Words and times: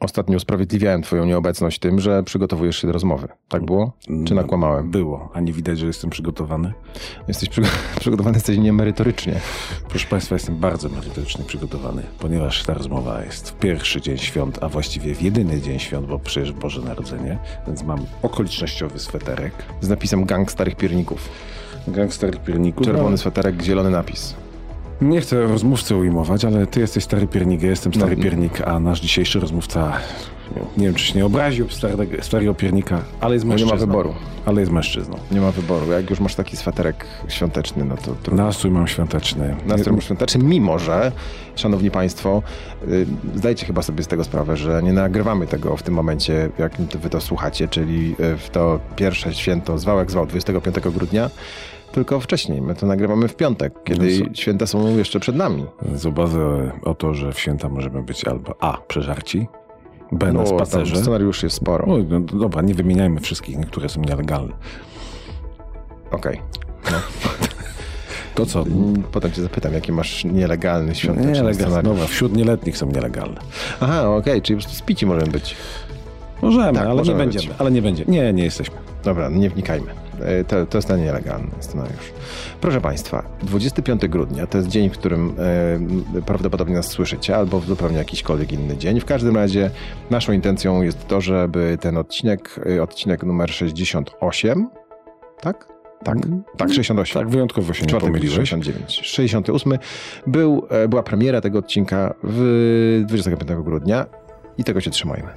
Ostatnio 0.00 0.36
usprawiedliwiałem 0.36 1.02
twoją 1.02 1.24
nieobecność 1.24 1.78
tym, 1.78 2.00
że 2.00 2.22
przygotowujesz 2.22 2.76
się 2.76 2.86
do 2.86 2.92
rozmowy. 2.92 3.28
Tak 3.48 3.64
było? 3.64 3.92
Czy 4.26 4.34
nakłamałem? 4.34 4.90
Było, 4.90 5.30
a 5.34 5.40
nie 5.40 5.52
widać, 5.52 5.78
że 5.78 5.86
jestem 5.86 6.10
przygotowany? 6.10 6.72
Jesteś 7.28 7.48
przygo 7.48 7.68
przygotowany, 8.00 8.36
jesteś 8.36 8.58
niemerytorycznie. 8.58 9.40
Proszę 9.88 10.06
Państwa, 10.06 10.34
jestem 10.34 10.56
bardzo 10.56 10.88
merytorycznie 10.88 11.44
przygotowany, 11.44 12.02
ponieważ 12.18 12.62
ta 12.62 12.74
rozmowa 12.74 13.24
jest 13.24 13.50
w 13.50 13.58
pierwszy 13.58 14.00
dzień 14.00 14.18
świąt, 14.18 14.58
a 14.62 14.68
właściwie 14.68 15.14
w 15.14 15.22
jedyny 15.22 15.60
dzień 15.60 15.78
świąt, 15.78 16.06
bo 16.06 16.18
przecież 16.18 16.52
Boże 16.52 16.82
Narodzenie, 16.82 17.38
więc 17.66 17.82
mam 17.82 18.06
okolicznościowy 18.22 18.98
sweterek. 18.98 19.52
Z 19.80 19.88
napisem 19.88 20.24
Gang 20.24 20.52
Starych 20.52 20.76
Pierników. 20.76 21.28
Gangster 21.88 22.42
pierników. 22.42 22.86
Czerwony 22.86 23.18
sweterek, 23.18 23.62
zielony 23.62 23.90
napis. 23.90 24.34
Nie 25.00 25.20
chcę 25.20 25.42
rozmówcę 25.42 25.96
ujmować, 25.96 26.44
ale 26.44 26.66
ty 26.66 26.80
jesteś 26.80 27.04
stary 27.04 27.26
piernik, 27.26 27.62
ja 27.62 27.70
jestem 27.70 27.94
stary 27.94 28.16
No. 28.16 28.22
piernik, 28.22 28.60
a 28.60 28.80
nasz 28.80 29.00
dzisiejszy 29.00 29.40
rozmówca, 29.40 29.92
nie 30.76 30.84
wiem 30.86 30.94
czy 30.94 31.04
się 31.06 31.14
nie 31.18 31.26
obraził 31.26 31.68
starego, 31.68 32.04
starego 32.22 32.54
piernika, 32.54 33.02
ale 33.20 33.34
jest 33.34 33.46
No 33.46 33.54
nie 33.54 33.64
ma 33.64 33.70
mężczyzną. 33.70 33.86
wyboru. 33.86 34.14
Ale 34.46 34.60
jest 34.60 34.72
mężczyzną. 34.72 35.16
Nie 35.30 35.40
ma 35.40 35.50
wyboru. 35.50 35.92
Jak 35.92 36.10
już 36.10 36.20
masz 36.20 36.34
taki 36.34 36.56
sweterek 36.56 37.06
świąteczny, 37.28 37.84
no 37.84 37.96
to 37.96 38.14
trudno. 38.22 38.44
Nastrój 38.44 38.72
mam 38.72 38.86
świąteczny. 38.88 39.56
Nastrój 39.66 40.00
świąteczny, 40.00 40.44
mimo 40.44 40.78
że, 40.78 41.12
szanowni 41.56 41.90
państwo, 41.90 42.42
y, 42.88 43.06
zdajcie 43.34 43.66
chyba 43.66 43.82
sobie 43.82 44.02
z 44.02 44.06
tego 44.06 44.24
sprawę, 44.24 44.56
że 44.56 44.82
nie 44.82 44.92
nagrywamy 44.92 45.46
tego 45.46 45.76
w 45.76 45.82
tym 45.82 45.94
momencie, 45.94 46.48
jak 46.58 46.72
wy 46.80 47.10
to 47.10 47.20
słuchacie, 47.20 47.68
czyli 47.68 48.14
y, 48.20 48.36
w 48.36 48.50
to 48.50 48.80
pierwsze 48.96 49.34
święto 49.34 49.78
zwał 49.78 49.98
jak 49.98 50.10
zwał 50.10 50.26
25 50.26 50.76
grudnia, 50.92 51.30
tylko 51.92 52.20
wcześniej. 52.20 52.62
My 52.62 52.74
to 52.74 52.86
nagrywamy 52.86 53.28
w 53.28 53.36
piątek, 53.36 53.74
kiedy 53.84 54.20
No 54.28 54.34
święta 54.34 54.66
są 54.66 54.96
jeszcze 54.96 55.20
przed 55.20 55.36
nami. 55.36 55.66
Z 55.94 56.06
obawy 56.06 56.70
o 56.84 56.94
to, 56.94 57.14
że 57.14 57.32
w 57.32 57.38
święta 57.38 57.68
możemy 57.68 58.02
być 58.02 58.24
albo 58.24 58.54
A. 58.60 58.76
przeżarci, 58.88 59.46
B. 60.12 60.26
na 60.26 60.32
No, 60.32 60.46
spacerze. 60.46 60.96
scenariuszy 60.96 61.46
jest 61.46 61.56
sporo. 61.56 61.94
Oj, 61.94 62.06
no, 62.10 62.20
dobra, 62.20 62.62
nie 62.62 62.74
wymieniajmy 62.74 63.20
wszystkich, 63.20 63.58
niektóre 63.58 63.88
są 63.88 64.00
nielegalne. 64.00 64.52
Okej. 66.10 66.40
To 68.34 68.46
co? 68.46 68.62
Mm, 68.62 69.02
Potem 69.12 69.32
cię 69.32 69.42
zapytam, 69.42 69.72
jaki 69.72 69.92
masz 69.92 70.24
nielegalny 70.24 70.94
świąteczny 70.94 71.32
Nielegalne. 71.32 71.54
scenariusz. 71.54 71.92
Dobra, 71.92 72.06
wśród 72.06 72.36
nieletnich 72.36 72.76
są 72.78 72.86
nielegalne. 72.86 73.40
Aha, 73.80 74.08
okej, 74.10 74.42
czyli 74.42 74.56
po 74.56 74.62
prostu 74.64 74.78
spici 74.78 75.06
możemy 75.06 75.32
być. 75.32 75.56
Możemy, 76.42 76.72
Tak, 76.78 76.86
ale 76.86 76.94
możemy 76.94 77.18
nie 77.18 77.24
być. 77.26 77.34
będziemy. 77.34 77.54
Ale 77.58 77.70
nie 77.70 77.82
będzie. 77.82 78.04
Nie, 78.08 78.32
nie 78.32 78.44
jesteśmy. 78.44 78.76
Dobra, 79.04 79.28
nie 79.28 79.50
wnikajmy. 79.50 79.86
E, 80.20 80.44
To, 80.44 80.66
to 80.66 80.78
jest 80.78 80.88
nielegalny 80.98 81.50
scenariusz. 81.60 82.12
Proszę 82.60 82.80
Państwa, 82.80 83.22
25 83.42 84.08
grudnia 84.08 84.46
to 84.46 84.58
jest 84.58 84.68
dzień, 84.70 84.90
w 84.90 84.92
którym 84.92 85.34
e, 86.18 86.22
prawdopodobnie 86.22 86.74
nas 86.74 86.86
słyszycie, 86.86 87.36
albo 87.36 87.60
w 87.60 87.66
zupełnie 87.66 87.96
jakiśkolwiek 87.98 88.52
inny 88.52 88.76
dzień. 88.76 89.00
W 89.00 89.04
każdym 89.04 89.36
razie 89.36 89.70
naszą 90.10 90.32
intencją 90.32 90.82
jest 90.82 91.08
to, 91.08 91.20
żeby 91.20 91.78
ten 91.80 91.96
odcinek, 91.96 92.60
e, 92.76 92.82
odcinek 92.82 93.22
numer 93.22 93.50
68, 93.50 94.68
tak? 95.40 95.66
Tak, 96.04 96.16
tak, 96.56 96.68
68. 96.68 97.22
Tak, 97.22 97.30
wyjątkowo 97.32 97.72
się 97.72 97.82
nie 97.82 97.88
Czwartek 97.88 98.08
pomyliłeś. 98.08 98.34
69. 98.34 99.00
68 99.02 99.72
był, 100.26 100.66
e, 100.70 100.88
była 100.88 101.02
premiera 101.02 101.40
tego 101.40 101.58
odcinka 101.58 102.14
w 102.22 103.02
25 103.06 103.62
grudnia 103.64 104.06
i 104.58 104.64
tego 104.64 104.80
się 104.80 104.90
trzymajmy. 104.90 105.28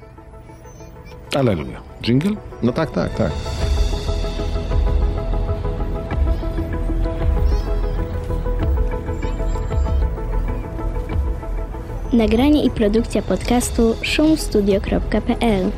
Aleluja. 1.32 1.80
Jingle? 2.02 2.36
No 2.62 2.72
tak, 2.72 2.90
tak, 2.90 3.14
tak. 3.14 3.32
Nagranie 12.12 12.64
i 12.64 12.70
produkcja 12.70 13.22
podcastu 13.22 13.96
szumstudio.pl 14.02 15.70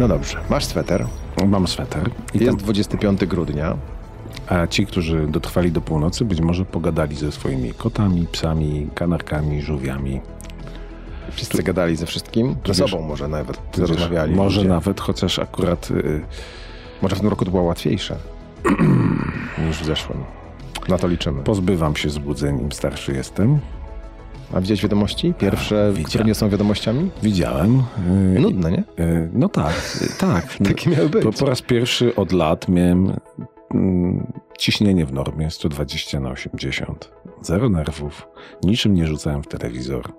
No 0.00 0.08
dobrze, 0.08 0.38
masz 0.50 0.64
sweter. 0.64 1.06
Mam 1.46 1.66
sweter. 1.66 2.10
I 2.34 2.38
Jest 2.38 2.50
tam, 2.50 2.56
25 2.56 3.26
grudnia. 3.26 3.76
A 4.50 4.66
ci, 4.66 4.86
którzy 4.86 5.26
dotrwali 5.26 5.72
do 5.72 5.80
północy, 5.80 6.24
być 6.24 6.40
może 6.40 6.64
pogadali 6.64 7.16
ze 7.16 7.32
swoimi 7.32 7.72
kotami, 7.74 8.26
psami, 8.32 8.88
kanarkami, 8.94 9.62
żółwiami. 9.62 10.20
Wszyscy 11.32 11.62
gadali 11.62 11.96
ze 11.96 12.06
wszystkim. 12.06 12.56
Ze 12.66 12.72
wiesz- 12.72 12.90
sobą 12.90 13.02
może 13.02 13.28
nawet 13.28 13.78
rozmawiali. 13.78 14.34
Może 14.34 14.56
ludzie. 14.56 14.68
nawet, 14.68 15.00
chociaż 15.00 15.38
akurat 15.38 15.90
y, 15.90 16.20
Może 17.02 17.16
w 17.16 17.20
tym 17.20 17.28
roku 17.28 17.44
to 17.44 17.50
było 17.50 17.62
łatwiejsze 17.62 18.16
niż 19.66 19.78
w 19.78 19.84
zeszłym. 19.84 20.18
Na 20.88 20.98
to 20.98 21.08
liczymy. 21.08 21.42
pozbywam 21.42 21.96
się 21.96 22.10
złudzeń, 22.10 22.60
im 22.60 22.72
starszy 22.72 23.12
jestem. 23.12 23.58
A 24.54 24.60
widziałeś 24.60 24.82
wiadomości? 24.82 25.34
Pierwsze, 25.38 25.88
widziałem. 25.90 26.04
które 26.08 26.24
nie 26.24 26.34
są 26.34 26.48
wiadomościami? 26.48 27.10
Widziałem. 27.22 27.82
y, 28.36 28.40
Nudne, 28.40 28.70
nie? 28.70 29.04
y, 29.04 29.30
no 29.32 29.48
tak, 29.48 29.98
y, 30.02 30.18
tak. 30.18 30.56
Takie 30.68 30.90
miały 30.90 31.08
być. 31.08 31.22
Po, 31.22 31.32
po 31.32 31.46
raz 31.46 31.62
pierwszy 31.62 32.14
od 32.16 32.32
lat 32.32 32.68
miałem 32.68 33.12
ciśnienie 34.58 35.06
w 35.06 35.12
normie 35.12 35.50
120 35.50 36.20
na 36.20 36.30
80. 36.30 37.12
Zero 37.42 37.68
nerwów. 37.68 38.28
Niczym 38.64 38.94
nie 38.94 39.06
rzucałem 39.06 39.42
w 39.42 39.46
telewizor. 39.48 40.12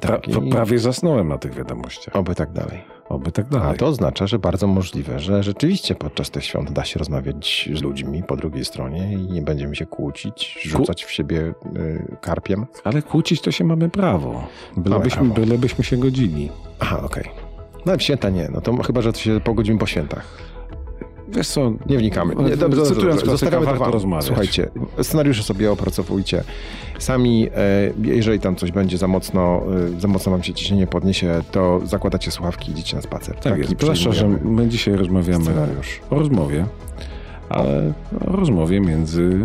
Tak, 0.00 0.28
i- 0.28 0.32
pra- 0.32 0.50
prawie 0.52 0.78
zasnąłem 0.78 1.28
na 1.28 1.38
tych 1.38 1.54
wiadomościach. 1.54 2.16
Oby 2.16 2.34
tak 2.34 2.52
dalej. 2.52 2.80
Oby 3.08 3.32
tak 3.32 3.46
A 3.46 3.58
dalej. 3.58 3.78
to 3.78 3.86
oznacza, 3.86 4.26
że 4.26 4.38
bardzo 4.38 4.66
możliwe, 4.66 5.18
że 5.20 5.42
rzeczywiście 5.42 5.94
podczas 5.94 6.30
tych 6.30 6.44
świąt 6.44 6.72
da 6.72 6.84
się 6.84 6.98
rozmawiać 6.98 7.68
z 7.74 7.82
ludźmi 7.82 8.22
po 8.22 8.36
drugiej 8.36 8.64
stronie 8.64 9.12
i 9.12 9.16
nie 9.32 9.42
będziemy 9.42 9.76
się 9.76 9.86
kłócić, 9.86 10.58
rzucać 10.62 11.04
w 11.04 11.10
siebie 11.12 11.54
y, 11.76 12.16
karpiem. 12.20 12.66
Ale 12.84 13.02
kłócić 13.02 13.40
to 13.40 13.50
się 13.52 13.64
mamy 13.64 13.88
prawo. 13.90 14.46
Bylebyśmy, 14.76 15.20
prawo. 15.20 15.34
bylebyśmy 15.34 15.84
się 15.84 15.96
godzili. 15.96 16.50
Aha, 16.80 17.00
okej. 17.04 17.24
No 17.86 17.96
w 17.96 18.02
święta 18.02 18.30
nie, 18.30 18.48
no 18.52 18.60
to 18.60 18.76
chyba, 18.82 19.02
że 19.02 19.12
się 19.12 19.40
pogodzimy 19.40 19.78
po 19.78 19.86
świętach. 19.86 20.51
Wiesz 21.34 21.48
co, 21.48 21.72
Nie 21.86 21.98
wnikamy. 21.98 22.34
Nie, 22.34 22.56
dobrze, 22.56 22.82
cytując 22.82 23.24
Zostawiamy 23.24 23.66
to 23.66 23.74
wam. 23.74 23.92
rozmawiać. 23.92 24.26
Słuchajcie, 24.26 24.68
scenariusze 25.02 25.42
sobie 25.42 25.72
opracowujcie 25.72 26.44
sami. 26.98 27.48
e, 27.56 28.14
Jeżeli 28.14 28.40
tam 28.40 28.56
coś 28.56 28.72
będzie 28.72 28.98
za 28.98 29.08
mocno, 29.08 29.62
e, 29.96 30.00
za 30.00 30.08
mocno 30.08 30.32
wam 30.32 30.42
się 30.42 30.54
ciśnienie 30.54 30.86
podniesie, 30.86 31.40
to 31.52 31.80
zakładacie 31.84 32.30
słuchawki 32.30 32.68
i 32.70 32.72
idziecie 32.72 32.96
na 32.96 33.02
spacer. 33.02 33.36
tak 33.36 33.58
jest. 33.58 33.80
Zwłaszcza, 33.80 34.12
że 34.12 34.28
my 34.28 34.68
dzisiaj 34.68 34.94
rozmawiamy 34.96 35.44
scenariusz. 35.44 36.00
o 36.10 36.14
rozmowie, 36.18 36.66
ale 37.48 37.92
o 38.28 38.36
rozmowie 38.36 38.80
między 38.80 39.38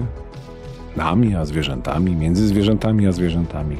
nami 0.97 1.35
a 1.35 1.45
zwierzętami, 1.45 2.15
między 2.15 2.47
zwierzętami 2.47 3.07
a 3.07 3.11
zwierzętami. 3.11 3.77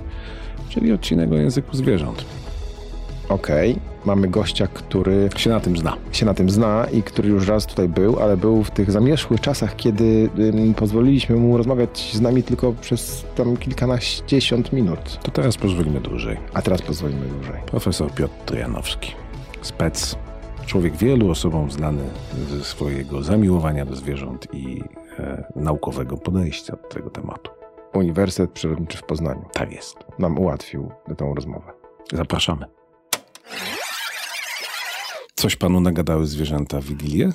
Czyli 0.69 0.91
odcinek 0.94 1.31
o 1.31 1.35
języku 1.35 1.78
zwierząt. 1.78 2.25
Okej, 3.29 3.75
mamy 4.07 4.28
gościa, 4.28 4.68
który 4.68 5.29
Się 5.38 5.50
na 5.50 5.59
tym 5.59 5.78
zna. 5.78 5.97
się 6.12 6.25
na 6.25 6.34
tym 6.34 6.50
zna 6.50 6.85
i 6.94 7.03
który 7.03 7.29
już 7.29 7.47
raz 7.47 7.66
tutaj 7.66 7.90
był, 7.90 8.19
ale 8.19 8.38
był 8.38 8.63
w 8.63 8.72
tych 8.72 8.91
zamierzchłych 8.91 9.41
czasach, 9.41 9.75
kiedy 9.75 10.29
ym, 10.40 10.73
pozwoliliśmy 10.73 11.35
mu 11.35 11.57
rozmawiać 11.57 12.12
z 12.13 12.22
nami 12.22 12.44
tylko 12.44 12.73
przez 12.81 13.25
tam 13.35 13.57
kilkanaściesiąt 13.57 14.73
minut. 14.73 15.19
To 15.23 15.31
teraz 15.31 15.57
pozwólmy 15.57 16.00
dłużej. 16.00 16.38
A 16.53 16.62
teraz 16.62 16.81
pozwolimy 16.81 17.25
dłużej. 17.25 17.62
Profesor 17.66 18.12
Piotr 18.12 18.34
Trojanowski. 18.45 19.12
Spec. 19.62 20.16
Człowiek 20.66 20.95
wielu 20.95 21.29
osobom 21.31 21.72
znany 21.72 22.03
ze 22.50 22.63
swojego 22.63 23.24
zamiłowania 23.24 23.85
do 23.85 23.95
zwierząt 23.95 24.47
i 24.53 24.84
e, 25.19 25.44
naukowego 25.56 26.18
podejścia 26.18 26.75
do 26.75 26.88
tego 26.88 27.09
tematu. 27.09 27.51
Uniwersytet 27.94 28.51
Przyrodniczy 28.51 28.97
w 28.97 29.03
Poznaniu 29.03 29.45
Tak 29.53 29.72
jest. 29.72 29.97
nam 30.19 30.38
ułatwił 30.39 30.91
tę 31.18 31.31
rozmowę. 31.35 31.72
Zapraszamy. 32.13 32.77
Coś 35.38 35.56
panu 35.56 35.80
nagadały 35.80 36.25
zwierzęta 36.28 36.81
w 36.81 36.86
Wigilię? 36.86 37.31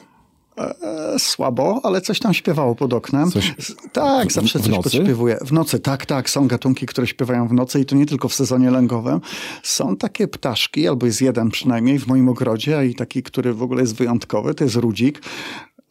E, 0.58 0.74
Słabo, 1.18 1.80
ale 1.82 2.00
coś 2.00 2.18
tam 2.18 2.34
śpiewało 2.34 2.74
pod 2.74 2.92
oknem. 2.92 3.30
Coś- 3.30 3.54
tak, 3.92 4.28
w- 4.28 4.32
zawsze 4.32 4.60
coś 4.60 4.74
podśpiewuje. 4.74 5.38
W 5.44 5.52
nocy, 5.52 5.78
tak, 5.80 6.06
tak. 6.06 6.30
Są 6.30 6.46
gatunki, 6.48 6.86
które 6.86 7.06
śpiewają 7.06 7.48
w 7.48 7.52
nocy 7.52 7.80
i 7.80 7.84
to 7.84 7.96
nie 7.96 8.06
tylko 8.06 8.28
w 8.28 8.34
sezonie 8.34 8.70
lęgowym. 8.70 9.20
Są 9.62 9.96
takie 9.96 10.28
ptaszki, 10.28 10.88
albo 10.88 11.06
jest 11.06 11.20
jeden 11.22 11.50
przynajmniej 11.50 11.98
w 11.98 12.06
moim 12.06 12.28
ogrodzie 12.28 12.86
i 12.86 12.94
taki, 12.94 13.22
który 13.22 13.54
w 13.54 13.62
ogóle 13.62 13.80
jest 13.80 13.94
wyjątkowy, 13.96 14.54
to 14.54 14.64
jest 14.64 14.76
rudzik. 14.76 15.22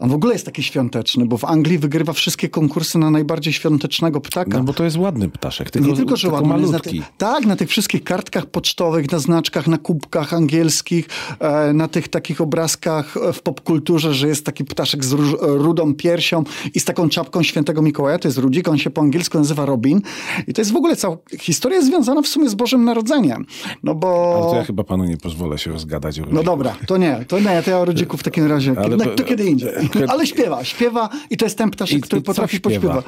On 0.01 0.09
w 0.09 0.13
ogóle 0.13 0.33
jest 0.33 0.45
taki 0.45 0.63
świąteczny, 0.63 1.25
bo 1.25 1.37
w 1.37 1.45
Anglii 1.45 1.77
wygrywa 1.77 2.13
wszystkie 2.13 2.49
konkursy 2.49 2.97
na 2.99 3.11
najbardziej 3.11 3.53
świątecznego 3.53 4.21
ptaka. 4.21 4.57
No 4.57 4.63
bo 4.63 4.73
to 4.73 4.83
jest 4.83 4.97
ładny 4.97 5.29
ptaszek, 5.29 5.69
tylko, 5.71 5.87
nie 5.87 5.95
tylko, 5.95 6.15
że 6.15 6.27
tylko 6.27 6.35
ładny, 6.47 6.61
jest 6.61 6.71
na 6.71 6.77
malutki. 6.77 6.99
ty- 6.99 7.05
tak, 7.17 7.45
na 7.45 7.55
tych 7.55 7.69
wszystkich 7.69 8.03
kartkach 8.03 8.45
pocztowych, 8.45 9.11
na 9.11 9.19
znaczkach, 9.19 9.67
na 9.67 9.77
kubkach 9.77 10.33
angielskich, 10.33 11.07
e, 11.39 11.73
na 11.73 11.87
tych 11.87 12.07
takich 12.07 12.41
obrazkach 12.41 13.17
e, 13.17 13.33
w 13.33 13.41
popkulturze, 13.41 14.13
że 14.13 14.27
jest 14.27 14.45
taki 14.45 14.65
ptaszek 14.65 15.05
z 15.05 15.13
rudą 15.41 15.93
piersią 15.93 16.43
i 16.75 16.79
z 16.79 16.85
taką 16.85 17.09
czapką 17.09 17.43
świętego 17.43 17.81
Mikołaja, 17.81 18.19
to 18.19 18.27
jest 18.27 18.37
Rudzik, 18.37 18.67
on 18.67 18.77
się 18.77 18.89
po 18.89 19.01
angielsku 19.01 19.37
nazywa 19.37 19.65
Robin 19.65 20.01
i 20.47 20.53
to 20.53 20.61
jest 20.61 20.71
w 20.71 20.75
ogóle 20.75 20.95
cała 20.95 21.17
historia 21.39 21.81
związana 21.81 22.21
w 22.21 22.27
sumie 22.27 22.49
z 22.49 22.55
Bożym 22.55 22.83
Narodzeniem, 22.85 23.45
no 23.83 23.95
bo... 23.95 24.33
Ale 24.41 24.51
to 24.51 24.55
ja 24.55 24.63
chyba 24.63 24.83
panu 24.83 25.03
nie 25.03 25.17
pozwolę 25.17 25.57
się 25.57 25.71
rozgadać 25.71 26.19
o 26.19 26.21
No 26.21 26.25
Rudziku. 26.27 26.43
dobra, 26.45 26.75
to 26.87 26.97
nie, 26.97 27.25
to 27.27 27.39
nie, 27.39 27.61
to 27.63 27.71
ja 27.71 27.79
o 27.79 27.85
Rudziku 27.85 28.17
w 28.17 28.23
takim 28.23 28.45
razie, 28.47 28.73
no, 28.89 28.97
to- 28.97 29.15
to 29.15 29.23
kiedy 29.23 29.45
indziej. 29.45 29.69
Ale 30.07 30.27
śpiewa, 30.27 30.63
śpiewa 30.63 31.09
i 31.29 31.37
to 31.37 31.45
jest 31.45 31.57
ten 31.57 31.69
ptaszek, 31.71 31.97
I- 31.97 32.01
który 32.01 32.19
i 32.21 32.23
potrafi 32.23 32.57
śpiewa? 32.57 32.75
pośpiewać. 32.75 33.05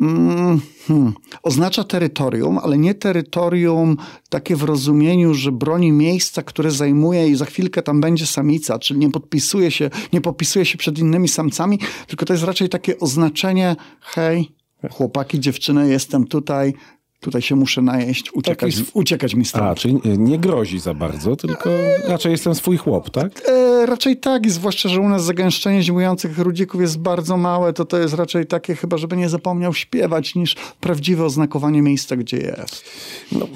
Mm, 0.00 0.60
hmm. 0.88 1.12
Oznacza 1.42 1.84
terytorium, 1.84 2.58
ale 2.58 2.78
nie 2.78 2.94
terytorium 2.94 3.96
takie 4.28 4.56
w 4.56 4.62
rozumieniu, 4.62 5.34
że 5.34 5.52
broni 5.52 5.92
miejsca, 5.92 6.42
które 6.42 6.70
zajmuje 6.70 7.28
i 7.28 7.34
za 7.34 7.44
chwilkę 7.44 7.82
tam 7.82 8.00
będzie 8.00 8.26
samica, 8.26 8.78
czyli 8.78 9.00
nie 9.00 9.10
podpisuje 9.10 9.70
się, 9.70 9.90
nie 10.12 10.20
podpisuje 10.20 10.64
się 10.64 10.78
przed 10.78 10.98
innymi 10.98 11.28
samcami, 11.28 11.78
tylko 12.06 12.24
to 12.26 12.32
jest 12.32 12.44
raczej 12.44 12.68
takie 12.68 12.98
oznaczenie, 12.98 13.76
hej, 14.00 14.52
chłopaki, 14.90 15.40
dziewczyny, 15.40 15.88
jestem 15.90 16.26
tutaj, 16.26 16.74
tutaj 17.22 17.42
się 17.42 17.56
muszę 17.56 17.82
najeść, 17.82 18.32
uciekać, 18.32 18.76
Taki- 18.76 18.90
uciekać 18.94 19.34
mi 19.34 19.44
stąd. 19.44 19.64
A, 19.64 19.74
czyli 19.74 20.00
nie 20.04 20.38
grozi 20.38 20.80
za 20.80 20.94
bardzo, 20.94 21.36
tylko 21.36 21.70
raczej 22.08 22.32
jestem 22.32 22.54
swój 22.54 22.76
chłop, 22.76 23.10
tak? 23.10 23.42
E, 23.48 23.86
raczej 23.86 24.16
tak, 24.16 24.50
zwłaszcza, 24.50 24.88
że 24.88 25.00
u 25.00 25.08
nas 25.08 25.24
zagęszczenie 25.24 25.82
zimujących 25.82 26.38
rudzików 26.38 26.80
jest 26.80 26.98
bardzo 26.98 27.36
małe, 27.36 27.72
to 27.72 27.84
to 27.84 27.98
jest 27.98 28.14
raczej 28.14 28.46
takie 28.46 28.74
chyba, 28.74 28.98
żeby 28.98 29.16
nie 29.16 29.28
zapomniał 29.28 29.74
śpiewać, 29.74 30.34
niż 30.34 30.56
prawdziwe 30.80 31.24
oznakowanie 31.24 31.82
miejsca, 31.82 32.16
gdzie 32.16 32.36
jest. 32.36 32.84
No, 33.32 33.46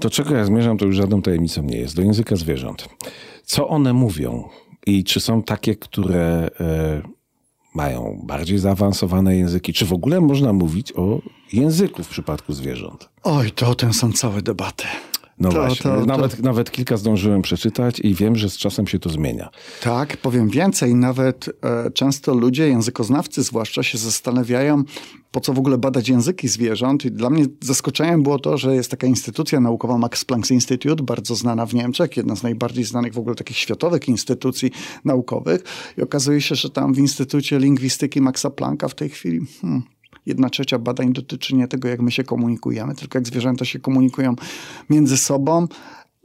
do 0.00 0.10
czego 0.10 0.34
ja 0.34 0.44
zmierzam, 0.44 0.78
to 0.78 0.86
już 0.86 0.96
żadną 0.96 1.22
tajemnicą 1.22 1.62
nie 1.62 1.78
jest. 1.78 1.96
Do 1.96 2.02
języka 2.02 2.36
zwierząt. 2.36 2.88
Co 3.44 3.68
one 3.68 3.92
mówią? 3.92 4.48
I 4.86 5.04
czy 5.04 5.20
są 5.20 5.42
takie, 5.42 5.74
które 5.74 6.50
e, 6.60 7.15
mają 7.76 8.20
bardziej 8.22 8.58
zaawansowane 8.58 9.36
języki? 9.36 9.72
Czy 9.72 9.86
w 9.86 9.92
ogóle 9.92 10.20
można 10.20 10.52
mówić 10.52 10.92
o 10.92 11.18
języku 11.52 12.02
w 12.02 12.08
przypadku 12.08 12.52
zwierząt? 12.52 13.08
Oj, 13.22 13.50
to 13.50 13.68
o 13.68 13.74
tym 13.74 13.92
są 13.92 14.12
całe 14.12 14.42
debaty. 14.42 14.84
No 15.38 15.48
To- 15.48 15.54
właśnie, 15.54 15.90
to- 15.90 16.00
to- 16.00 16.06
nawet, 16.06 16.42
nawet 16.42 16.70
kilka 16.70 16.96
zdążyłem 16.96 17.42
przeczytać 17.42 18.00
i 18.00 18.14
wiem, 18.14 18.36
że 18.36 18.50
z 18.50 18.56
czasem 18.56 18.86
się 18.86 18.98
to 18.98 19.10
zmienia. 19.10 19.50
Tak, 19.82 20.16
powiem 20.16 20.48
więcej. 20.48 20.94
Nawet 20.94 21.48
e, 21.62 21.90
często 21.90 22.34
ludzie, 22.34 22.68
językoznawcy 22.68 23.42
zwłaszcza, 23.42 23.82
się 23.82 23.98
zastanawiają, 23.98 24.82
po 25.30 25.40
co 25.40 25.52
w 25.52 25.58
ogóle 25.58 25.78
badać 25.78 26.08
języki 26.08 26.48
zwierząt. 26.48 27.04
I 27.04 27.10
dla 27.10 27.30
mnie 27.30 27.46
zaskoczeniem 27.60 28.22
było 28.22 28.38
to, 28.38 28.58
że 28.58 28.74
jest 28.74 28.90
taka 28.90 29.06
instytucja 29.06 29.60
naukowa, 29.60 29.98
Max 29.98 30.24
Planck 30.24 30.50
Institute, 30.50 31.02
bardzo 31.02 31.34
znana 31.34 31.66
w 31.66 31.74
Niemczech, 31.74 32.16
jedna 32.16 32.36
z 32.36 32.42
najbardziej 32.42 32.84
znanych 32.84 33.14
w 33.14 33.18
ogóle 33.18 33.34
takich 33.34 33.56
światowych 33.56 34.08
instytucji 34.08 34.70
naukowych. 35.04 35.62
I 35.98 36.02
okazuje 36.02 36.40
się, 36.40 36.54
że 36.54 36.70
tam 36.70 36.94
w 36.94 36.98
Instytucie 36.98 37.58
Lingwistyki 37.58 38.20
Maxa 38.20 38.50
Plancka 38.50 38.88
w 38.88 38.94
tej 38.94 39.08
chwili... 39.10 39.40
Hmm, 39.60 39.82
Jedna 40.26 40.50
trzecia 40.50 40.78
badań 40.78 41.12
dotyczy 41.12 41.54
nie 41.54 41.68
tego, 41.68 41.88
jak 41.88 42.00
my 42.00 42.10
się 42.10 42.24
komunikujemy, 42.24 42.94
tylko 42.94 43.18
jak 43.18 43.26
zwierzęta 43.26 43.64
się 43.64 43.78
komunikują 43.78 44.34
między 44.90 45.16
sobą. 45.16 45.66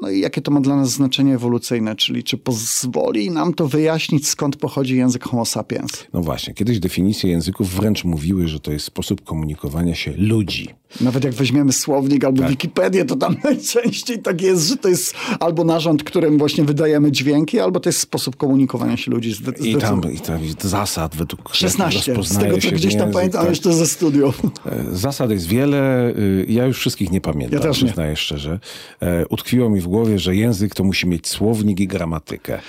No 0.01 0.09
i 0.09 0.19
jakie 0.19 0.41
to 0.41 0.51
ma 0.51 0.61
dla 0.61 0.75
nas 0.75 0.89
znaczenie 0.89 1.35
ewolucyjne, 1.35 1.95
czyli 1.95 2.23
czy 2.23 2.37
pozwoli 2.37 3.31
nam 3.31 3.53
to 3.53 3.67
wyjaśnić, 3.67 4.27
skąd 4.27 4.55
pochodzi 4.55 4.97
język 4.97 5.23
Homo 5.23 5.45
sapiens. 5.45 5.91
No 6.13 6.21
właśnie, 6.21 6.53
kiedyś 6.53 6.79
definicje 6.79 7.31
języków 7.31 7.69
wręcz 7.69 8.03
mówiły, 8.03 8.47
że 8.47 8.59
to 8.59 8.71
jest 8.71 8.85
sposób 8.85 9.23
komunikowania 9.23 9.95
się 9.95 10.13
ludzi. 10.17 10.80
Nawet 11.01 11.23
jak 11.23 11.33
weźmiemy 11.33 11.73
słownik 11.73 12.23
albo 12.23 12.47
Wikipedię, 12.47 13.05
to 13.05 13.15
tam 13.15 13.35
najczęściej 13.43 14.19
tak 14.21 14.41
jest, 14.41 14.67
że 14.67 14.77
to 14.77 14.89
jest 14.89 15.15
albo 15.39 15.63
narząd, 15.63 16.03
którym 16.03 16.37
właśnie 16.37 16.63
wydajemy 16.63 17.11
dźwięki, 17.11 17.59
albo 17.59 17.79
to 17.79 17.89
jest 17.89 17.99
sposób 17.99 18.35
komunikowania 18.35 18.97
się 18.97 19.11
ludzi. 19.11 19.33
Zde- 19.33 19.67
I 19.67 19.75
tam, 19.75 20.01
i 20.13 20.19
tam 20.19 20.39
zasad, 20.59 21.15
według 21.15 21.43
których 21.43 21.59
16, 21.59 22.15
z 22.23 22.37
tego 22.37 22.57
co 22.57 22.71
gdzieś 22.71 22.95
tam 22.95 23.11
pamiętam 23.11 23.41
tak. 23.41 23.49
jeszcze 23.49 23.73
ze 23.73 23.87
studiów. 23.87 24.41
E, 24.65 24.85
Zasad 24.91 25.31
jest 25.31 25.47
wiele, 25.47 26.09
y, 26.09 26.45
ja 26.49 26.65
już 26.65 26.77
wszystkich 26.77 27.11
nie 27.11 27.21
pamiętam, 27.21 27.59
Ja 27.59 27.67
też 27.67 27.81
nie. 27.81 27.87
przyznaję 27.87 28.15
szczerze. 28.15 28.59
E, 29.01 29.27
Utkwiło 29.27 29.69
mi 29.69 29.81
w 29.81 29.87
głowie, 29.87 30.19
że 30.19 30.35
język 30.35 30.75
to 30.75 30.83
musi 30.83 31.07
mieć 31.07 31.27
słownik 31.27 31.79
i 31.79 31.87
gramatykę. 31.87 32.59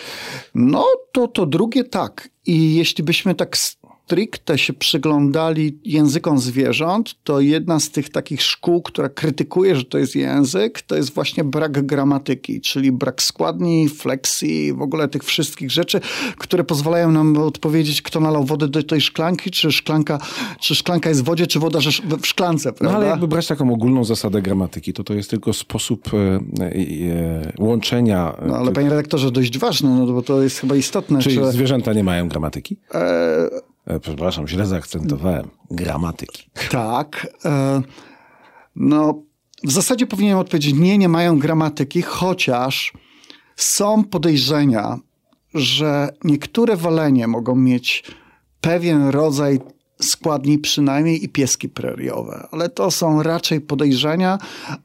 No 0.54 0.84
to 1.12 1.28
to 1.28 1.46
drugie 1.46 1.84
tak. 1.84 2.28
I 2.46 2.74
jeśli 2.74 3.04
byśmy 3.04 3.34
tak 3.34 3.56
stricte 4.12 4.58
się 4.58 4.72
przyglądali 4.72 5.78
językom 5.84 6.38
zwierząt, 6.38 7.14
to 7.24 7.40
jedna 7.40 7.80
z 7.80 7.90
tych 7.90 8.08
takich 8.08 8.42
szkół, 8.42 8.82
która 8.82 9.08
krytykuje, 9.08 9.76
że 9.76 9.84
to 9.84 9.98
jest 9.98 10.16
język, 10.16 10.82
to 10.82 10.96
jest 10.96 11.14
właśnie 11.14 11.44
brak 11.44 11.86
gramatyki, 11.86 12.60
czyli 12.60 12.92
brak 12.92 13.22
składni, 13.22 13.88
fleksji, 13.88 14.72
w 14.72 14.82
ogóle 14.82 15.08
tych 15.08 15.24
wszystkich 15.24 15.70
rzeczy, 15.70 16.00
które 16.36 16.64
pozwalają 16.64 17.12
nam 17.12 17.36
odpowiedzieć, 17.36 18.02
kto 18.02 18.20
nalał 18.20 18.44
wodę 18.44 18.68
do 18.68 18.82
tej 18.82 19.00
szklanki, 19.00 19.50
czy 19.50 19.72
szklanka, 19.72 20.18
czy 20.60 20.74
szklanka 20.74 21.08
jest 21.08 21.22
w 21.22 21.24
wodzie, 21.24 21.46
czy 21.46 21.58
woda 21.58 21.80
że 21.80 21.90
w 22.22 22.26
szklance, 22.26 22.68
No 22.68 22.74
prawda? 22.74 22.96
ale 22.96 23.06
jakby 23.06 23.28
brać 23.28 23.46
taką 23.46 23.72
ogólną 23.72 24.04
zasadę 24.04 24.42
gramatyki, 24.42 24.92
to 24.92 25.04
to 25.04 25.14
jest 25.14 25.30
tylko 25.30 25.52
sposób 25.52 26.10
e, 26.14 26.18
e, 26.60 27.52
łączenia. 27.58 28.36
No 28.46 28.56
ale 28.56 28.72
panie 28.72 28.90
redaktorze, 28.90 29.30
dość 29.30 29.58
ważne, 29.58 29.90
no 29.90 30.06
bo 30.06 30.22
to 30.22 30.42
jest 30.42 30.58
chyba 30.58 30.76
istotne. 30.76 31.20
Czyli 31.20 31.36
czy... 31.38 31.52
zwierzęta 31.52 31.92
nie 31.92 32.04
mają 32.04 32.28
gramatyki? 32.28 32.76
E, 32.94 33.71
Przepraszam, 34.00 34.48
źle 34.48 34.66
zaakcentowałem. 34.66 35.48
Gramatyki. 35.70 36.50
Tak. 36.70 37.26
E, 37.44 37.82
no, 38.76 39.22
w 39.64 39.72
zasadzie 39.72 40.06
powinienem 40.06 40.38
odpowiedzieć 40.38 40.74
nie, 40.74 40.98
nie 40.98 41.08
mają 41.08 41.38
gramatyki, 41.38 42.02
chociaż 42.02 42.92
są 43.56 44.04
podejrzenia, 44.04 44.98
że 45.54 46.08
niektóre 46.24 46.76
walenie 46.76 47.26
mogą 47.26 47.54
mieć 47.54 48.04
pewien 48.60 49.08
rodzaj 49.08 49.60
składni, 50.02 50.58
przynajmniej 50.58 51.24
i 51.24 51.28
pieski 51.28 51.68
preriowe, 51.68 52.48
ale 52.50 52.68
to 52.68 52.90
są 52.90 53.22
raczej 53.22 53.60
podejrzenia, 53.60 54.38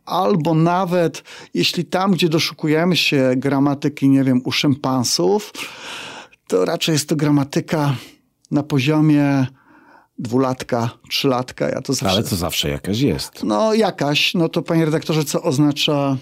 albo 0.06 0.54
nawet 0.54 1.24
jeśli 1.54 1.86
tam, 1.86 2.12
gdzie 2.12 2.30
doszukujemy 2.30 2.96
się 2.96 3.32
gramatyki, 3.38 4.10
nie 4.10 4.24
wiem, 4.24 4.42
u 4.46 4.52
szympansów, 4.52 5.54
to 6.48 6.66
raczej 6.66 6.94
jest 6.94 7.10
to 7.10 7.16
gramatyka 7.16 7.96
na 8.52 8.64
poziomie 8.64 9.48
dwulatka, 10.20 10.90
trzylatka. 11.10 11.70
Ja 11.70 11.82
to 11.82 11.94
zawsze... 11.94 12.10
Ale 12.16 12.24
to 12.24 12.36
zawsze 12.36 12.70
jakaś 12.70 13.00
jest. 13.00 13.44
No 13.44 13.74
jakaś, 13.74 14.34
no 14.34 14.50
to 14.50 14.62
panie 14.62 14.86
redaktorze, 14.86 15.24
co 15.24 15.42
oznacza 15.44 16.18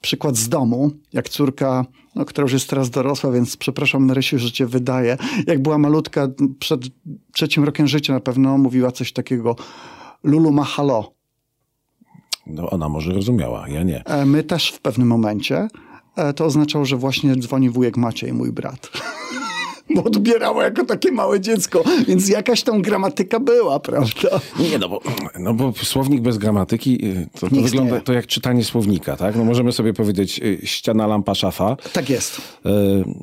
przykład 0.00 0.36
z 0.36 0.48
domu, 0.48 0.90
jak 1.12 1.28
córka, 1.28 1.84
no, 2.14 2.24
która 2.24 2.42
już 2.42 2.52
jest 2.52 2.70
teraz 2.70 2.90
dorosła, 2.90 3.30
więc 3.30 3.56
przepraszam 3.56 4.04
Marysiu, 4.06 4.38
że 4.38 4.52
cię 4.52 4.66
wydaje. 4.66 5.16
Jak 5.46 5.62
była 5.62 5.78
malutka, 5.78 6.28
przed 6.58 6.80
trzecim 7.32 7.64
rokiem 7.64 7.88
życia 7.88 8.12
na 8.12 8.20
pewno 8.20 8.58
mówiła 8.58 8.92
coś 8.92 9.12
takiego 9.12 9.56
Lulu 10.22 10.52
ma 10.52 10.64
halo. 10.64 11.12
No, 12.46 12.70
ona 12.70 12.88
może 12.88 13.12
rozumiała, 13.12 13.68
ja 13.68 13.82
nie. 13.82 14.04
E, 14.04 14.26
My 14.26 14.42
też 14.42 14.70
w 14.72 14.80
pewnym 14.80 15.08
momencie. 15.08 15.68
E, 16.16 16.32
To 16.32 16.44
oznaczało, 16.44 16.84
że 16.84 16.96
właśnie 16.96 17.36
dzwoni 17.36 17.70
wujek 17.70 17.96
Maciej, 17.96 18.32
mój 18.32 18.52
brat. 18.52 18.90
Bo 19.94 20.04
odbierała 20.04 20.64
jako 20.64 20.84
takie 20.84 21.12
małe 21.12 21.40
dziecko, 21.40 21.82
więc 22.08 22.28
jakaś 22.28 22.62
tam 22.62 22.82
gramatyka 22.82 23.40
była, 23.40 23.80
prawda? 23.80 24.40
Nie, 24.60 24.78
no 24.78 24.88
bo, 24.88 25.00
no 25.38 25.54
bo 25.54 25.72
słownik 25.82 26.20
bez 26.20 26.38
gramatyki 26.38 27.04
y, 27.06 27.28
to, 27.40 27.50
to 27.50 27.56
wygląda 27.56 28.00
to 28.00 28.12
jak 28.12 28.26
czytanie 28.26 28.64
słownika, 28.64 29.16
tak? 29.16 29.36
No 29.36 29.44
możemy 29.44 29.72
sobie 29.72 29.92
powiedzieć 29.92 30.40
y, 30.44 30.58
ściana, 30.66 31.06
lampa, 31.06 31.34
szafa. 31.34 31.76
Tak 31.92 32.10
jest. 32.10 32.38
Y, 32.38 32.40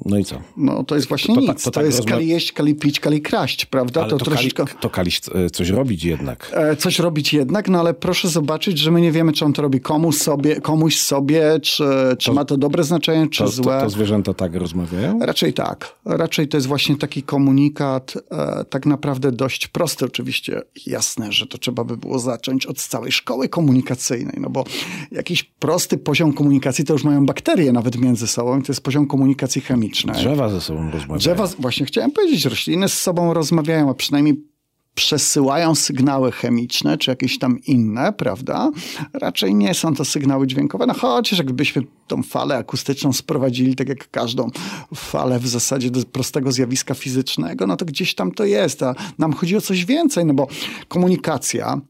No 0.05 0.17
i 0.17 0.25
co? 0.25 0.35
No 0.57 0.83
to 0.83 0.95
jest 0.95 1.07
właśnie 1.07 1.35
To 1.35 1.41
nic. 1.41 1.49
tak- 1.49 1.57
To, 1.57 1.63
to 1.63 1.71
tak 1.71 1.85
jest 1.85 1.99
rozma- 1.99 2.09
kali 2.09 2.27
jeść, 2.27 2.51
kali 2.51 2.75
pić, 2.75 2.99
kali 2.99 3.21
kraść, 3.21 3.65
prawda? 3.65 4.01
Ale 4.01 4.09
to 4.09 4.17
to, 4.17 4.25
troszeczkę... 4.25 4.65
kali, 4.65 4.77
to 4.81 4.89
kaliś 4.89 5.21
y, 5.45 5.49
coś 5.49 5.69
robić 5.69 6.03
jednak. 6.03 6.51
e, 6.53 6.75
Coś 6.75 6.99
robić 6.99 7.33
jednak, 7.33 7.69
no 7.69 7.79
ale 7.79 7.93
proszę 7.93 8.27
zobaczyć, 8.27 8.77
że 8.77 8.91
my 8.91 9.01
nie 9.01 9.11
wiemy, 9.11 9.33
czy 9.33 9.45
on 9.45 9.53
to 9.53 9.61
robi 9.61 9.81
komuś 9.81 10.17
sobie, 10.17 10.61
komuś 10.61 10.97
sobie 10.99 11.59
czy, 11.61 11.83
czy 12.19 12.31
ma 12.31 12.45
to 12.45 12.57
dobre 12.57 12.83
znaczenie, 12.83 13.27
czy 13.29 13.39
To, 13.39 13.45
to, 13.45 13.51
złe. 13.51 13.81
to 13.83 13.89
zwierzęta 13.89 14.33
tak 14.33 14.55
rozmawiają? 14.55 15.19
Raczej 15.19 15.53
tak. 15.53 15.95
Raczej 16.05 16.47
to 16.47 16.57
jest 16.57 16.60
właśnie 16.67 16.97
taki 16.97 17.23
komunikat, 17.23 18.13
e, 18.31 18.65
tak 18.65 18.85
naprawdę 18.85 19.31
dość 19.31 19.67
prosty. 19.67 20.05
Oczywiście 20.05 20.61
jasne, 20.87 21.31
że 21.31 21.47
to 21.47 21.57
trzeba 21.57 21.83
by 21.83 21.97
było 21.97 22.19
zacząć 22.19 22.65
od 22.65 22.77
całej 22.77 23.11
szkoły 23.11 23.49
komunikacyjnej, 23.49 24.37
no 24.41 24.49
bo 24.49 24.63
jakiś 25.11 25.43
prosty 25.43 25.97
poziom 25.97 26.33
komunikacji 26.33 26.85
to 26.85 26.93
już 26.93 27.03
mają 27.03 27.25
bakterie 27.25 27.71
nawet 27.71 27.97
między 27.97 28.27
sobą 28.27 28.59
i 28.59 28.63
to 28.63 28.71
jest 28.71 28.81
poziom 28.81 29.07
komunikacji 29.07 29.61
chemicznej. 29.61 30.15
Drzewa 30.15 30.49
ze 30.49 30.61
sobą 30.61 30.91
rozmawiają. 30.91 31.17
Drzewa, 31.17 31.47
właśnie 31.59 31.85
chciałem 31.85 32.11
powiedzieć, 32.11 32.45
rośliny 32.45 32.89
z 32.89 33.01
sobą 33.01 33.33
rozmawiają, 33.33 33.89
a 33.89 33.93
przynajmniej 33.93 34.50
przesyłają 34.95 35.75
sygnały 35.75 36.31
chemiczne, 36.31 36.97
czy 36.97 37.11
jakieś 37.11 37.39
tam 37.39 37.59
inne, 37.59 38.13
prawda? 38.13 38.71
Raczej 39.13 39.55
nie 39.55 39.73
są 39.73 39.95
to 39.95 40.05
sygnały 40.05 40.47
dźwiękowe, 40.47 40.85
no 40.85 40.93
chociaż 40.93 41.39
jakbyśmy 41.39 41.83
tą 42.07 42.23
falę 42.23 42.57
akustyczną 42.57 43.13
sprowadzili, 43.13 43.75
tak 43.75 43.89
jak 43.89 44.11
każdą 44.11 44.49
falę 44.95 45.39
w 45.39 45.47
zasadzie 45.47 45.91
do 45.91 46.03
prostego 46.03 46.51
zjawiska 46.51 46.93
fizycznego, 46.93 47.67
no 47.67 47.77
to 47.77 47.85
gdzieś 47.85 48.15
tam 48.15 48.31
to 48.31 48.45
jest, 48.45 48.83
a 48.83 48.95
nam 49.17 49.33
chodzi 49.33 49.57
o 49.57 49.61
coś 49.61 49.85
więcej, 49.85 50.25
no 50.25 50.33
bo 50.33 50.47
komunikacja 50.87 51.81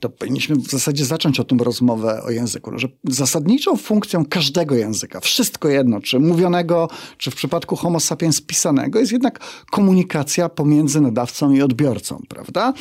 to 0.00 0.08
powinniśmy 0.08 0.56
w 0.56 0.70
zasadzie 0.70 1.04
zacząć 1.04 1.40
o 1.40 1.44
tym 1.44 1.58
rozmowę 1.58 2.22
o 2.22 2.30
języku, 2.30 2.78
że 2.78 2.88
zasadniczą 3.04 3.76
funkcją 3.76 4.24
każdego 4.24 4.74
języka, 4.74 5.20
wszystko 5.20 5.68
jedno, 5.68 6.00
czy 6.00 6.20
mówionego, 6.20 6.88
czy 7.18 7.30
w 7.30 7.34
przypadku 7.34 7.76
homo 7.76 8.00
sapiens 8.00 8.40
pisanego, 8.40 8.98
jest 8.98 9.12
jednak 9.12 9.40
komunikacja 9.70 10.48
pomiędzy 10.48 11.00
nadawcą 11.00 11.52
i 11.52 11.62
odbiorcą, 11.62 12.22
prawda? 12.28 12.72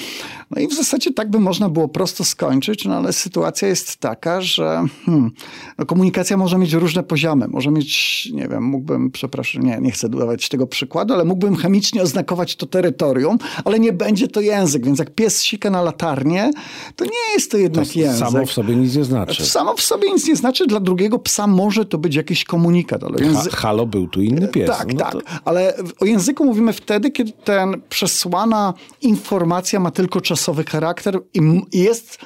No 0.52 0.62
i 0.62 0.68
w 0.68 0.74
zasadzie 0.74 1.14
tak 1.14 1.30
by 1.30 1.40
można 1.40 1.70
było 1.70 1.88
prosto 1.88 2.24
skończyć, 2.24 2.86
no 2.86 2.96
ale 2.96 3.14
sytuacja 3.14 3.68
jest 3.68 3.98
taka, 3.98 4.42
że 4.42 4.84
hmm, 5.06 5.32
no 5.78 5.86
komunikacja 5.86 6.38
może 6.38 6.58
mieć 6.58 6.74
różne 6.74 7.04
poziomy. 7.04 7.48
Może 7.48 7.72
mieć, 7.72 8.30
nie 8.34 8.48
wiem, 8.48 8.64
mógłbym, 8.64 9.12
przepraszam, 9.12 9.64
nie, 9.64 9.78
nie 9.82 9.92
chcę 9.92 10.10
dawać 10.10 10.50
tego 10.50 10.68
przykładu, 10.68 11.14
ale 11.14 11.26
mógłbym 11.26 11.56
chemicznie 11.56 12.02
oznakować 12.02 12.56
to 12.56 12.66
terytorium, 12.66 13.38
ale 13.66 13.80
nie 13.80 13.94
będzie 13.94 14.28
to 14.28 14.42
język, 14.42 14.86
więc 14.86 15.00
jak 15.00 15.16
pies 15.16 15.44
sika 15.44 15.70
na 15.70 15.82
latarnię, 15.82 16.52
to 16.96 17.05
nie 17.06 17.34
jest 17.34 17.52
to 17.52 17.58
jednak 17.58 17.88
To 17.88 18.00
język. 18.00 18.28
samo 18.30 18.46
w 18.46 18.52
sobie 18.52 18.76
nic 18.76 18.96
nie 18.96 19.04
znaczy. 19.04 19.46
Samo 19.46 19.74
w 19.76 19.82
sobie 19.82 20.12
nic 20.14 20.28
nie 20.28 20.36
znaczy, 20.36 20.68
dla 20.68 20.80
drugiego 20.80 21.20
psa 21.20 21.48
może 21.48 21.86
to 21.86 21.98
być 21.98 22.16
jakiś 22.16 22.44
komunikat, 22.44 23.04
ale 23.04 23.18
Ha, 23.20 23.26
język... 23.26 23.54
halo, 23.54 23.86
był 23.86 24.08
tu 24.08 24.22
inny 24.22 24.48
pies. 24.48 24.70
Tak, 24.70 24.94
No 24.94 25.00
tak, 25.00 25.12
to- 25.12 25.20
ale 25.46 25.74
o 26.00 26.06
języku 26.06 26.46
mówimy 26.46 26.74
wtedy, 26.74 27.12
kiedy 27.12 27.32
ten 27.32 27.82
przesłana 27.90 28.74
informacja 29.02 29.80
ma 29.80 29.92
tylko 29.92 30.22
czasowy 30.22 30.64
charakter 30.64 31.20
i 31.34 31.62
jest, 31.74 32.18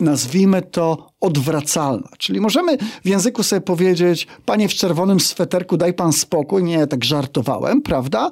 nazwijmy 0.00 0.62
to, 0.62 1.08
odwracalna. 1.20 2.08
Czyli 2.18 2.40
możemy 2.40 2.78
w 3.04 3.08
języku 3.08 3.42
sobie 3.42 3.60
powiedzieć, 3.60 4.26
panie 4.44 4.68
w 4.68 4.74
czerwonym 4.74 5.20
sweterku, 5.20 5.76
daj 5.76 5.94
pan 5.94 6.12
spokój, 6.12 6.64
nie, 6.64 6.86
tak 6.86 7.04
żartowałem, 7.04 7.82
prawda? 7.82 8.30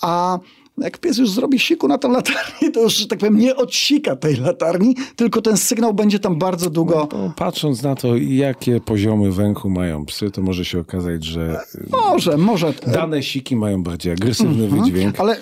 A 0.00 0.38
jak 0.78 0.98
pies 0.98 1.18
już 1.18 1.30
zrobi 1.30 1.58
siku 1.58 1.88
na 1.88 1.98
tą 1.98 2.10
latarnię, 2.12 2.70
to 2.72 2.80
już, 2.82 2.96
że 2.96 3.06
tak 3.06 3.18
powiem, 3.18 3.38
nie 3.38 3.56
odsika 3.56 4.16
tej 4.16 4.36
latarni, 4.36 4.94
tylko 5.16 5.42
ten 5.42 5.56
sygnał 5.56 5.94
będzie 5.94 6.18
tam 6.18 6.38
bardzo 6.38 6.70
długo 6.70 7.08
No, 7.12 7.32
patrząc 7.36 7.82
na 7.82 7.94
to, 7.94 8.16
jakie 8.16 8.80
poziomy 8.80 9.32
węchu 9.32 9.70
mają 9.70 10.06
psy, 10.06 10.30
to 10.30 10.42
może 10.42 10.64
się 10.64 10.80
okazać, 10.80 11.24
że 11.24 11.60
Może, 11.90 12.36
może. 12.36 12.74
dane 12.86 13.22
siki 13.22 13.56
mają 13.56 13.82
bardziej 13.82 14.12
agresywny 14.12 14.64
Mhm. 14.64 14.82
wydźwięk. 14.84 15.20
Ale 15.20 15.36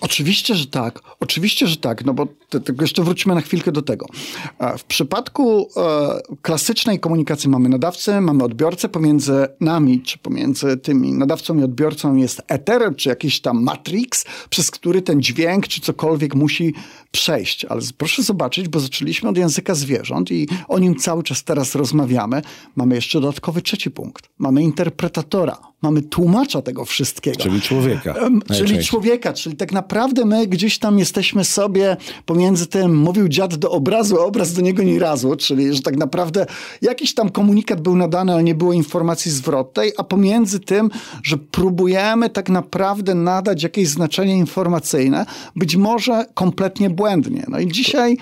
oczywiście, 0.00 0.54
że 0.54 0.66
tak. 0.66 1.00
Oczywiście, 1.20 1.66
że 1.66 1.76
tak, 1.76 2.04
no 2.04 2.14
bo 2.14 2.26
jeszcze 2.80 3.02
wrócimy 3.02 3.34
na 3.34 3.40
chwilkę 3.40 3.72
do 3.72 3.82
tego. 3.82 4.06
E, 4.58 4.78
W 4.78 4.84
przypadku 4.84 5.68
e, 5.76 6.20
klasycznej 6.42 7.00
komunikacji 7.00 7.50
mamy 7.50 7.68
nadawcę, 7.68 8.20
mamy 8.20 8.44
odbiorcę. 8.44 8.88
Pomiędzy 8.88 9.46
nami, 9.60 10.00
czy 10.02 10.18
pomiędzy 10.18 10.76
tymi 10.76 11.12
nadawcą 11.12 11.58
i 11.58 11.62
odbiorcą 11.62 12.16
jest 12.16 12.42
eter, 12.48 12.96
czy 12.96 13.08
jakiś 13.08 13.40
tam 13.40 13.62
matrix, 13.62 14.24
przez 14.50 14.71
który 14.72 15.02
ten 15.02 15.22
dźwięk, 15.22 15.68
czy 15.68 15.80
cokolwiek 15.80 16.34
musi 16.34 16.74
przejść. 17.12 17.64
Ale 17.64 17.80
proszę 17.98 18.22
zobaczyć, 18.22 18.68
bo 18.68 18.80
zaczęliśmy 18.80 19.28
od 19.28 19.36
języka 19.36 19.74
zwierząt 19.74 20.30
i 20.30 20.48
o 20.68 20.78
nim 20.78 20.96
cały 20.96 21.22
czas 21.22 21.44
teraz 21.44 21.74
rozmawiamy. 21.74 22.42
Mamy 22.76 22.94
jeszcze 22.94 23.20
dodatkowy 23.20 23.62
trzeci 23.62 23.90
punkt. 23.90 24.28
Mamy 24.38 24.62
interpretatora. 24.62 25.72
Mamy 25.82 26.02
tłumacza 26.02 26.62
tego 26.62 26.84
wszystkiego. 26.84 27.36
Czyli 27.36 27.60
człowieka. 27.60 28.14
Czyli 28.56 28.84
człowieka, 28.84 29.32
czyli 29.32 29.56
tak 29.56 29.72
naprawdę 29.72 30.24
my 30.24 30.46
gdzieś 30.46 30.78
tam 30.78 30.98
jesteśmy 30.98 31.44
sobie 31.44 31.96
pomiędzy 32.26 32.66
tym, 32.66 32.96
mówił 32.96 33.28
dziad 33.28 33.54
do 33.54 33.70
obrazu, 33.70 34.20
a 34.20 34.24
obraz 34.24 34.52
do 34.52 34.60
niego 34.60 34.82
ni 34.82 34.98
razu, 34.98 35.36
czyli 35.36 35.74
że 35.74 35.82
tak 35.82 35.96
naprawdę 35.96 36.46
jakiś 36.82 37.14
tam 37.14 37.30
komunikat 37.30 37.80
był 37.80 37.96
nadany, 37.96 38.32
ale 38.32 38.42
nie 38.42 38.54
było 38.54 38.72
informacji 38.72 39.30
zwrotnej, 39.30 39.92
a 39.98 40.04
pomiędzy 40.04 40.60
tym, 40.60 40.90
że 41.22 41.38
próbujemy 41.38 42.30
tak 42.30 42.48
naprawdę 42.48 43.14
nadać 43.14 43.62
jakieś 43.62 43.88
znaczenie 43.88 44.36
informacyjne, 44.36 45.26
być 45.56 45.76
może 45.76 46.26
kompletnie 46.34 46.90
błędnie. 47.02 47.44
No 47.48 47.58
i 47.58 47.68
dzisiaj 47.68 48.16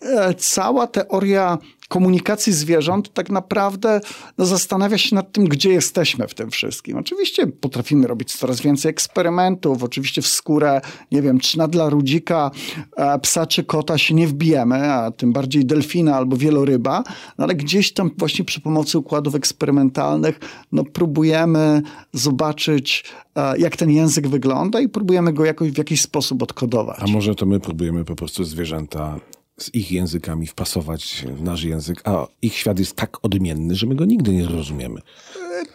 e, 0.00 0.34
cała 0.34 0.86
teoria 0.86 1.58
komunikacji 1.92 2.52
zwierząt 2.52 3.14
tak 3.14 3.30
naprawdę 3.30 4.00
no, 4.38 4.46
zastanawia 4.46 4.98
się 4.98 5.14
nad 5.14 5.32
tym, 5.32 5.44
gdzie 5.44 5.70
jesteśmy 5.72 6.28
w 6.28 6.34
tym 6.34 6.50
wszystkim. 6.50 6.96
Oczywiście 6.98 7.46
potrafimy 7.46 8.06
robić 8.06 8.32
coraz 8.36 8.60
więcej 8.60 8.90
eksperymentów, 8.90 9.82
oczywiście 9.82 10.22
w 10.22 10.26
skórę, 10.26 10.80
nie 11.10 11.22
wiem, 11.22 11.40
czy 11.40 11.58
na 11.58 11.68
dla 11.68 11.88
rudzika, 11.88 12.50
e, 12.96 13.18
psa 13.18 13.46
czy 13.46 13.64
kota 13.64 13.98
się 13.98 14.14
nie 14.14 14.26
wbijemy, 14.26 14.92
a 14.92 15.10
tym 15.10 15.32
bardziej 15.32 15.64
delfina 15.64 16.16
albo 16.16 16.36
wieloryba, 16.36 17.02
no, 17.38 17.44
ale 17.44 17.54
gdzieś 17.54 17.92
tam 17.92 18.10
właśnie 18.18 18.44
przy 18.44 18.60
pomocy 18.60 18.98
układów 18.98 19.34
eksperymentalnych 19.34 20.40
no, 20.72 20.84
próbujemy 20.84 21.82
zobaczyć, 22.12 23.04
e, 23.36 23.58
jak 23.58 23.76
ten 23.76 23.90
język 23.90 24.28
wygląda 24.28 24.80
i 24.80 24.88
próbujemy 24.88 25.32
go 25.32 25.44
jakoś 25.44 25.70
w 25.70 25.78
jakiś 25.78 26.02
sposób 26.02 26.42
odkodować. 26.42 26.98
A 27.00 27.06
może 27.06 27.34
to 27.34 27.46
my 27.46 27.60
próbujemy 27.60 28.04
po 28.04 28.14
prostu 28.16 28.44
zwierzęta 28.44 29.20
z 29.58 29.74
ich 29.74 29.92
językami 29.92 30.46
wpasować 30.46 31.24
w 31.28 31.42
nasz 31.42 31.62
język, 31.62 32.02
a 32.04 32.26
ich 32.42 32.54
świat 32.54 32.78
jest 32.78 32.96
tak 32.96 33.24
odmienny, 33.24 33.74
że 33.74 33.86
my 33.86 33.94
go 33.94 34.04
nigdy 34.04 34.32
nie 34.32 34.44
zrozumiemy. 34.44 35.00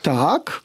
Tak, 0.01 0.61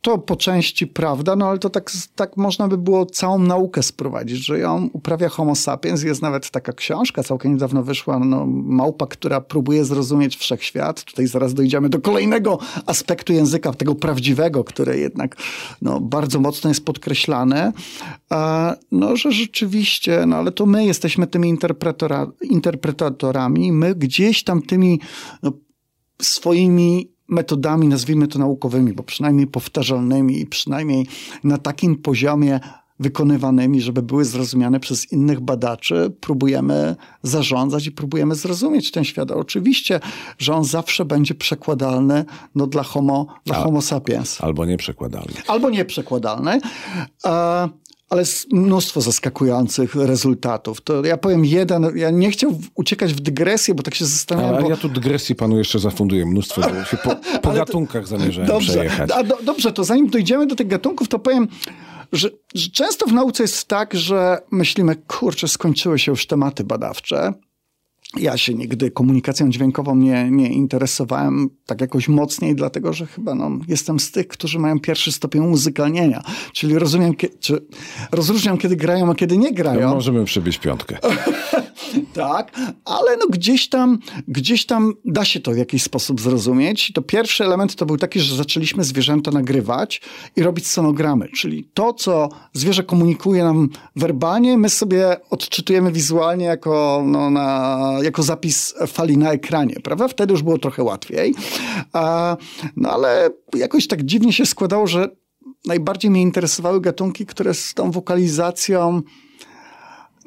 to 0.00 0.18
po 0.18 0.36
części 0.36 0.86
prawda, 0.86 1.36
no 1.36 1.48
ale 1.48 1.58
to 1.58 1.70
tak, 1.70 1.90
tak 2.14 2.36
można 2.36 2.68
by 2.68 2.78
było 2.78 3.06
całą 3.06 3.38
naukę 3.38 3.82
sprowadzić, 3.82 4.46
że 4.46 4.58
ją 4.58 4.88
uprawia 4.92 5.28
homo 5.28 5.54
sapiens. 5.54 6.02
Jest 6.02 6.22
nawet 6.22 6.50
taka 6.50 6.72
książka, 6.72 7.22
całkiem 7.22 7.52
niedawno 7.52 7.82
wyszła, 7.82 8.18
no, 8.18 8.46
Małpa, 8.46 9.06
która 9.06 9.40
próbuje 9.40 9.84
zrozumieć 9.84 10.36
wszechświat. 10.36 11.04
Tutaj 11.04 11.26
zaraz 11.26 11.54
dojdziemy 11.54 11.88
do 11.88 12.00
kolejnego 12.00 12.58
aspektu 12.86 13.32
języka, 13.32 13.72
tego 13.72 13.94
prawdziwego, 13.94 14.64
który 14.64 14.98
jednak 14.98 15.36
no, 15.82 16.00
bardzo 16.00 16.40
mocno 16.40 16.70
jest 16.70 16.84
podkreślany. 16.84 17.72
A, 18.30 18.74
no, 18.92 19.16
że 19.16 19.32
rzeczywiście, 19.32 20.24
no 20.26 20.36
ale 20.36 20.52
to 20.52 20.66
my 20.66 20.84
jesteśmy 20.84 21.26
tymi 21.26 21.58
interpretatorami, 22.42 23.72
my 23.72 23.94
gdzieś 23.94 24.44
tam 24.44 24.62
tymi 24.62 25.00
no, 25.42 25.52
swoimi 26.22 27.15
metodami, 27.28 27.88
nazwijmy 27.88 28.28
to 28.28 28.38
naukowymi, 28.38 28.92
bo 28.92 29.02
przynajmniej 29.02 29.46
powtarzalnymi 29.46 30.40
i 30.40 30.46
przynajmniej 30.46 31.06
na 31.44 31.58
takim 31.58 31.96
poziomie 31.96 32.60
wykonywanymi, 33.00 33.80
żeby 33.80 34.02
były 34.02 34.24
zrozumiane 34.24 34.80
przez 34.80 35.12
innych 35.12 35.40
badaczy, 35.40 36.12
próbujemy 36.20 36.96
zarządzać 37.22 37.86
i 37.86 37.92
próbujemy 37.92 38.34
zrozumieć 38.34 38.90
ten 38.90 39.04
świat. 39.04 39.30
Oczywiście, 39.30 40.00
że 40.38 40.54
on 40.54 40.64
zawsze 40.64 41.04
będzie 41.04 41.34
przekładalny 41.34 42.24
no, 42.54 42.66
dla, 42.66 42.82
homo, 42.82 43.26
dla 43.44 43.56
A- 43.56 43.62
homo 43.62 43.82
sapiens. 43.82 44.40
Albo 44.40 44.64
nieprzekładalny. 44.64 45.34
Albo 45.48 45.70
nieprzekładalny. 45.70 46.60
E, 47.26 47.68
ale 48.10 48.22
jest 48.22 48.52
mnóstwo 48.52 49.00
zaskakujących 49.00 49.94
rezultatów. 49.94 50.80
To 50.80 51.04
ja 51.04 51.16
powiem 51.16 51.44
jeden, 51.44 51.92
ja 51.94 52.10
nie 52.10 52.30
chciał 52.30 52.60
uciekać 52.74 53.14
w 53.14 53.20
dygresję, 53.20 53.74
bo 53.74 53.82
tak 53.82 53.94
się 53.94 54.04
zastanawiam, 54.04 54.54
Ale 54.54 54.62
bo... 54.62 54.70
ja 54.70 54.76
tu 54.76 54.88
dygresji 54.88 55.34
panu 55.34 55.58
jeszcze 55.58 55.78
zafunduję 55.78 56.26
mnóstwo, 56.26 56.60
bo 56.60 56.84
się 56.84 56.96
po, 56.96 57.16
po 57.48 57.52
gatunkach 57.52 58.06
zamierzałem 58.06 58.48
Dobrze, 58.48 58.72
przejechać. 58.72 59.10
a 59.10 59.22
do, 59.22 59.38
dobrze, 59.42 59.72
to 59.72 59.84
zanim 59.84 60.06
dojdziemy 60.06 60.46
do 60.46 60.56
tych 60.56 60.66
gatunków, 60.66 61.08
to 61.08 61.18
powiem, 61.18 61.48
że, 62.12 62.30
że 62.54 62.70
często 62.70 63.06
w 63.06 63.12
nauce 63.12 63.42
jest 63.44 63.68
tak, 63.68 63.94
że 63.94 64.38
myślimy, 64.50 64.96
kurczę, 64.96 65.48
skończyły 65.48 65.98
się 65.98 66.12
już 66.12 66.26
tematy 66.26 66.64
badawcze. 66.64 67.32
Ja 68.14 68.36
się 68.36 68.54
nigdy 68.54 68.90
komunikacją 68.90 69.50
dźwiękową 69.50 69.96
nie, 69.96 70.30
nie 70.30 70.48
interesowałem 70.48 71.50
tak 71.66 71.80
jakoś 71.80 72.08
mocniej, 72.08 72.54
dlatego 72.54 72.92
że 72.92 73.06
chyba 73.06 73.34
no, 73.34 73.50
jestem 73.68 74.00
z 74.00 74.10
tych, 74.10 74.28
którzy 74.28 74.58
mają 74.58 74.80
pierwszy 74.80 75.12
stopień 75.12 75.42
umuzykalnienia. 75.42 76.22
Czyli 76.52 76.78
rozumiem, 76.78 77.14
czy 77.40 77.66
rozróżniam, 78.12 78.58
kiedy 78.58 78.76
grają, 78.76 79.10
a 79.10 79.14
kiedy 79.14 79.38
nie 79.38 79.52
grają. 79.52 79.88
No, 79.88 79.94
możemy 79.94 80.24
przybyć 80.24 80.58
piątkę. 80.58 80.98
Tak, 82.12 82.60
ale 82.84 83.16
no 83.16 83.26
gdzieś 83.30 83.68
tam, 83.68 83.98
gdzieś 84.28 84.66
tam 84.66 84.92
da 85.04 85.24
się 85.24 85.40
to 85.40 85.52
w 85.52 85.56
jakiś 85.56 85.82
sposób 85.82 86.20
zrozumieć. 86.20 86.92
To 86.92 87.02
pierwszy 87.02 87.44
element 87.44 87.74
to 87.74 87.86
był 87.86 87.96
taki, 87.96 88.20
że 88.20 88.36
zaczęliśmy 88.36 88.84
zwierzęta 88.84 89.30
nagrywać 89.30 90.00
i 90.36 90.42
robić 90.42 90.66
sonogramy, 90.66 91.28
czyli 91.28 91.68
to, 91.74 91.92
co 91.92 92.28
zwierzę 92.52 92.82
komunikuje 92.82 93.44
nam 93.44 93.68
werbalnie, 93.96 94.58
my 94.58 94.68
sobie 94.68 95.16
odczytujemy 95.30 95.92
wizualnie 95.92 96.44
jako, 96.44 97.02
no, 97.06 97.30
na, 97.30 97.78
jako 98.02 98.22
zapis 98.22 98.74
fali 98.86 99.18
na 99.18 99.32
ekranie, 99.32 99.76
prawda? 99.82 100.08
Wtedy 100.08 100.32
już 100.32 100.42
było 100.42 100.58
trochę 100.58 100.82
łatwiej. 100.82 101.34
No 102.76 102.90
ale 102.90 103.30
jakoś 103.54 103.86
tak 103.86 104.02
dziwnie 104.02 104.32
się 104.32 104.46
składało, 104.46 104.86
że 104.86 105.08
najbardziej 105.66 106.10
mnie 106.10 106.22
interesowały 106.22 106.80
gatunki, 106.80 107.26
które 107.26 107.54
z 107.54 107.74
tą 107.74 107.90
wokalizacją 107.90 109.02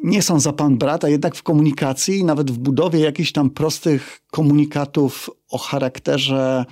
nie 0.04 0.22
są 0.22 0.40
za 0.40 0.54
pan 0.54 0.78
brat, 0.78 1.06
a 1.06 1.10
jednak 1.10 1.36
w 1.36 1.44
komunikacji, 1.44 2.24
nawet 2.24 2.52
w 2.52 2.58
budowie 2.58 3.00
jakichś 3.00 3.32
tam 3.32 3.50
prostych 3.50 4.22
komunikatów 4.32 5.30
o 5.50 5.58
charakterze 5.58 6.66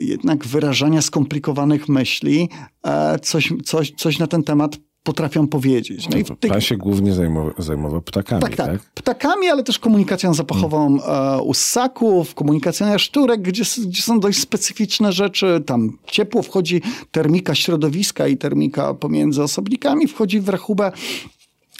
jednak 0.00 0.46
wyrażania 0.46 1.02
skomplikowanych 1.02 1.88
myśli, 1.88 2.48
e, 2.86 3.18
coś, 3.18 3.52
coś, 3.64 3.92
coś 3.96 4.18
na 4.18 4.26
ten 4.26 4.42
temat 4.42 4.76
potrafią 5.08 5.46
powiedzieć. 5.46 6.08
No 6.08 6.18
i 6.18 6.24
Pan 6.48 6.60
się 6.60 6.76
głównie 6.76 7.12
zajmował, 7.12 7.52
zajmował 7.58 8.02
ptakami, 8.02 8.42
tak, 8.42 8.56
tak? 8.56 8.66
tak, 8.66 8.80
Ptakami, 8.94 9.48
ale 9.48 9.62
też 9.62 9.78
komunikacją 9.78 10.34
zapachową 10.34 11.02
e, 11.02 11.42
u 11.42 11.54
ssaków, 11.54 12.34
komunikacją 12.34 12.86
jaszczurek, 12.86 13.42
gdzie, 13.42 13.62
gdzie 13.86 14.02
są 14.02 14.20
dość 14.20 14.38
specyficzne 14.38 15.12
rzeczy. 15.12 15.62
Tam 15.66 15.98
ciepło 16.06 16.42
wchodzi, 16.42 16.82
termika 17.10 17.54
środowiska 17.54 18.26
i 18.26 18.36
termika 18.36 18.94
pomiędzy 18.94 19.42
osobnikami 19.42 20.08
wchodzi 20.08 20.40
w 20.40 20.48
rachubę. 20.48 20.92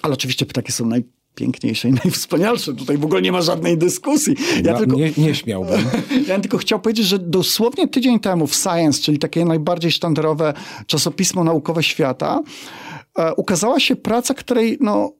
Ale 0.02 0.14
oczywiście 0.14 0.46
ptaki 0.46 0.72
są 0.72 0.86
naj, 0.86 1.04
najpiękniejsze 1.40 1.88
i 1.88 1.92
najwspanialsze. 2.04 2.74
Tutaj 2.74 2.98
w 2.98 3.04
ogóle 3.04 3.22
nie 3.22 3.32
ma 3.32 3.42
żadnej 3.42 3.78
dyskusji. 3.78 4.34
Ja 4.64 4.72
No, 4.72 4.78
tylko, 4.78 4.96
nie, 4.96 5.12
nie 5.16 5.34
śmiałbym. 5.34 5.80
ja 6.28 6.34
bym 6.34 6.42
tylko 6.42 6.58
chciał 6.58 6.80
powiedzieć, 6.80 7.06
że 7.06 7.18
dosłownie 7.18 7.88
tydzień 7.88 8.20
temu 8.20 8.46
w 8.46 8.54
Science, 8.54 9.02
czyli 9.02 9.18
takie 9.18 9.44
najbardziej 9.44 9.90
sztandarowe 9.90 10.54
czasopismo 10.86 11.44
naukowe 11.44 11.82
świata, 11.82 12.40
e, 12.40 12.87
ukazała 13.36 13.80
się 13.80 13.96
praca, 13.96 14.34
której, 14.34 14.78
no, 14.80 15.12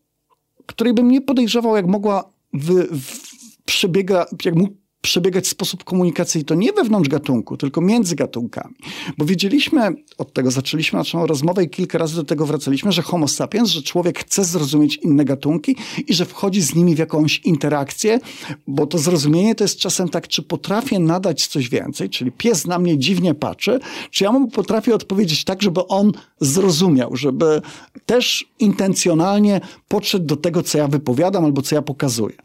której 0.67 0.95
bym 0.95 1.11
nie 1.11 1.21
podejrzewał, 1.21 1.76
jak 1.76 1.87
mogła 1.87 2.33
wy, 2.52 2.88
w, 2.90 3.28
przebiega, 3.64 4.26
jak 4.45 4.55
mógł 4.55 4.75
przebiegać 5.00 5.47
sposób 5.47 5.85
komunikacji, 5.85 6.45
to 6.45 6.55
nie 6.55 6.73
wewnątrz 6.73 7.09
gatunku, 7.09 7.57
tylko 7.57 7.81
między 7.81 8.17
gatunkami. 8.17 8.75
Bo 9.19 9.25
wiedzieliśmy, 9.25 9.95
od 10.19 10.33
tego 10.33 10.50
zaczęliśmy 10.50 10.99
naszą 10.99 11.26
rozmowę 11.26 11.64
i 11.64 11.71
kilka 11.71 11.99
razy 11.99 12.17
do 12.17 12.25
tego 12.25 12.47
wracaliśmy, 12.47 12.93
że 12.93 13.02
homo 13.02 13.28
sapiens, 13.28 13.71
że 13.71 13.83
człowiek 13.83 14.19
chce 14.19 14.45
zrozumieć 14.45 14.97
inne 14.97 15.25
gatunki 15.25 15.76
i 16.07 16.14
że 16.14 16.25
wchodzi 16.25 16.62
z 16.62 16.75
nimi 16.75 16.95
w 16.95 16.99
jakąś 16.99 17.38
interakcję, 17.38 18.21
bo 18.67 18.87
to 18.87 18.99
zrozumienie 18.99 19.55
to 19.55 19.64
jest 19.64 19.78
czasem 19.78 20.09
tak, 20.09 20.28
czy 20.28 20.43
potrafię 20.43 20.99
nadać 20.99 21.47
coś 21.47 21.69
więcej, 21.69 22.11
czyli 22.11 22.33
pies 22.33 22.67
na 22.67 22.78
mnie 22.78 22.99
dziwnie 22.99 23.35
patrzy, 23.35 23.81
czy 24.11 24.25
ja 24.25 24.33
mu 24.33 24.49
potrafię 24.49 24.95
odpowiedzieć 24.95 25.45
tak, 25.45 25.62
żeby 25.62 25.87
on 25.87 26.12
zrozumiał, 26.40 27.17
żeby 27.17 27.62
też 28.07 28.47
intencjonalnie 28.59 29.61
podszedł 29.88 30.26
do 30.26 30.37
tego, 30.37 30.62
co 30.62 30.78
ja 30.78 30.88
wypowiadam 30.88 31.45
albo 31.45 31.62
co 31.62 31.75
ja 31.75 31.83
pokazuję. 31.83 32.37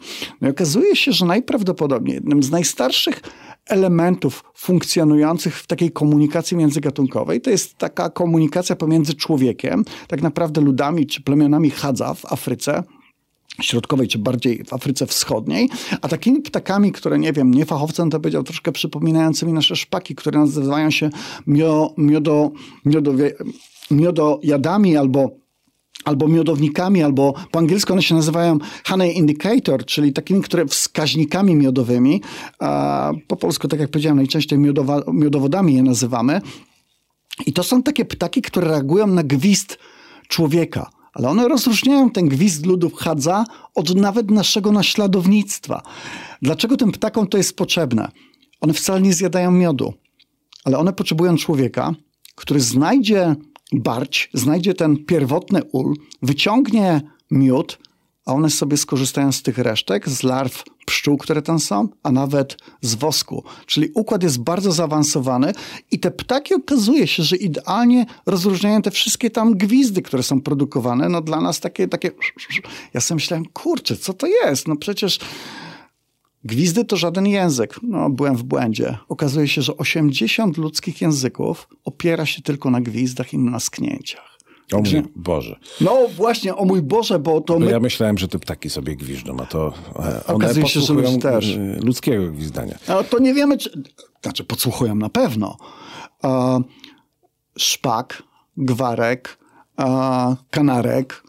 No 0.42 0.48
i 0.48 0.52
okazuje 0.52 0.96
się, 0.96 1.12
że 1.12 1.26
najprawdopodobniej 1.26 2.16
jednym 2.16 2.43
z 2.44 2.52
najstarszych 2.52 3.22
elementów 3.66 4.44
funkcjonujących 4.56 5.58
w 5.58 5.68
takiej 5.68 5.92
komunikacji 5.92 6.58
międzygatunkowej. 6.58 7.42
To 7.42 7.50
jest 7.50 7.78
taka 7.78 8.10
komunikacja 8.10 8.76
pomiędzy 8.76 9.14
człowiekiem, 9.14 9.86
tak 10.08 10.22
naprawdę 10.22 10.62
ludami 10.62 11.08
czy 11.08 11.22
plemionami 11.22 11.70
Hadza 11.70 12.14
w 12.14 12.26
Afryce, 12.26 12.84
środkowej, 13.62 14.08
czy 14.08 14.20
bardziej 14.20 14.64
w 14.64 14.74
Afryce 14.74 15.08
Wschodniej, 15.08 15.70
a 16.02 16.08
takimi 16.08 16.42
ptakami, 16.42 16.92
które, 16.92 17.20
nie 17.20 17.34
wiem, 17.34 17.54
nie 17.54 17.66
fachowcem 17.66 18.10
to 18.10 18.20
powiedział, 18.20 18.44
troszkę 18.44 18.72
przypominającymi 18.72 19.54
nasze 19.54 19.76
szpaki, 19.76 20.16
które 20.16 20.40
nazywają 20.40 20.92
się 20.92 21.10
mio, 21.48 21.94
miodo, 21.98 22.52
miodowie, 22.86 23.34
miodojadami 23.92 24.98
albo 24.98 25.43
albo 26.06 26.28
miodownikami, 26.28 27.04
albo 27.04 27.34
po 27.52 27.60
angielsku 27.60 27.94
one 27.94 28.02
się 28.02 28.16
nazywają 28.16 28.58
honey 28.86 29.18
indicator, 29.18 29.86
czyli 29.86 30.14
takimi, 30.14 30.42
które 30.42 30.66
wskaźnikami 30.66 31.56
miodowymi, 31.56 32.22
po 33.28 33.36
polsku, 33.36 33.68
tak 33.68 33.80
jak 33.80 33.90
powiedziałem, 33.90 34.18
najczęściej 34.18 34.60
miodowa, 34.60 35.02
miodowodami 35.14 35.76
je 35.76 35.84
nazywamy. 35.84 36.42
I 37.46 37.54
to 37.54 37.64
są 37.64 37.84
takie 37.84 38.06
ptaki, 38.06 38.42
które 38.42 38.68
reagują 38.68 39.08
na 39.08 39.24
gwizd 39.24 39.78
człowieka. 40.28 40.90
Ale 41.14 41.30
one 41.30 41.48
rozróżniają 41.48 42.10
ten 42.10 42.28
gwizd 42.28 42.66
ludów 42.66 42.94
Hadza 42.94 43.46
od 43.76 43.96
nawet 43.96 44.32
naszego 44.32 44.72
naśladownictwa. 44.72 45.82
Dlaczego 46.42 46.78
tym 46.78 46.92
ptakom 46.92 47.28
to 47.28 47.38
jest 47.38 47.56
potrzebne? 47.56 48.12
One 48.62 48.74
wcale 48.74 49.02
nie 49.02 49.14
zjadają 49.14 49.52
miodu, 49.52 49.94
ale 50.66 50.78
one 50.78 50.94
potrzebują 50.94 51.38
człowieka, 51.38 51.94
który 52.36 52.60
znajdzie 52.60 53.36
barć, 53.74 54.30
znajdzie 54.34 54.74
ten 54.74 55.06
pierwotny 55.06 55.64
ul, 55.72 55.96
wyciągnie 56.22 57.02
miód, 57.32 57.80
a 58.26 58.34
one 58.34 58.50
sobie 58.50 58.78
skorzystają 58.78 59.32
z 59.32 59.42
tych 59.42 59.58
resztek, 59.58 60.10
z 60.10 60.24
larw 60.24 60.64
pszczół, 60.86 61.18
które 61.18 61.42
tam 61.42 61.60
są, 61.60 61.88
a 62.04 62.12
nawet 62.12 62.58
z 62.82 62.96
wosku. 62.96 63.44
Czyli 63.66 63.90
układ 63.96 64.24
jest 64.24 64.40
bardzo 64.40 64.72
zaawansowany 64.72 65.54
i 65.92 66.00
te 66.00 66.12
ptaki 66.12 66.54
okazuje 66.54 67.08
się, 67.08 67.24
że 67.24 67.36
idealnie 67.36 68.06
rozróżniają 68.26 68.82
te 68.82 68.92
wszystkie 68.92 69.30
tam 69.30 69.58
gwizdy, 69.58 70.02
które 70.02 70.24
są 70.24 70.42
produkowane. 70.42 71.10
No 71.10 71.22
dla 71.22 71.42
nas 71.42 71.60
takie, 71.60 71.88
takie... 71.88 72.12
Ja 72.94 73.02
sobie 73.02 73.16
myślałem, 73.16 73.46
kurczę, 73.46 73.98
co 73.98 74.14
to 74.14 74.28
jest? 74.28 74.68
No 74.68 74.76
przecież 74.76 75.20
Gwizdy 76.46 76.86
to 76.86 76.98
żaden 76.98 77.28
język. 77.28 77.80
No, 77.84 78.10
byłem 78.10 78.36
w 78.36 78.44
błędzie. 78.44 78.98
Okazuje 79.10 79.48
się, 79.48 79.62
że 79.62 79.78
80 79.78 80.58
ludzkich 80.58 81.02
języków 81.02 81.68
opiera 81.86 82.26
się 82.26 82.42
tylko 82.42 82.70
na 82.70 82.82
gwizdach 82.82 83.34
i 83.34 83.38
na 83.38 83.60
sknięciach. 83.60 84.34
O 84.74 84.78
mój 84.78 85.04
Boże. 85.16 85.60
No 85.82 85.98
właśnie, 86.16 86.56
o 86.56 86.66
mój 86.66 86.82
Boże, 86.82 87.20
bo 87.20 87.42
to 87.42 87.54
Bo 87.54 87.60
my... 87.60 87.72
ja 87.72 87.80
myślałem, 87.80 88.18
że 88.18 88.28
te 88.28 88.40
ptaki 88.40 88.70
sobie 88.70 88.96
gwiżdżą, 88.96 89.38
a 89.40 89.46
to 89.46 89.74
e, 89.96 90.00
one 90.00 90.22
Okazuje 90.28 90.68
się, 90.68 90.80
że 90.82 90.94
ludzie 90.94 91.18
też. 91.18 91.56
e, 91.56 91.80
ludzkiego 91.84 92.32
gwizdania. 92.32 92.78
A 92.88 93.04
to 93.04 93.20
nie 93.20 93.34
wiemy, 93.34 93.58
czy... 93.58 93.84
Znaczy, 94.24 94.44
podsłuchują 94.44 94.96
na 94.96 95.10
pewno. 95.10 95.58
E, 96.24 96.62
szpak, 97.58 98.24
gwarek, 98.58 99.38
e, 99.80 100.36
kanarek, 100.50 101.23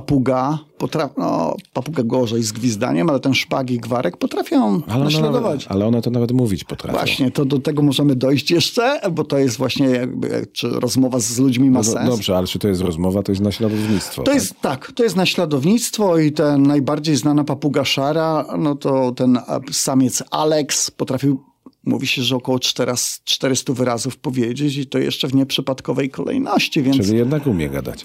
papuga, 0.00 0.58
potra... 0.78 1.10
no, 1.16 1.56
papuga 1.72 2.02
gorzej 2.02 2.42
z 2.42 2.52
gwizdaniem, 2.52 3.10
ale 3.10 3.20
ten 3.20 3.34
szpak 3.34 3.70
i 3.70 3.78
gwarek 3.78 4.16
potrafią 4.16 4.82
Ale 4.88 5.04
naśladować. 5.04 5.42
nawet, 5.42 5.66
ale 5.72 5.86
one 5.86 6.02
to 6.02 6.10
nawet 6.10 6.32
mówić 6.32 6.64
potrafią. 6.64 6.98
Właśnie, 6.98 7.30
to 7.30 7.44
do 7.44 7.58
tego 7.58 7.82
możemy 7.82 8.16
dojść 8.16 8.50
jeszcze, 8.50 9.00
bo 9.12 9.24
to 9.24 9.38
jest 9.38 9.56
właśnie 9.56 9.86
jakby, 9.86 10.46
czy 10.52 10.68
rozmowa 10.68 11.18
z 11.20 11.38
ludźmi 11.38 11.70
ma 11.70 11.78
No, 11.78 11.84
sens. 11.84 12.10
dobrze, 12.10 12.36
ale 12.36 12.46
czy 12.46 12.58
to 12.58 12.68
jest 12.68 12.80
rozmowa, 12.82 13.22
to 13.22 13.32
jest 13.32 13.42
naśladownictwo. 13.42 14.22
To 14.22 14.32
jest 14.32 14.60
tak, 14.60 14.92
to 14.92 15.02
jest 15.02 15.16
naśladownictwo 15.16 16.18
i 16.18 16.32
ten 16.32 16.62
najbardziej 16.62 17.16
znana 17.16 17.44
papuga 17.44 17.84
szara, 17.84 18.44
no 18.58 18.74
to 18.74 19.12
ten 19.12 19.38
samiec 19.72 20.22
Alex 20.30 20.90
potrafił, 20.90 21.40
mówi 21.84 22.06
się, 22.06 22.22
że 22.22 22.36
około 22.36 22.58
400 22.58 23.20
400 23.24 23.72
wyrazów 23.72 24.16
powiedzieć 24.16 24.76
i 24.76 24.86
to 24.86 24.98
jeszcze 24.98 25.28
w 25.28 25.34
nieprzypadkowej 25.34 26.10
kolejności, 26.10 26.82
więc 26.82 26.96
Czyli 26.96 27.18
jednak 27.18 27.46
umie 27.46 27.68
gadać. 27.68 28.04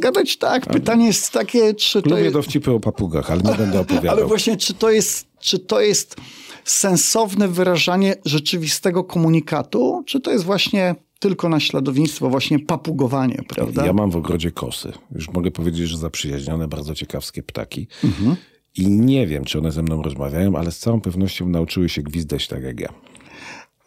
Gadać 0.00 0.36
tak. 0.36 0.66
Pytanie 0.66 1.06
jest 1.06 1.30
takie, 1.30 1.74
czy 1.74 2.02
to 2.02 2.10
Lubię 2.10 2.22
jest... 2.22 2.34
dowcipy 2.34 2.70
o 2.70 2.80
papugach, 2.80 3.30
ale 3.30 3.42
nie 3.42 3.54
będę 3.64 3.80
opowiadał. 3.80 4.16
Ale 4.16 4.26
właśnie, 4.26 4.56
czy 4.56 4.74
to 4.74 4.90
jest, 4.90 5.26
czy 5.40 5.58
to 5.58 5.80
jest 5.80 6.16
sensowne 6.64 7.48
wyrażanie 7.48 8.16
rzeczywistego 8.24 9.04
komunikatu, 9.04 10.02
czy 10.06 10.20
to 10.20 10.30
jest 10.30 10.44
właśnie 10.44 10.94
tylko 11.18 11.48
naśladownictwo, 11.48 12.30
właśnie 12.30 12.58
papugowanie, 12.58 13.42
prawda? 13.48 13.86
Ja 13.86 13.92
mam 13.92 14.10
w 14.10 14.16
ogrodzie 14.16 14.50
kosy. 14.50 14.92
Już 15.14 15.30
mogę 15.30 15.50
powiedzieć, 15.50 15.88
że 15.88 15.98
zaprzyjaźnione, 15.98 16.68
bardzo 16.68 16.94
ciekawskie 16.94 17.42
ptaki. 17.42 17.88
Mhm. 18.04 18.36
I 18.76 18.88
nie 18.88 19.26
wiem, 19.26 19.44
czy 19.44 19.58
one 19.58 19.72
ze 19.72 19.82
mną 19.82 20.02
rozmawiają, 20.02 20.56
ale 20.56 20.72
z 20.72 20.78
całą 20.78 21.00
pewnością 21.00 21.48
nauczyły 21.48 21.88
się 21.88 22.02
gwizdać 22.02 22.48
tak 22.48 22.62
jak 22.62 22.80
ja. 22.80 22.88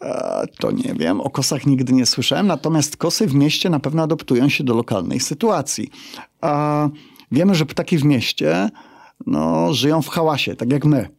E, 0.02 0.44
To 0.60 0.70
nie 0.70 0.94
wiem, 0.94 1.20
o 1.20 1.30
kosach 1.30 1.66
nigdy 1.66 1.92
nie 1.92 2.06
słyszałem, 2.06 2.46
natomiast 2.46 2.96
kosy 2.96 3.26
w 3.26 3.34
mieście 3.34 3.70
na 3.70 3.80
pewno 3.80 4.02
adaptują 4.02 4.48
się 4.48 4.64
do 4.64 4.74
lokalnej 4.74 5.20
sytuacji. 5.20 5.90
A 6.40 6.88
wiemy, 7.32 7.54
że 7.54 7.66
ptaki 7.66 7.98
w 7.98 8.04
mieście 8.04 8.70
no, 9.26 9.74
żyją 9.74 10.02
w 10.02 10.08
hałasie, 10.08 10.56
tak 10.56 10.72
jak 10.72 10.84
my. 10.84 11.17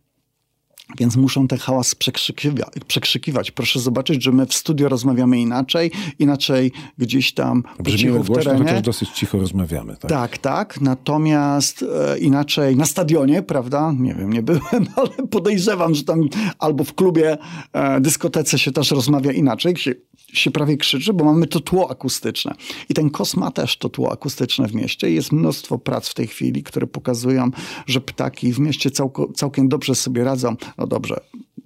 Więc 0.98 1.16
muszą 1.16 1.48
ten 1.48 1.60
hałas 1.60 1.96
przekrzykiwa- 1.96 2.70
przekrzykiwać. 2.88 3.52
Proszę 3.52 3.80
zobaczyć, 3.80 4.24
że 4.24 4.32
my 4.32 4.46
w 4.46 4.54
studio 4.54 4.90
rozmawiamy 4.90 5.40
inaczej, 5.40 5.92
inaczej 6.20 6.72
gdzieś 6.98 7.34
tam 7.34 7.64
Brzmiło 7.80 8.18
głośno, 8.24 8.44
terenie. 8.44 8.64
chociaż 8.66 8.82
dosyć 8.82 9.10
cicho 9.10 9.40
rozmawiamy. 9.40 9.96
Tak? 9.96 10.10
Tak, 10.12 10.38
tak. 10.38 10.82
Natomiast 10.82 11.86
e, 12.14 12.20
inaczej 12.20 12.76
na 12.76 12.86
stadionie, 12.86 13.42
prawda? 13.42 13.94
Nie 14.00 14.16
wiem, 14.16 14.34
nie 14.34 14.42
byłem, 14.44 14.62
ale 14.96 15.10
podejrzewam, 15.30 15.96
że 15.96 16.04
tam 16.04 16.22
albo 16.60 16.84
w 16.84 16.94
klubie, 16.94 17.38
e, 17.74 18.02
dyskotece 18.02 18.60
się 18.60 18.72
też 18.72 18.92
rozmawia 18.92 19.32
inaczej, 19.32 19.78
się, 19.78 19.94
się 20.34 20.52
prawie 20.52 20.78
krzyczy, 20.78 21.14
bo 21.14 21.26
mamy 21.26 21.48
to 21.48 21.60
tło 21.60 21.92
akustyczne. 21.92 22.54
I 22.90 22.94
ten 22.94 23.10
kos 23.10 23.36
ma 23.36 23.52
też 23.52 23.78
to 23.78 23.90
tło 23.90 24.12
akustyczne 24.12 24.68
w 24.68 24.76
mieście. 24.76 25.12
Jest 25.12 25.32
mnóstwo 25.32 25.78
prac 25.78 26.08
w 26.10 26.14
tej 26.14 26.28
chwili, 26.28 26.64
które 26.64 26.88
pokazują, 26.88 27.52
że 27.88 28.02
ptaki 28.02 28.54
w 28.54 28.60
mieście 28.60 28.92
całko, 28.92 29.32
całkiem 29.36 29.70
dobrze 29.70 29.96
sobie 29.96 30.24
radzą. 30.24 30.56
No 30.80 30.88
dobrze, 30.88 31.20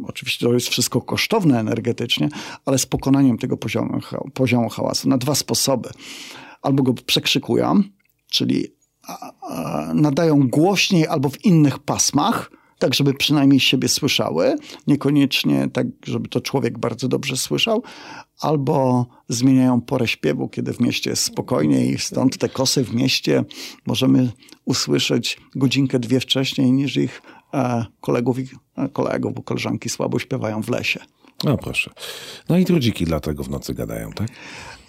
oczywiście 0.03 0.45
to 0.45 0.53
jest 0.53 0.67
wszystko 0.69 1.01
kosztowne 1.01 1.59
energetycznie, 1.59 2.29
ale 2.65 2.77
z 2.77 2.85
pokonaniem 2.85 3.37
tego 3.37 3.57
poziomu, 3.57 3.99
poziomu 4.33 4.69
hałasu 4.69 5.09
na 5.09 5.17
dwa 5.17 5.35
sposoby. 5.35 5.89
Albo 6.61 6.83
go 6.83 6.93
przekrzykują, 6.93 7.83
czyli 8.31 8.67
nadają 9.93 10.47
głośniej 10.49 11.07
albo 11.07 11.29
w 11.29 11.45
innych 11.45 11.79
pasmach, 11.79 12.51
tak 12.79 12.93
żeby 12.93 13.13
przynajmniej 13.13 13.59
siebie 13.59 13.87
słyszały, 13.87 14.55
niekoniecznie 14.87 15.67
tak, 15.73 15.87
żeby 16.05 16.29
to 16.29 16.41
człowiek 16.41 16.79
bardzo 16.79 17.07
dobrze 17.07 17.37
słyszał, 17.37 17.83
albo 18.39 19.05
zmieniają 19.29 19.81
porę 19.81 20.07
śpiewu, 20.07 20.49
kiedy 20.49 20.73
w 20.73 20.79
mieście 20.79 21.09
jest 21.09 21.23
spokojniej, 21.23 21.97
stąd 21.99 22.37
te 22.37 22.49
kosy 22.49 22.83
w 22.83 22.93
mieście 22.95 23.43
możemy 23.85 24.31
usłyszeć 24.65 25.37
godzinkę, 25.55 25.99
dwie 25.99 26.19
wcześniej 26.19 26.71
niż 26.71 26.97
ich 26.97 27.21
e, 27.53 27.85
kolegów, 28.01 28.39
i- 28.39 28.62
kolegów, 28.93 29.33
bo 29.33 29.41
koleżanki 29.41 29.89
słabo 29.89 30.19
śpiewają 30.19 30.63
w 30.63 30.69
lesie. 30.69 30.99
No 31.43 31.57
proszę. 31.57 31.91
No 32.49 32.57
i 32.57 32.65
drudziki 32.65 33.05
dlatego 33.05 33.43
w 33.43 33.49
nocy 33.49 33.73
gadają, 33.73 34.11
tak? 34.11 34.27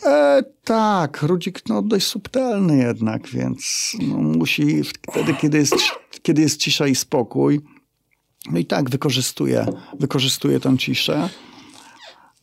E, 0.04 0.42
tak, 0.64 1.22
Rudzik 1.22 1.60
no, 1.68 1.82
dość 1.82 2.06
subtelny 2.06 2.76
jednak, 2.76 3.28
więc 3.28 3.92
no, 4.08 4.16
musi 4.16 4.82
wtedy, 4.84 5.34
kiedy 5.34 5.58
jest, 5.58 5.74
kiedy 6.22 6.42
jest 6.42 6.60
cisza 6.60 6.86
i 6.86 6.94
spokój, 6.94 7.60
no 8.50 8.58
i 8.58 8.64
tak 8.64 8.90
wykorzystuje, 8.90 9.66
wykorzystuje 10.00 10.60
tę 10.60 10.78
ciszę. 10.78 11.28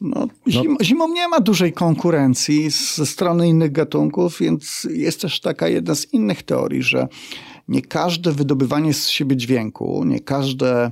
No, 0.01 0.27
zim, 0.49 0.77
zimą 0.82 1.08
nie 1.08 1.27
ma 1.27 1.39
dużej 1.39 1.73
konkurencji 1.73 2.69
ze 2.69 3.06
strony 3.06 3.47
innych 3.47 3.71
gatunków, 3.71 4.39
więc 4.39 4.88
jest 4.91 5.21
też 5.21 5.39
taka 5.39 5.67
jedna 5.67 5.95
z 5.95 6.13
innych 6.13 6.43
teorii, 6.43 6.84
że 6.84 7.08
nie 7.67 7.82
każde 7.82 8.32
wydobywanie 8.32 8.93
z 8.93 9.10
siebie 9.10 9.38
dźwięku, 9.38 10.04
nie 10.06 10.19
każde 10.19 10.91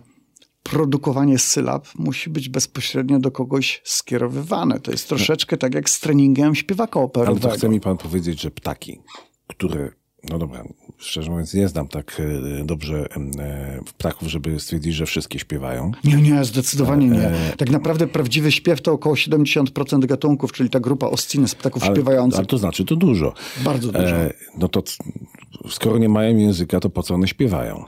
produkowanie 0.63 1.39
sylab 1.39 1.87
musi 1.95 2.29
być 2.29 2.49
bezpośrednio 2.49 3.19
do 3.19 3.31
kogoś 3.31 3.81
skierowywane. 3.83 4.79
To 4.79 4.91
jest 4.91 5.07
troszeczkę 5.09 5.57
tak 5.57 5.73
jak 5.75 5.89
z 5.89 5.99
treningiem 5.99 6.55
śpiewaka 6.55 6.99
Ale 6.99 7.05
operowego. 7.05 7.47
to 7.49 7.55
chce 7.55 7.69
mi 7.69 7.79
pan 7.79 7.97
powiedzieć, 7.97 8.41
że 8.41 8.51
ptaki, 8.51 8.99
które, 9.47 9.89
no 10.29 10.37
dobra, 10.39 10.63
szczerze 10.97 11.31
mówiąc 11.31 11.53
nie 11.53 11.67
znam 11.67 11.87
tak 11.87 12.21
e, 12.59 12.63
dobrze 12.65 13.07
e, 13.39 13.79
ptaków, 13.97 14.27
żeby 14.27 14.59
stwierdzić, 14.59 14.95
że 14.95 15.05
wszystkie 15.05 15.39
śpiewają. 15.39 15.91
Nie, 16.03 16.15
nie, 16.15 16.45
zdecydowanie 16.45 17.07
nie. 17.07 17.27
E, 17.27 17.55
Tak 17.57 17.69
naprawdę 17.69 18.07
prawdziwy 18.07 18.51
śpiew 18.51 18.81
to 18.81 18.91
około 18.91 19.15
70% 19.15 20.05
gatunków, 20.05 20.51
czyli 20.51 20.69
ta 20.69 20.79
grupa 20.79 21.07
oscines, 21.07 21.55
ptaków 21.55 21.83
Ale, 21.83 21.95
śpiewających. 21.95 22.37
ale 22.39 22.47
to 22.47 22.57
znaczy 22.57 22.85
to 22.85 22.95
dużo. 22.95 23.33
Bardzo 23.63 23.91
dużo. 23.91 24.07
E, 24.07 24.33
no 24.57 24.67
to 24.67 24.83
skoro 25.69 25.97
nie 25.97 26.09
mają 26.09 26.37
języka, 26.37 26.79
to 26.79 26.89
po 26.89 27.03
co 27.03 27.13
one 27.15 27.27
śpiewają? 27.27 27.83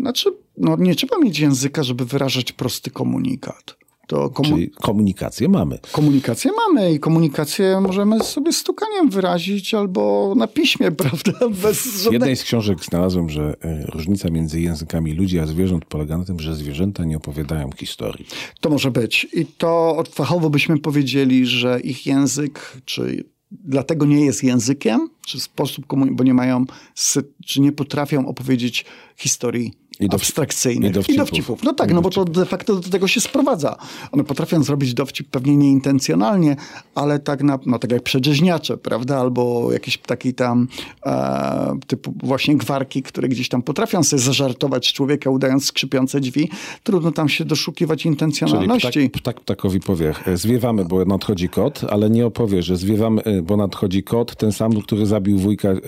Znaczy, 0.00 0.30
no 0.56 0.76
nie 0.76 0.94
trzeba 0.94 1.18
mieć 1.18 1.38
języka, 1.38 1.82
żeby 1.82 2.04
wyrażać 2.04 2.52
prosty 2.52 2.90
komunikat. 2.90 3.76
To 4.06 4.30
komu- 4.30 4.48
Czyli 4.48 4.70
komunikację 4.70 5.48
mamy. 5.48 5.78
komunikację 5.92 6.50
mamy 6.66 6.92
i 6.92 7.00
komunikację 7.00 7.80
możemy 7.80 8.20
sobie 8.24 8.52
stukaniem 8.52 9.10
wyrazić 9.10 9.74
albo 9.74 10.34
na 10.36 10.46
piśmie, 10.46 10.92
prawda? 11.02 11.32
Bez 11.62 11.78
W 11.86 11.96
żadnej... 11.96 12.12
jednej 12.12 12.36
z 12.36 12.42
książek 12.44 12.84
znalazłem, 12.84 13.30
że 13.30 13.56
e, 13.60 13.86
różnica 13.86 14.30
między 14.30 14.60
językami 14.60 15.12
ludzi 15.12 15.38
a 15.38 15.46
zwierząt 15.46 15.84
polega 15.84 16.18
na 16.18 16.24
tym, 16.24 16.40
że 16.40 16.54
zwierzęta 16.56 17.04
nie 17.04 17.16
opowiadają 17.16 17.70
historii. 17.76 18.26
To 18.60 18.70
może 18.70 18.90
być. 18.90 19.26
I 19.32 19.46
to 19.46 20.02
fachowo 20.10 20.50
byśmy 20.50 20.78
powiedzieli, 20.78 21.46
że 21.46 21.80
ich 21.80 22.06
język, 22.06 22.76
czy 22.84 23.24
dlatego 23.50 24.06
nie 24.06 24.24
jest 24.24 24.44
językiem, 24.44 25.08
czy 25.26 25.40
sposób 25.40 25.86
komunikacji, 25.86 26.16
bo 26.16 26.24
nie 26.24 26.34
mają, 26.34 26.64
sy- 26.94 27.24
czy 27.46 27.60
nie 27.60 27.72
potrafią 27.72 28.26
opowiedzieć 28.26 28.84
historii 29.16 29.72
I 30.00 30.08
dowci- 30.08 30.14
abstrakcyjnych. 30.14 31.08
i 31.08 31.16
dowcipów. 31.16 31.62
No 31.62 31.72
tak, 31.74 31.90
I 31.90 31.94
no 31.94 32.02
bo 32.02 32.10
to 32.10 32.24
de 32.24 32.46
facto 32.46 32.76
do 32.76 32.88
tego 32.90 33.08
się 33.08 33.20
sprowadza. 33.20 33.76
One 34.12 34.24
potrafią 34.24 34.62
zrobić 34.62 34.94
dowcip 34.94 35.28
pewnie 35.30 35.56
nieintencjonalnie, 35.56 36.56
ale 36.94 37.18
tak, 37.18 37.42
na, 37.42 37.58
no 37.66 37.78
tak 37.78 37.92
jak 37.92 38.02
przedrzeźniacze, 38.02 38.76
prawda? 38.76 39.18
Albo 39.18 39.72
jakieś 39.72 39.98
taki 39.98 40.34
tam 40.34 40.68
e, 41.06 41.78
typu 41.86 42.14
właśnie 42.22 42.56
gwarki, 42.56 43.02
które 43.02 43.28
gdzieś 43.28 43.48
tam 43.48 43.62
potrafią 43.62 44.02
sobie 44.04 44.22
zażartować 44.22 44.92
człowieka, 44.92 45.30
udając 45.30 45.64
skrzypiące 45.64 46.20
drzwi. 46.20 46.50
Trudno 46.82 47.12
tam 47.12 47.28
się 47.28 47.44
doszukiwać 47.44 48.02
Czyli 48.02 48.12
intencjonalności. 48.12 49.10
ptak, 49.10 49.22
ptak 49.22 49.40
ptakowi 49.40 49.80
powie, 49.80 50.14
e, 50.26 50.36
zwiewamy, 50.36 50.84
bo 50.84 51.04
nadchodzi 51.04 51.48
kot, 51.48 51.80
ale 51.90 52.10
nie 52.10 52.26
opowie, 52.26 52.62
że 52.62 52.76
zwiewamy, 52.76 53.22
e, 53.22 53.42
bo 53.42 53.56
nadchodzi 53.56 54.02
kot, 54.02 54.36
ten 54.36 54.52
sam, 54.52 54.72
który 54.82 55.06
zabił 55.06 55.38
wujka 55.38 55.68
e, 55.68 55.72
e, 55.74 55.80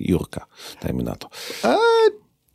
Jurka. 0.00 0.46
Dajmy 0.82 1.02
na 1.02 1.16
to. 1.16 1.28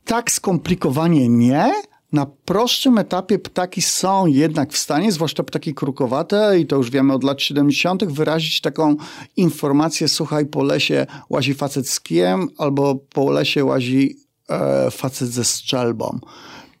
Tak 0.04 0.30
skomplikowanie 0.30 1.28
nie. 1.28 1.72
Na 2.12 2.26
prostszym 2.26 2.98
etapie 2.98 3.38
ptaki 3.38 3.82
są 3.82 4.26
jednak 4.26 4.72
w 4.72 4.76
stanie, 4.78 5.12
zwłaszcza 5.12 5.42
ptaki 5.42 5.74
krukowate, 5.74 6.58
i 6.60 6.66
to 6.66 6.76
już 6.76 6.90
wiemy 6.90 7.12
od 7.12 7.24
lat 7.24 7.42
70., 7.42 8.04
wyrazić 8.04 8.60
taką 8.60 8.96
informację: 9.36 10.08
słuchaj, 10.08 10.46
po 10.46 10.62
lesie 10.62 11.06
łazi 11.30 11.54
facet 11.54 11.88
z 11.88 12.00
kijem, 12.00 12.48
albo 12.58 12.94
po 12.94 13.30
lesie 13.30 13.64
łazi 13.64 14.16
e, 14.48 14.90
facet 14.90 15.28
ze 15.28 15.44
strzelbą. 15.44 16.18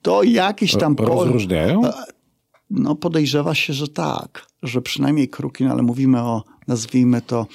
To 0.02 0.22
jakiś 0.22 0.76
tam. 0.76 0.94
po- 0.96 1.04
Rozróżniają? 1.04 1.82
No, 2.70 2.94
podejrzewa 2.96 3.54
się, 3.54 3.72
że 3.72 3.88
tak, 3.88 4.46
że 4.62 4.82
przynajmniej 4.82 5.28
kruki, 5.28 5.64
no, 5.64 5.70
ale 5.70 5.82
mówimy 5.82 6.20
o, 6.20 6.42
nazwijmy 6.68 7.22
to, 7.22 7.46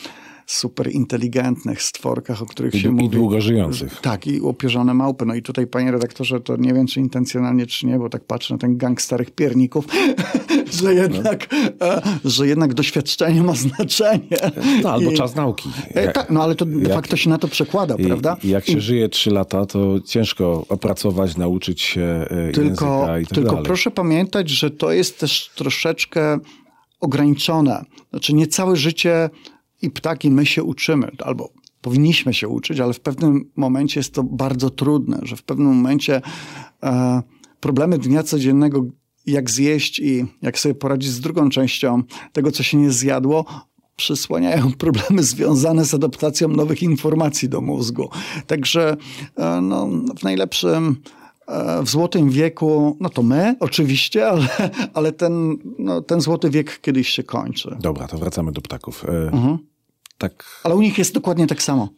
super 0.52 0.92
inteligentnych 0.92 1.82
stworkach, 1.84 2.42
o 2.42 2.46
których 2.46 2.76
I, 2.76 2.80
się 2.80 2.90
dłu- 2.90 2.92
mówi. 2.94 3.06
I 3.06 3.10
długo 3.10 3.42
żyjących. 3.42 4.02
Tak, 4.02 4.28
i 4.28 4.42
opierzone 4.42 4.94
małpy. 4.94 5.26
No 5.26 5.36
i 5.36 5.42
tutaj, 5.42 5.68
panie 5.68 5.92
redaktorze, 5.92 6.40
to 6.42 6.58
nie 6.58 6.74
wiem, 6.74 6.88
czy 6.88 7.00
intencjonalnie, 7.00 7.66
czy 7.68 7.86
nie, 7.88 7.98
bo 8.00 8.10
tak 8.10 8.24
patrzę 8.24 8.54
na 8.54 8.58
ten 8.58 8.78
gang 8.78 9.02
starych 9.02 9.32
pierników, 9.32 9.86
że 10.82 10.94
jednak, 10.94 11.48
e, 11.82 12.02
że 12.26 12.48
jednak 12.48 12.74
doświadczenie 12.74 13.44
ma 13.44 13.54
znaczenie. 13.56 14.38
No, 14.84 14.90
albo 14.92 15.12
I- 15.12 15.16
czas 15.18 15.36
nauki. 15.36 15.70
E, 15.94 16.12
tak, 16.12 16.30
no 16.30 16.44
ale 16.44 16.56
to 16.56 16.66
de 16.66 16.80
jak- 16.82 16.94
facto 16.94 17.18
się 17.18 17.30
na 17.30 17.38
to 17.38 17.48
przekłada, 17.48 17.96
I, 17.96 18.06
prawda? 18.06 18.38
I 18.44 18.50
jak 18.50 18.66
się 18.66 18.82
żyje 18.82 19.10
trzy 19.10 19.32
lata, 19.32 19.66
to 19.66 20.00
ciężko 20.06 20.66
opracować, 20.70 21.38
nauczyć 21.38 21.82
się 21.82 22.02
e, 22.02 22.52
Tylko, 22.52 22.86
języka 22.86 23.20
i 23.20 23.26
tak 23.26 23.34
tylko 23.36 23.50
dalej. 23.50 23.66
proszę 23.66 23.92
pamiętać, 23.92 24.50
że 24.50 24.72
to 24.72 24.92
jest 24.92 25.20
też 25.20 25.52
troszeczkę 25.56 26.38
ograniczone. 27.00 27.84
Znaczy 28.10 28.34
nie 28.34 28.48
całe 28.48 28.76
życie 28.76 29.30
i 29.82 29.90
ptaki 29.92 30.32
my 30.32 30.46
się 30.46 30.64
uczymy, 30.64 31.12
albo 31.24 31.50
powinniśmy 31.82 32.34
się 32.34 32.48
uczyć, 32.48 32.80
ale 32.80 32.94
w 32.94 33.00
pewnym 33.00 33.52
momencie 33.56 34.00
jest 34.00 34.14
to 34.14 34.24
bardzo 34.24 34.70
trudne, 34.70 35.20
że 35.24 35.36
w 35.36 35.44
pewnym 35.44 35.68
momencie 35.68 36.22
e, 36.84 37.22
problemy 37.60 37.98
dnia 37.98 38.24
codziennego, 38.24 38.86
jak 39.26 39.50
zjeść 39.50 40.00
i 40.00 40.26
jak 40.42 40.60
sobie 40.60 40.76
poradzić 40.76 41.12
z 41.12 41.20
drugą 41.20 41.50
częścią 41.50 42.04
tego, 42.34 42.52
co 42.52 42.64
się 42.64 42.78
nie 42.78 42.92
zjadło, 42.92 43.46
przysłaniają 43.96 44.72
problemy 44.78 45.24
związane 45.24 45.86
z 45.86 45.94
adaptacją 45.94 46.48
nowych 46.48 46.84
informacji 46.84 47.50
do 47.50 47.62
mózgu. 47.62 48.10
Także 48.48 48.98
e, 49.38 49.62
no, 49.62 49.90
w 50.20 50.24
najlepszym 50.24 50.96
e, 51.48 51.84
w 51.84 51.90
złotym 51.90 52.30
wieku, 52.30 52.98
no 53.00 53.10
to 53.10 53.24
my 53.24 53.56
oczywiście, 53.60 54.28
ale, 54.28 54.48
ale 54.94 55.12
ten, 55.12 55.58
no, 55.80 56.02
ten 56.02 56.22
złoty 56.22 56.50
wiek 56.50 56.82
kiedyś 56.82 57.10
się 57.10 57.24
kończy. 57.24 57.78
Dobra, 57.80 58.08
to 58.08 58.18
wracamy 58.18 58.52
do 58.52 58.62
ptaków. 58.62 59.06
E, 59.06 59.32
Mhm. 59.34 59.69
Tak, 60.20 60.62
Ale 60.64 60.76
u 60.76 60.82
nich 60.82 60.98
jest 60.98 61.14
dokładnie 61.14 61.48
tak 61.48 61.64
samo. 61.64 61.90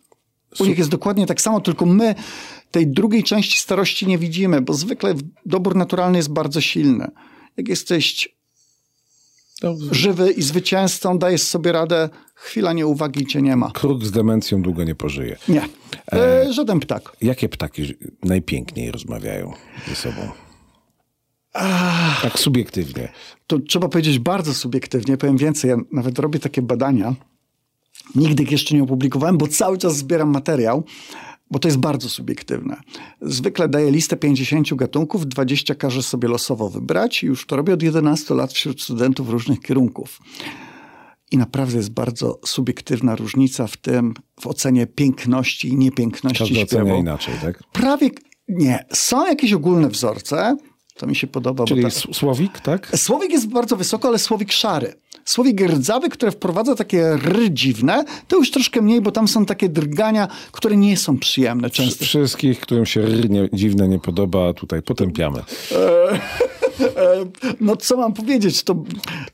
U 0.60 0.66
nich 0.66 0.78
jest 0.78 0.90
dokładnie 0.90 1.26
tak 1.26 1.42
samo, 1.42 1.62
tylko 1.62 1.86
my 1.86 2.16
tej 2.72 2.88
drugiej 2.88 3.24
części 3.24 3.60
starości 3.60 4.08
nie 4.08 4.18
widzimy, 4.18 4.62
bo 4.62 4.74
zwykle 4.74 5.14
dobór 5.46 5.76
naturalny 5.76 6.18
jest 6.18 6.30
bardzo 6.30 6.62
silny. 6.62 7.08
Jak 7.58 7.68
jesteś 7.68 8.36
no, 9.64 9.76
żywy 9.92 10.32
i 10.32 10.42
zwycięzcą, 10.42 11.20
dajesz 11.20 11.42
sobie 11.42 11.72
radę, 11.72 12.10
chwila 12.36 12.74
nieuwagi 12.74 13.26
cię 13.26 13.42
nie 13.42 13.56
ma. 13.56 13.72
kruk 13.72 14.06
z 14.06 14.12
demencją 14.12 14.62
długo 14.62 14.84
nie 14.84 14.96
pożyje. 14.96 15.38
Nie. 15.48 15.62
E, 16.14 16.54
żaden 16.54 16.80
ptak. 16.80 17.16
Jakie 17.22 17.50
ptaki 17.50 17.94
najpiękniej 18.24 18.92
rozmawiają 18.92 19.54
ze 19.88 19.96
sobą? 19.96 20.22
Tak 22.22 22.40
subiektywnie. 22.40 23.12
to 23.48 23.60
trzeba 23.60 23.90
powiedzieć 23.90 24.20
bardzo 24.20 24.54
subiektywnie, 24.54 25.18
powiem 25.18 25.38
więcej, 25.38 25.70
ja 25.70 25.78
nawet 25.92 26.20
robię 26.20 26.40
takie 26.40 26.62
badania. 26.62 27.16
Nigdy 28.16 28.44
ich 28.44 28.52
jeszcze 28.52 28.76
nie 28.76 28.84
opublikowałem, 28.84 29.38
bo 29.38 29.48
cały 29.48 29.78
czas 29.78 29.98
zbieram 29.98 30.30
materiał, 30.30 30.84
bo 31.52 31.60
to 31.60 31.68
jest 31.68 31.78
bardzo 31.78 32.10
subiektywne. 32.10 32.82
Zwykle 33.22 33.70
daję 33.70 33.92
listę 33.92 34.18
50 34.18 34.74
gatunków, 34.74 35.26
20 35.28 35.76
każę 35.76 36.04
sobie 36.04 36.28
losowo 36.28 36.70
wybrać 36.70 37.24
i 37.24 37.26
już 37.26 37.46
to 37.46 37.56
robię 37.56 37.74
od 37.74 37.84
11 37.84 38.34
lat 38.34 38.54
wśród 38.54 38.82
studentów 38.82 39.30
różnych 39.30 39.60
kierunków. 39.60 40.20
I 41.32 41.38
naprawdę 41.38 41.78
jest 41.78 41.90
bardzo 41.90 42.40
subiektywna 42.46 43.16
różnica 43.16 43.68
w 43.68 43.78
tym, 43.78 44.14
w 44.40 44.48
ocenie 44.48 44.88
piękności 44.88 45.68
i 45.68 45.76
niepiękności 45.76 46.40
Każdy 46.40 46.62
ocenia 46.62 46.84
śpiewu. 46.84 47.00
inaczej, 47.00 47.34
tak? 47.42 47.64
Prawie 47.74 48.10
nie. 48.48 48.86
Są 48.94 49.28
jakieś 49.28 49.54
ogólne 49.54 49.90
wzorce, 49.90 50.58
to 50.96 51.08
mi 51.08 51.16
się 51.16 51.28
podoba. 51.28 51.66
Czyli 51.66 51.84
ta... 51.84 51.90
słowik, 51.90 52.60
tak? 52.60 52.98
Słowik 52.98 53.32
jest 53.32 53.48
bardzo 53.48 53.78
wysoko, 53.78 54.08
ale 54.08 54.20
słowik 54.20 54.52
szary. 54.52 54.94
Słowik 55.26 55.62
rdzawy, 55.62 56.10
który 56.10 56.32
wprowadza 56.32 56.76
takie 56.76 57.18
ry 57.18 57.52
dziwne, 57.52 58.04
to 58.28 58.36
już 58.38 58.52
troszkę 58.52 58.82
mniej, 58.82 59.02
bo 59.02 59.12
tam 59.12 59.28
są 59.28 59.46
takie 59.46 59.70
drgania, 59.70 60.28
które 60.52 60.78
nie 60.78 60.98
są 60.98 61.18
przyjemne 61.18 61.70
często. 61.70 62.06
Wszystkich, 62.06 62.60
którym 62.60 62.86
się 62.86 63.02
ry 63.02 63.30
nie, 63.30 63.50
dziwne 63.54 63.88
nie 63.88 64.00
podoba, 64.00 64.54
tutaj 64.54 64.82
potępiamy. 64.82 65.40
E, 65.72 66.20
No 67.62 67.76
co 67.76 67.98
mam 67.98 68.14
powiedzieć, 68.14 68.64
to 68.64 68.76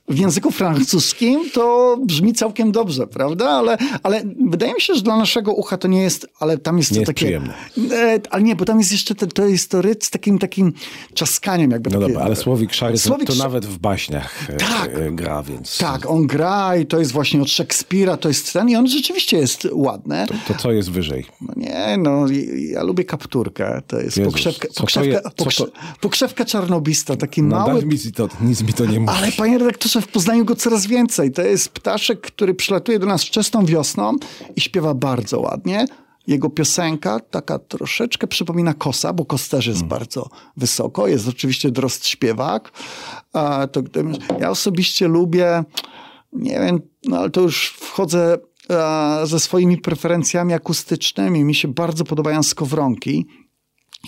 w 0.10 0.17
języku 0.19 0.52
francuskim 0.52 1.50
to 1.52 1.97
brzmi 2.06 2.34
całkiem 2.34 2.71
dobrze, 2.71 3.08
prawda? 3.08 3.50
Ale, 3.50 3.78
ale 4.04 4.23
wydaje 4.50 4.73
mi 4.73 4.82
się, 4.82 4.95
że 4.95 5.02
dla 5.02 5.17
naszego 5.17 5.54
ucha 5.54 5.78
to 5.78 5.88
nie 5.88 6.02
jest, 6.02 6.28
ale 6.39 6.58
tam 6.58 6.78
jest 6.78 6.91
Nie 6.91 6.95
to 6.95 7.00
jest 7.02 7.08
takie... 7.08 7.26
przyjemne. 7.26 7.54
E, 7.91 8.19
Ale 8.30 8.43
nie, 8.43 8.56
bo 8.56 8.65
tam 8.65 8.80
jest 8.80 8.91
jeszcze, 8.91 9.15
te, 9.15 9.28
to 9.28 9.45
jest 9.45 9.71
to 9.71 9.82
z 10.02 10.10
takim 10.10 10.39
takim 10.39 10.73
czaskaniem 11.13 11.71
jakby. 11.71 11.89
No 11.89 12.00
takie, 12.00 12.08
dobra, 12.13 12.26
ale 12.26 12.36
słowik 12.36 12.73
szary 12.73 12.93
to, 12.93 13.00
Słowik 13.00 13.28
to 13.28 13.36
nawet 13.36 13.65
w 13.65 13.78
baśniach 13.78 14.50
e, 14.50 14.58
Tak. 14.58 14.89
e, 14.95 15.12
gra, 15.12 15.43
więc 15.43 15.76
Tak, 15.79 16.09
on 16.09 16.27
gra 16.27 16.75
i 16.77 16.85
to 16.85 16.99
jest 16.99 17.11
właśnie 17.11 17.41
od 17.41 17.49
Szekspira, 17.49 18.17
to 18.17 18.27
jest 18.27 18.53
ten 18.53 18.69
i 18.69 18.75
on 18.75 18.87
rzeczywiście 18.87 19.37
jest 19.37 19.67
ładny. 19.71 20.25
to 20.47 20.53
co 20.55 20.71
jest 20.71 20.91
wyżej? 20.91 21.25
No 21.41 21.53
nie, 21.57 21.97
no 21.99 22.25
ja 22.71 22.83
lubię 22.83 23.03
kapturkę. 23.03 23.81
To 23.87 23.99
jest 23.99 24.17
Jezus, 24.17 24.33
pokrzewka, 24.33 24.67
co 24.67 24.73
to 24.73 24.81
pokrzewka, 24.81 25.09
je- 25.09 25.21
pokrze, 25.35 25.65
to- 25.65 25.71
pokrzewka 26.01 26.45
czarnobista, 26.45 27.15
taki 27.15 27.43
No 27.43 27.55
mały. 27.59 27.85
mi 27.85 27.97
to, 28.15 28.29
nic 28.41 28.61
mi 28.63 28.73
to 28.73 28.85
nie 28.85 28.99
mówi. 28.99 29.13
Ale 29.17 29.31
panie 29.31 29.57
redaktorze, 29.57 30.01
w 30.01 30.07
Poznaniu 30.07 30.45
go 30.45 30.55
coraz 30.55 30.85
więcej. 30.85 31.31
To 31.31 31.41
jest 31.41 31.69
ptaszek, 31.69 32.21
który 32.21 32.53
przylatuje 32.53 32.99
do 32.99 33.05
nas 33.05 33.23
wczesną 33.23 33.65
wiosną 33.65 34.13
i 34.55 34.61
śpiewa 34.61 34.93
bardzo 34.93 35.39
ładnie. 35.39 35.85
Jego 36.27 36.49
piosenka 36.49 37.19
taka 37.19 37.59
troszeczkę 37.59 38.27
przypomina 38.27 38.73
Kosa, 38.73 39.13
bo 39.13 39.25
Kos 39.25 39.49
też 39.49 39.67
jest 39.67 39.83
bardzo 39.83 40.29
wysoko. 40.57 41.07
Jest 41.07 41.27
oczywiście 41.27 41.71
drost 41.71 42.07
śpiewak. 42.07 42.71
To, 43.71 43.81
ja 44.39 44.49
osobiście 44.49 45.07
lubię, 45.07 45.63
nie 46.33 46.59
wiem, 46.59 46.79
no 47.03 47.17
ale 47.17 47.29
to 47.29 47.41
już 47.41 47.69
wchodzę 47.69 48.37
ze 49.23 49.39
swoimi 49.39 49.77
preferencjami 49.77 50.53
akustycznymi. 50.53 51.43
Mi 51.43 51.55
się 51.55 51.67
bardzo 51.67 52.03
podobają 52.03 52.43
skowronki 52.43 53.27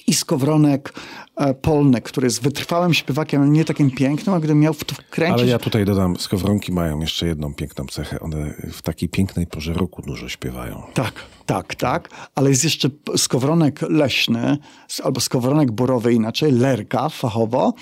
i 0.09 0.13
skowronek 0.13 0.93
e, 1.35 1.53
polny, 1.53 2.01
który 2.01 2.27
jest 2.27 2.41
wytrwałym 2.41 2.93
śpiewakiem, 2.93 3.41
ale 3.41 3.51
nie 3.51 3.65
takim 3.65 3.91
pięknym, 3.91 4.35
a 4.35 4.39
gdybym 4.39 4.59
miał 4.59 4.73
w 4.73 4.83
to 4.83 4.95
wkręcić... 4.95 5.41
Ale 5.41 5.51
ja 5.51 5.59
tutaj 5.59 5.85
dodam, 5.85 6.15
skowronki 6.15 6.71
mają 6.71 6.99
jeszcze 6.99 7.27
jedną 7.27 7.53
piękną 7.53 7.85
cechę. 7.85 8.19
One 8.19 8.53
w 8.71 8.81
takiej 8.81 9.09
pięknej 9.09 9.47
porze 9.47 9.73
roku 9.73 10.01
dużo 10.01 10.29
śpiewają. 10.29 10.83
Tak, 10.93 11.13
tak, 11.45 11.75
tak, 11.75 12.09
ale 12.35 12.49
jest 12.49 12.63
jeszcze 12.63 12.89
skowronek 13.17 13.81
leśny, 13.81 14.57
albo 15.03 15.19
skowronek 15.19 15.71
borowy 15.71 16.13
inaczej, 16.13 16.51
lerka 16.51 17.09
fachowo, 17.09 17.73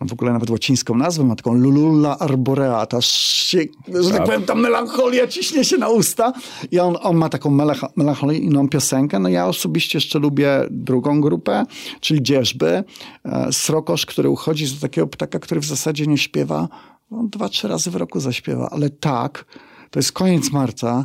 w 0.00 0.12
ogóle 0.12 0.32
nawet 0.32 0.50
łacińską 0.50 0.94
nazwę 0.94 1.24
ma 1.24 1.36
taką 1.36 1.54
lulula 1.54 2.18
arboreata, 2.18 3.00
się, 3.00 3.58
że 3.88 4.08
tak 4.10 4.16
Tak. 4.18 4.26
powiem, 4.26 4.42
ta 4.42 4.54
melancholia 4.54 5.26
ciśnie 5.26 5.64
się 5.64 5.76
na 5.76 5.88
usta 5.88 6.32
i 6.70 6.78
on, 6.78 6.96
on 7.02 7.16
ma 7.16 7.28
taką 7.28 7.50
melanch- 7.50 7.88
melancholijną 7.96 8.68
piosenkę. 8.68 9.18
No 9.18 9.28
ja 9.28 9.46
osobiście 9.46 9.96
jeszcze 9.98 10.18
lubię 10.18 10.48
drugą 10.70 11.20
grupę, 11.20 11.64
czyli 12.00 12.22
Dzierzby, 12.22 12.84
e, 13.24 13.52
Srokosz, 13.52 14.06
który 14.06 14.28
uchodzi 14.28 14.66
za 14.66 14.80
takiego 14.80 15.06
ptaka, 15.06 15.38
który 15.38 15.60
w 15.60 15.64
zasadzie 15.64 16.06
nie 16.06 16.18
śpiewa, 16.18 16.68
on 17.10 17.28
dwa, 17.28 17.48
trzy 17.48 17.68
razy 17.68 17.90
w 17.90 17.96
roku 17.96 18.20
zaśpiewa, 18.20 18.68
ale 18.70 18.90
tak, 18.90 19.44
to 19.90 19.98
jest 19.98 20.12
koniec 20.12 20.52
marca, 20.52 21.04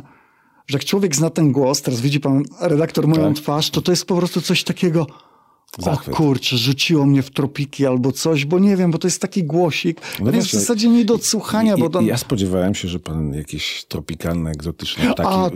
że 0.66 0.78
jak 0.78 0.84
człowiek 0.84 1.16
zna 1.16 1.30
ten 1.30 1.52
głos, 1.52 1.82
teraz 1.82 2.00
widzi 2.00 2.20
pan 2.20 2.42
redaktor 2.60 3.08
moją 3.08 3.34
Tak. 3.34 3.42
twarz, 3.42 3.70
to 3.70 3.82
to 3.82 3.92
jest 3.92 4.04
po 4.06 4.16
prostu 4.16 4.40
coś 4.40 4.64
takiego. 4.64 5.06
Zachwyt. 5.78 6.14
O 6.14 6.16
kurczę, 6.16 6.56
rzuciło 6.56 7.06
mnie 7.06 7.22
w 7.22 7.30
tropiki 7.30 7.86
albo 7.86 8.12
coś, 8.12 8.44
bo 8.44 8.58
nie 8.58 8.76
wiem, 8.76 8.90
bo 8.90 8.98
to 8.98 9.06
jest 9.06 9.20
taki 9.22 9.44
głosik. 9.44 10.00
No 10.20 10.30
jest 10.32 10.48
w 10.48 10.52
zasadzie 10.52 10.88
nie 10.88 11.04
do 11.04 11.14
odsłuchania, 11.14 11.74
I, 11.76 11.88
bo 11.88 12.00
i 12.00 12.06
ja 12.06 12.16
spodziewałem 12.16 12.74
się, 12.74 12.88
że 12.88 12.98
pan 12.98 13.34
jakieś 13.34 13.84
tropikalne, 13.88 14.50
egzotyczne 14.50 15.04
ptaki, 15.12 15.28
A- 15.32 15.50
w, 15.50 15.54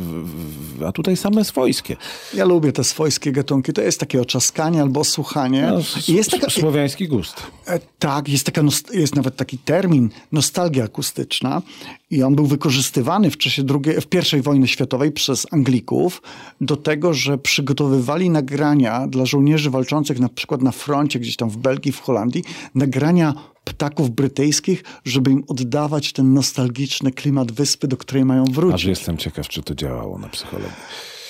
w, 0.78 0.82
a 0.82 0.92
tutaj 0.92 1.16
same 1.16 1.44
swojskie. 1.44 1.96
Ja 2.34 2.44
lubię 2.44 2.72
te 2.72 2.84
swojskie 2.84 3.32
gatunki. 3.32 3.72
To 3.72 3.82
jest 3.82 4.00
takie 4.00 4.20
oczaskanie 4.22 4.82
albo 4.82 5.00
osłuchanie. 5.00 5.68
No, 5.72 5.80
I 6.08 6.16
jest 6.16 6.30
taka, 6.30 6.50
Słowiański 6.50 7.08
gust. 7.08 7.42
E, 7.66 7.80
Tak, 7.98 8.28
jest, 8.28 8.46
taka, 8.46 8.62
jest 8.92 9.14
nawet 9.14 9.36
taki 9.36 9.58
termin 9.58 10.10
nostalgia 10.32 10.84
akustyczna 10.84 11.62
i 12.10 12.22
on 12.22 12.34
był 12.34 12.46
wykorzystywany 12.46 13.30
w 13.30 13.36
czasie 13.38 13.62
drugiej, 13.62 14.00
w 14.00 14.06
pierwszej 14.06 14.42
wojny 14.42 14.68
światowej 14.68 15.12
przez 15.12 15.46
Anglików 15.50 16.22
do 16.60 16.76
tego, 16.76 17.14
że 17.14 17.38
przygotowywali 17.38 18.30
nagrania 18.30 19.06
dla 19.06 19.26
żołnierzy 19.26 19.70
walczących 19.70 20.03
na 20.20 20.28
przykład 20.28 20.62
na 20.62 20.70
froncie 20.72 21.20
gdzieś 21.20 21.36
tam 21.36 21.50
w 21.50 21.56
Belgii, 21.56 21.92
w 21.92 22.00
Holandii, 22.00 22.44
nagrania 22.74 23.34
ptaków 23.64 24.10
brytyjskich, 24.10 24.84
żeby 25.04 25.30
im 25.30 25.44
oddawać 25.48 26.12
ten 26.12 26.34
nostalgiczny 26.34 27.12
klimat 27.12 27.52
wyspy, 27.52 27.88
do 27.88 27.96
której 27.96 28.24
mają 28.24 28.42
Aż 28.42 28.50
wrócić. 28.50 28.84
jestem 28.84 29.16
ciekaw, 29.16 29.48
czy 29.48 29.62
to 29.62 29.74
działało 29.74 30.18
na 30.18 30.28
psychologii. 30.28 30.76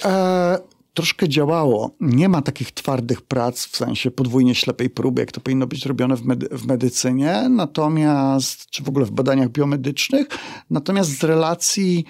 E, 0.05 0.59
troszkę 0.95 1.29
działało. 1.29 1.91
Nie 2.01 2.29
ma 2.29 2.43
takich 2.43 2.73
twardych 2.73 3.23
prac, 3.23 3.67
w 3.67 3.77
sensie 3.77 4.11
podwójnie 4.11 4.55
ślepej 4.55 4.91
próby, 4.91 5.21
jak 5.23 5.33
to 5.33 5.41
powinno 5.41 5.67
być 5.67 5.87
robione 5.87 6.17
w, 6.17 6.23
medy- 6.23 6.49
w 6.59 6.67
medycynie, 6.67 7.47
natomiast, 7.51 8.71
czy 8.71 8.83
w 8.83 8.89
ogóle 8.89 9.07
w 9.07 9.11
badaniach 9.11 9.49
biomedycznych, 9.49 10.27
natomiast 10.71 11.19
z 11.19 11.25
relacji 11.25 12.05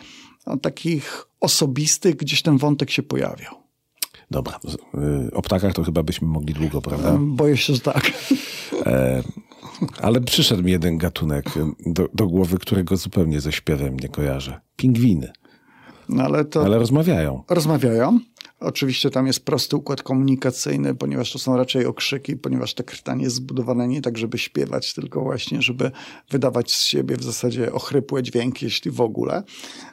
no, 0.46 0.56
takich 0.56 1.24
osobistych 1.40 2.16
gdzieś 2.16 2.42
ten 2.42 2.58
wątek 2.58 2.90
się 2.90 3.02
pojawiał. 3.02 3.63
Dobra, 4.34 4.58
y, 5.28 5.34
o 5.34 5.42
ptakach 5.42 5.74
to 5.74 5.82
chyba 5.84 6.02
byśmy 6.02 6.28
mogli 6.28 6.54
długo, 6.54 6.82
prawda? 6.82 7.16
Boję 7.20 7.56
się, 7.56 7.74
że 7.74 7.80
tak. 7.80 8.10
Ale 10.02 10.20
przyszedł 10.20 10.62
mi 10.62 10.72
jeden 10.72 10.98
gatunek 10.98 11.56
y, 11.56 11.60
do, 11.86 12.08
do 12.14 12.26
głowy, 12.26 12.58
którego 12.58 12.96
zupełnie 12.96 13.40
ze 13.40 13.52
śpiewem 13.52 13.96
nie 14.00 14.08
kojarzę. 14.08 14.60
Pingwiny. 14.76 15.32
No, 16.08 16.22
ale 16.22 16.44
to 16.44 16.64
Ale 16.64 16.78
rozmawiają. 16.78 17.42
rozmawiają. 17.48 18.20
Oczywiście 18.64 19.10
tam 19.10 19.26
jest 19.26 19.44
prosty 19.44 19.76
układ 19.76 20.02
komunikacyjny, 20.02 20.94
ponieważ 20.94 21.32
to 21.32 21.38
są 21.38 21.56
raczej 21.56 21.86
okrzyki, 21.86 22.36
ponieważ 22.36 22.74
te 22.74 22.84
krtanie 22.84 23.24
jest 23.24 23.36
zbudowane 23.36 23.88
nie 23.88 24.02
tak, 24.02 24.18
żeby 24.18 24.38
śpiewać, 24.38 24.94
tylko 24.94 25.20
właśnie, 25.20 25.62
żeby 25.62 25.90
wydawać 26.30 26.72
z 26.72 26.84
siebie 26.84 27.16
w 27.16 27.22
zasadzie 27.22 27.72
ochrypłe 27.72 28.22
dźwięki, 28.22 28.64
jeśli 28.64 28.90
w 28.90 29.00
ogóle. 29.00 29.42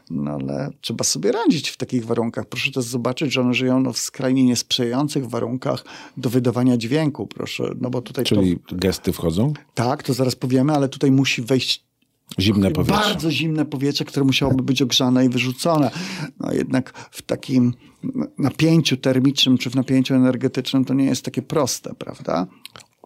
No 0.10 0.31
ale 0.31 0.69
trzeba 0.81 1.03
sobie 1.03 1.31
radzić 1.31 1.69
w 1.69 1.77
takich 1.77 2.05
warunkach. 2.05 2.45
Proszę 2.45 2.71
też 2.71 2.84
zobaczyć, 2.84 3.34
że 3.34 3.41
one 3.41 3.53
żyją 3.53 3.79
no, 3.79 3.93
w 3.93 3.97
skrajnie 3.97 4.43
niesprzyjających 4.43 5.29
warunkach 5.29 5.86
do 6.17 6.29
wydawania 6.29 6.77
dźwięku. 6.77 7.27
Proszę, 7.27 7.71
no 7.81 7.89
bo 7.89 8.01
tutaj 8.01 8.25
Czyli 8.25 8.60
to... 8.60 8.75
gesty 8.75 9.13
wchodzą? 9.13 9.53
Tak, 9.73 10.03
to 10.03 10.13
zaraz 10.13 10.36
powiemy, 10.36 10.73
ale 10.73 10.89
tutaj 10.89 11.12
musi 11.12 11.41
wejść 11.41 11.90
Zimne 12.39 12.71
powietrze. 12.71 13.01
bardzo 13.03 13.31
zimne 13.31 13.65
powietrze, 13.65 14.05
które 14.05 14.25
musiałoby 14.25 14.63
być 14.63 14.81
ogrzane 14.81 15.25
i 15.25 15.29
wyrzucone. 15.29 15.91
No 16.39 16.53
jednak 16.53 16.93
w 17.11 17.21
takim 17.21 17.73
napięciu 18.37 18.97
termicznym 18.97 19.57
czy 19.57 19.69
w 19.69 19.75
napięciu 19.75 20.15
energetycznym 20.15 20.85
to 20.85 20.93
nie 20.93 21.05
jest 21.05 21.25
takie 21.25 21.41
proste, 21.41 21.93
prawda? 21.93 22.47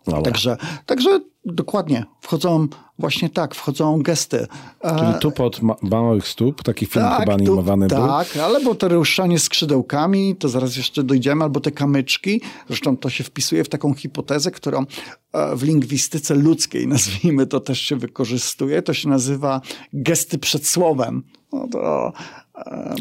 Ale, 0.06 0.22
Także, 0.22 0.58
także 0.86 1.20
dokładnie, 1.46 2.06
wchodzą 2.22 2.68
właśnie 3.00 3.30
tak, 3.30 3.56
wchodzą 3.56 4.02
gesty. 4.02 4.48
E, 4.82 5.00
czyli 5.00 5.14
tu 5.22 5.32
pod 5.32 5.62
ma- 5.62 5.76
małych 5.82 6.28
stóp, 6.28 6.64
taki 6.64 6.86
film 6.86 7.06
chyba 7.06 7.26
tu- 7.26 7.32
animowany 7.32 7.88
był. 7.88 8.08
tak, 8.08 8.38
ale 8.38 8.62
bo 8.64 8.76
to 8.76 8.88
ruszanie 8.88 9.40
skrzydełkami, 9.40 10.36
to 10.36 10.50
zaraz 10.50 10.78
jeszcze 10.78 11.04
dojdziemy, 11.04 11.44
albo 11.44 11.60
te 11.60 11.72
kamyczki. 11.72 12.42
Zresztą 12.68 12.98
to 12.98 13.10
się 13.10 13.24
wpisuje 13.24 13.64
w 13.64 13.70
taką 13.70 13.94
hipotezę, 13.94 14.52
którą 14.52 14.86
e, 15.34 15.56
w 15.56 15.64
lingwistyce 15.64 16.36
ludzkiej, 16.36 16.88
nazwijmy 16.98 17.48
to, 17.48 17.60
też 17.60 17.82
się 17.82 17.96
wykorzystuje. 17.96 18.82
To 18.82 18.94
się 18.94 19.10
nazywa 19.10 19.62
gesty 19.94 20.38
przed 20.38 20.68
słowem. 20.68 21.24
No 21.54 21.68
to, 21.72 22.14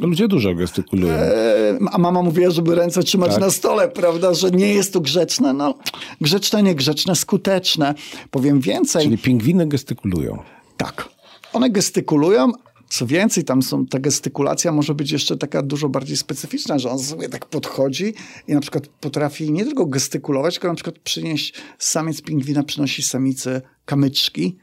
Ludzie 0.02 0.28
dużo 0.28 0.54
gestykulują. 0.54 1.12
e, 1.14 1.78
a 1.92 1.98
mama 1.98 2.22
mówiła, 2.22 2.50
żeby 2.50 2.74
ręce 2.74 3.02
trzymać 3.02 3.30
Tak. 3.30 3.40
na 3.40 3.50
stole, 3.50 3.88
prawda, 3.88 4.34
że 4.34 4.50
nie 4.50 4.74
jest 4.74 4.92
to 4.92 5.00
grzeczne. 5.00 5.52
No, 5.52 5.74
grzeczne, 6.20 6.62
niegrzeczne, 6.62 7.16
skuteczne. 7.16 7.94
Powiem 8.30 8.60
więcej. 8.60 9.04
Czyli 9.04 9.18
pingwiny 9.18 9.66
gestykulują. 9.66 10.38
Tak. 10.76 11.08
One 11.52 11.70
gestykulują. 11.70 12.52
Co 12.88 13.06
więcej, 13.06 13.44
tam 13.44 13.62
są, 13.62 13.86
ta 13.86 13.98
gestykulacja 13.98 14.72
może 14.72 14.94
być 14.94 15.10
jeszcze 15.10 15.36
taka 15.36 15.62
dużo 15.62 15.88
bardziej 15.88 16.16
specyficzna, 16.16 16.78
że 16.78 16.90
on 16.90 16.98
sobie 16.98 17.28
tak 17.28 17.46
podchodzi 17.46 18.14
i 18.48 18.54
na 18.54 18.60
przykład 18.60 18.86
potrafi 18.86 19.52
nie 19.52 19.64
tylko 19.64 19.86
gestykulować, 19.86 20.54
tylko 20.54 20.68
na 20.68 20.74
przykład 20.74 20.98
przynieść, 20.98 21.54
samiec 21.78 22.22
pingwina 22.22 22.62
przynosi 22.62 23.02
samicy 23.02 23.62
kamyczki. 23.84 24.56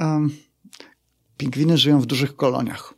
Um, 0.00 0.30
pingwiny 1.36 1.78
żyją 1.78 2.00
w 2.00 2.06
dużych 2.06 2.36
koloniach. 2.36 2.94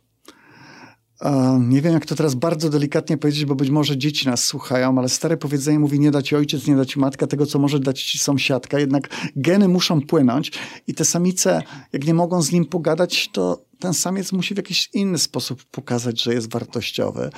Nie 1.59 1.81
wiem, 1.81 1.93
jak 1.93 2.05
to 2.05 2.15
teraz 2.15 2.35
bardzo 2.35 2.69
delikatnie 2.69 3.17
powiedzieć, 3.17 3.45
bo 3.45 3.55
być 3.55 3.69
może 3.69 3.97
dzieci 3.97 4.27
nas 4.27 4.45
słuchają, 4.45 4.97
ale 4.99 5.09
stare 5.09 5.37
powiedzenie 5.37 5.79
mówi 5.79 5.99
nie 5.99 6.11
dać 6.11 6.33
ojciec, 6.33 6.67
nie 6.67 6.75
dać 6.75 6.95
matka 6.95 7.27
tego, 7.27 7.45
co 7.45 7.59
może 7.59 7.79
dać 7.79 8.03
ci 8.03 8.19
sąsiadka. 8.19 8.79
Jednak 8.79 9.09
geny 9.35 9.67
muszą 9.67 10.01
płynąć 10.01 10.51
i 10.87 10.93
te 10.93 11.05
samice, 11.05 11.63
jak 11.93 12.07
nie 12.07 12.13
mogą 12.13 12.41
z 12.41 12.51
nim 12.51 12.65
pogadać, 12.65 13.29
to 13.31 13.61
ten 13.79 13.93
samiec 13.93 14.31
musi 14.31 14.53
w 14.53 14.57
jakiś 14.57 14.89
inny 14.93 15.17
sposób 15.17 15.63
pokazać, 15.63 16.23
że 16.23 16.33
jest 16.33 16.51
wartościowy. 16.51 17.29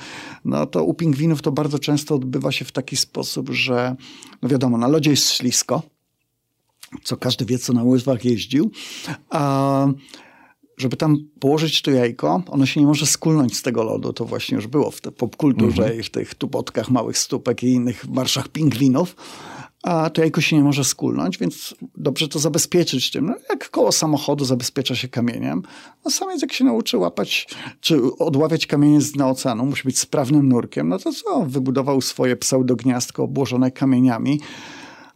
No 0.44 0.66
to 0.66 0.84
u 0.84 0.94
pingwinów 0.94 1.42
to 1.42 1.52
bardzo 1.52 1.78
często 1.78 2.14
odbywa 2.14 2.52
się 2.52 2.64
w 2.64 2.72
taki 2.72 2.96
sposób, 2.96 3.50
że 3.50 3.96
no 4.42 4.48
wiadomo, 4.48 4.78
na 4.78 4.88
lodzie 4.88 5.10
jest 5.10 5.30
ślisko, 5.30 5.82
co 7.04 7.16
każdy 7.16 7.44
wie, 7.44 7.58
co 7.58 7.72
na 7.72 7.82
łyżwach 7.82 8.24
jeździł. 8.24 8.70
A 9.30 9.86
żeby 10.80 10.96
tam 10.96 11.16
położyć 11.40 11.82
to 11.82 11.90
jajko, 11.90 12.42
ono 12.48 12.66
się 12.66 12.80
nie 12.80 12.86
może 12.86 13.06
skulnąć 13.06 13.56
z 13.56 13.62
tego 13.62 13.84
lodu. 13.84 14.12
To 14.12 14.24
właśnie 14.24 14.56
już 14.56 14.66
było 14.66 14.90
w 14.90 15.00
tej 15.00 15.12
popkulturze 15.12 15.96
i 15.96 16.02
w 16.02 16.10
tych 16.10 16.34
tubotkach 16.34 16.90
małych 16.90 17.18
stópek 17.18 17.62
i 17.62 17.72
innych 17.72 18.08
marszach 18.08 18.48
pingwinów. 18.48 19.16
A 19.82 20.10
to 20.10 20.20
jajko 20.20 20.40
się 20.40 20.56
nie 20.56 20.62
może 20.62 20.84
skulnąć, 20.84 21.38
więc 21.38 21.74
dobrze 21.96 22.28
to 22.28 22.38
zabezpieczyć 22.38 23.10
tym. 23.10 23.26
No, 23.26 23.34
jak 23.50 23.70
koło 23.70 23.92
samochodu 23.92 24.44
zabezpiecza 24.44 24.94
się 24.94 25.08
kamieniem, 25.08 25.62
no 26.04 26.10
samiec 26.10 26.42
jak 26.42 26.52
się 26.52 26.64
nauczy 26.64 26.98
łapać, 26.98 27.48
czy 27.80 28.16
odławiać 28.18 28.66
kamienie 28.66 29.00
z 29.00 29.12
dna 29.12 29.28
oceanu, 29.28 29.66
musi 29.66 29.82
być 29.84 29.98
sprawnym 29.98 30.48
nurkiem, 30.48 30.88
no 30.88 30.98
to 30.98 31.12
co? 31.12 31.44
Wybudował 31.46 32.00
swoje 32.00 32.36
pseudogniazdko 32.36 33.22
obłożone 33.22 33.70
kamieniami, 33.70 34.40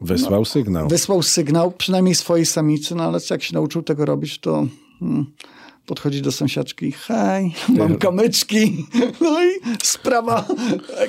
Wysłał 0.01 0.45
sygnał. 0.45 0.89
Wysłał 0.89 1.23
sygnał, 1.23 1.73
przynajmniej 1.73 2.15
swojej 2.15 2.47
samicy, 2.47 2.95
no 2.95 3.05
ale 3.05 3.19
jak 3.31 3.43
się 3.43 3.55
nauczył 3.55 3.83
tego 3.83 4.05
robić, 4.05 4.39
to 4.39 4.67
hmm, 5.01 5.27
podchodzi 5.87 6.23
do 6.23 6.33
sąsiadczki, 6.33 6.93
hej, 6.93 7.55
mam 7.69 7.97
kamyczki, 7.97 8.87
no 9.21 9.45
i 9.45 9.49
sprawa, 9.83 10.45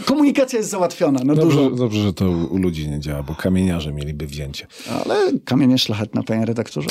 komunikacja 0.05 0.59
jest 0.59 0.69
załatwiona. 0.71 1.19
No 1.25 1.35
Dobrze, 1.35 1.57
dużo, 1.57 1.69
dobrze, 1.75 2.01
że 2.01 2.13
to 2.13 2.29
u 2.29 2.57
ludzi 2.57 2.89
nie 2.89 2.99
działa, 2.99 3.23
bo 3.23 3.35
kamieniarze 3.35 3.93
mieliby 3.93 4.27
wzięcie. 4.27 4.67
ale 5.05 5.15
kamienie 5.45 5.77
szlachetne, 5.77 6.23
panie 6.23 6.45
redaktorze. 6.45 6.87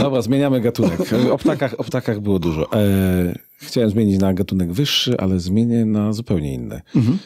Dobra, 0.00 0.22
zmieniamy 0.22 0.60
gatunek. 0.60 1.00
O 1.32 1.38
ptakach, 1.38 1.74
o 1.80 1.84
ptakach 1.84 2.20
było 2.20 2.38
dużo. 2.38 2.72
E, 2.72 3.38
chciałem 3.56 3.90
zmienić 3.90 4.20
na 4.20 4.34
gatunek 4.34 4.72
wyższy, 4.72 5.14
ale 5.18 5.40
zmienię 5.40 5.84
na 5.84 6.12
zupełnie 6.12 6.54
inny. 6.54 6.80
Mhm. 6.96 7.18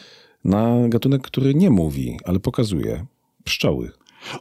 Na 0.45 0.75
gatunek, 0.89 1.21
który 1.21 1.55
nie 1.55 1.69
mówi, 1.69 2.17
ale 2.25 2.39
pokazuje. 2.39 3.05
Pszczoły. 3.43 3.91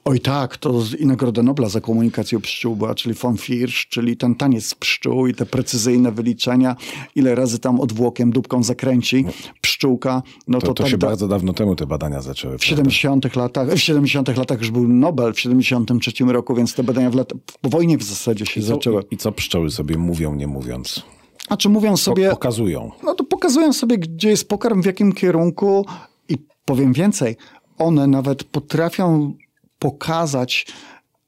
Oj 0.05 0.21
tak, 0.21 0.57
to 0.57 0.83
i 0.99 1.07
Nagroda 1.07 1.43
Nobla 1.43 1.69
za 1.69 1.81
komunikację 1.81 2.41
pszczół 2.41 2.77
była, 2.77 2.95
czyli 2.95 3.15
von 3.15 3.37
Firsch, 3.37 3.89
czyli 3.89 4.17
ten 4.17 4.35
taniec 4.35 4.75
pszczół 4.75 5.27
i 5.27 5.35
te 5.35 5.47
precyzyjne 5.47 6.13
wyliczenia, 6.13 6.77
ile 7.15 7.35
razy 7.35 7.59
tam 7.59 7.81
odwłokiem, 7.81 8.31
dupką 8.33 8.63
zakręci 8.63 9.25
pszczółka, 9.61 10.23
no 10.49 10.59
to, 10.59 10.67
To, 10.67 10.75
to 10.75 10.83
tak 10.83 10.91
się 10.91 10.99
da- 10.99 11.07
bardzo 11.07 11.29
dawno 11.29 11.53
temu 11.53 11.77
te 11.77 11.87
badania 11.87 12.23
zaczęły. 12.23 12.59
w 12.59 12.65
70 12.65 13.37
latach, 13.37 13.69
w 13.69 13.79
70 13.79 14.37
latach 14.37 14.59
już 14.59 14.71
był 14.71 14.89
Nobel, 14.89 15.33
w 15.35 15.41
73 15.41 16.13
roku, 16.25 16.55
więc 16.55 16.75
te 16.75 16.83
badania 16.85 17.11
w 17.11 17.15
lat, 17.15 17.33
po 17.61 17.69
wojnie 17.71 17.99
w 17.99 18.03
zasadzie 18.03 18.47
się 18.47 18.61
I 18.61 18.63
co, 18.63 18.69
zaczęły. 18.69 19.05
I 19.11 19.17
co 19.17 19.33
pszczoły 19.33 19.71
sobie 19.71 19.99
mówią, 19.99 20.35
nie 20.35 20.47
mówiąc? 20.47 21.03
A 21.49 21.57
czy 21.57 21.69
mówią 21.69 21.91
Po, 21.91 21.97
sobie, 21.97 22.31
pokazują. 22.31 22.91
no 23.05 23.15
to 23.15 23.25
pokazują 23.25 23.73
sobie, 23.73 23.99
gdzie 23.99 24.29
jest 24.29 24.49
pokarm, 24.49 24.83
w 24.83 24.87
jakim 24.87 25.13
kierunku 25.13 25.87
i 26.29 26.37
powiem 26.65 26.93
więcej, 26.93 27.37
one 27.79 28.07
nawet 28.07 28.45
potrafią 28.45 29.35
pokazać 29.81 30.67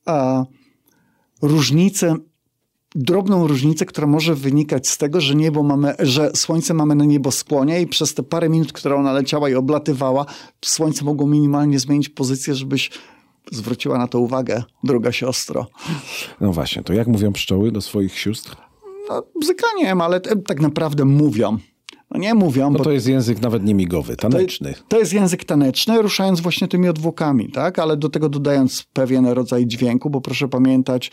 e, 0.08 0.44
różnicę, 1.42 2.16
drobną 2.94 3.46
różnicę, 3.46 3.86
która 3.86 4.06
może 4.06 4.34
wynikać 4.34 4.88
z 4.88 4.98
tego, 4.98 5.20
że 5.20 5.34
niebo 5.34 5.62
mamy, 5.62 5.94
że 5.98 6.30
słońce 6.34 6.74
mamy 6.74 6.94
na 6.94 7.04
nieboskłonie 7.04 7.80
i 7.80 7.86
przez 7.86 8.14
te 8.14 8.22
parę 8.22 8.48
minut, 8.48 8.72
które 8.72 8.96
ona 8.96 9.12
leciała 9.12 9.50
i 9.50 9.54
oblatywała, 9.54 10.26
słońce 10.64 11.04
mogło 11.04 11.26
minimalnie 11.26 11.78
zmienić 11.78 12.08
pozycję, 12.08 12.54
żebyś 12.54 12.90
zwróciła 13.52 13.98
na 13.98 14.08
to 14.08 14.20
uwagę, 14.20 14.62
droga 14.84 15.12
siostro. 15.12 15.66
No 16.40 16.52
właśnie, 16.52 16.82
to 16.82 16.92
jak 16.92 17.08
mówią 17.08 17.32
pszczoły 17.32 17.72
do 17.72 17.80
swoich 17.80 18.18
sióstr? 18.18 18.56
No, 19.08 19.22
bzykaniem, 19.40 20.00
ale 20.00 20.20
tak 20.20 20.60
naprawdę 20.60 21.04
mówią. 21.04 21.58
No 22.12 22.20
nie 22.20 22.34
mówią, 22.34 22.70
No 22.70 22.78
bo 22.78 22.84
to 22.84 22.90
jest 22.90 23.06
język 23.06 23.40
nawet 23.40 23.64
nie 23.64 23.74
migowy, 23.74 24.16
taneczny. 24.16 24.74
To 24.88 24.98
jest 24.98 25.12
język 25.12 25.44
taneczny, 25.44 26.02
ruszając 26.02 26.40
właśnie 26.40 26.68
tymi 26.68 26.88
odwłokami, 26.88 27.52
tak? 27.52 27.78
ale 27.78 27.96
do 27.96 28.08
tego 28.08 28.28
dodając 28.28 28.84
pewien 28.92 29.26
rodzaj 29.26 29.66
dźwięku, 29.66 30.10
bo 30.10 30.20
proszę 30.20 30.48
pamiętać, 30.48 31.10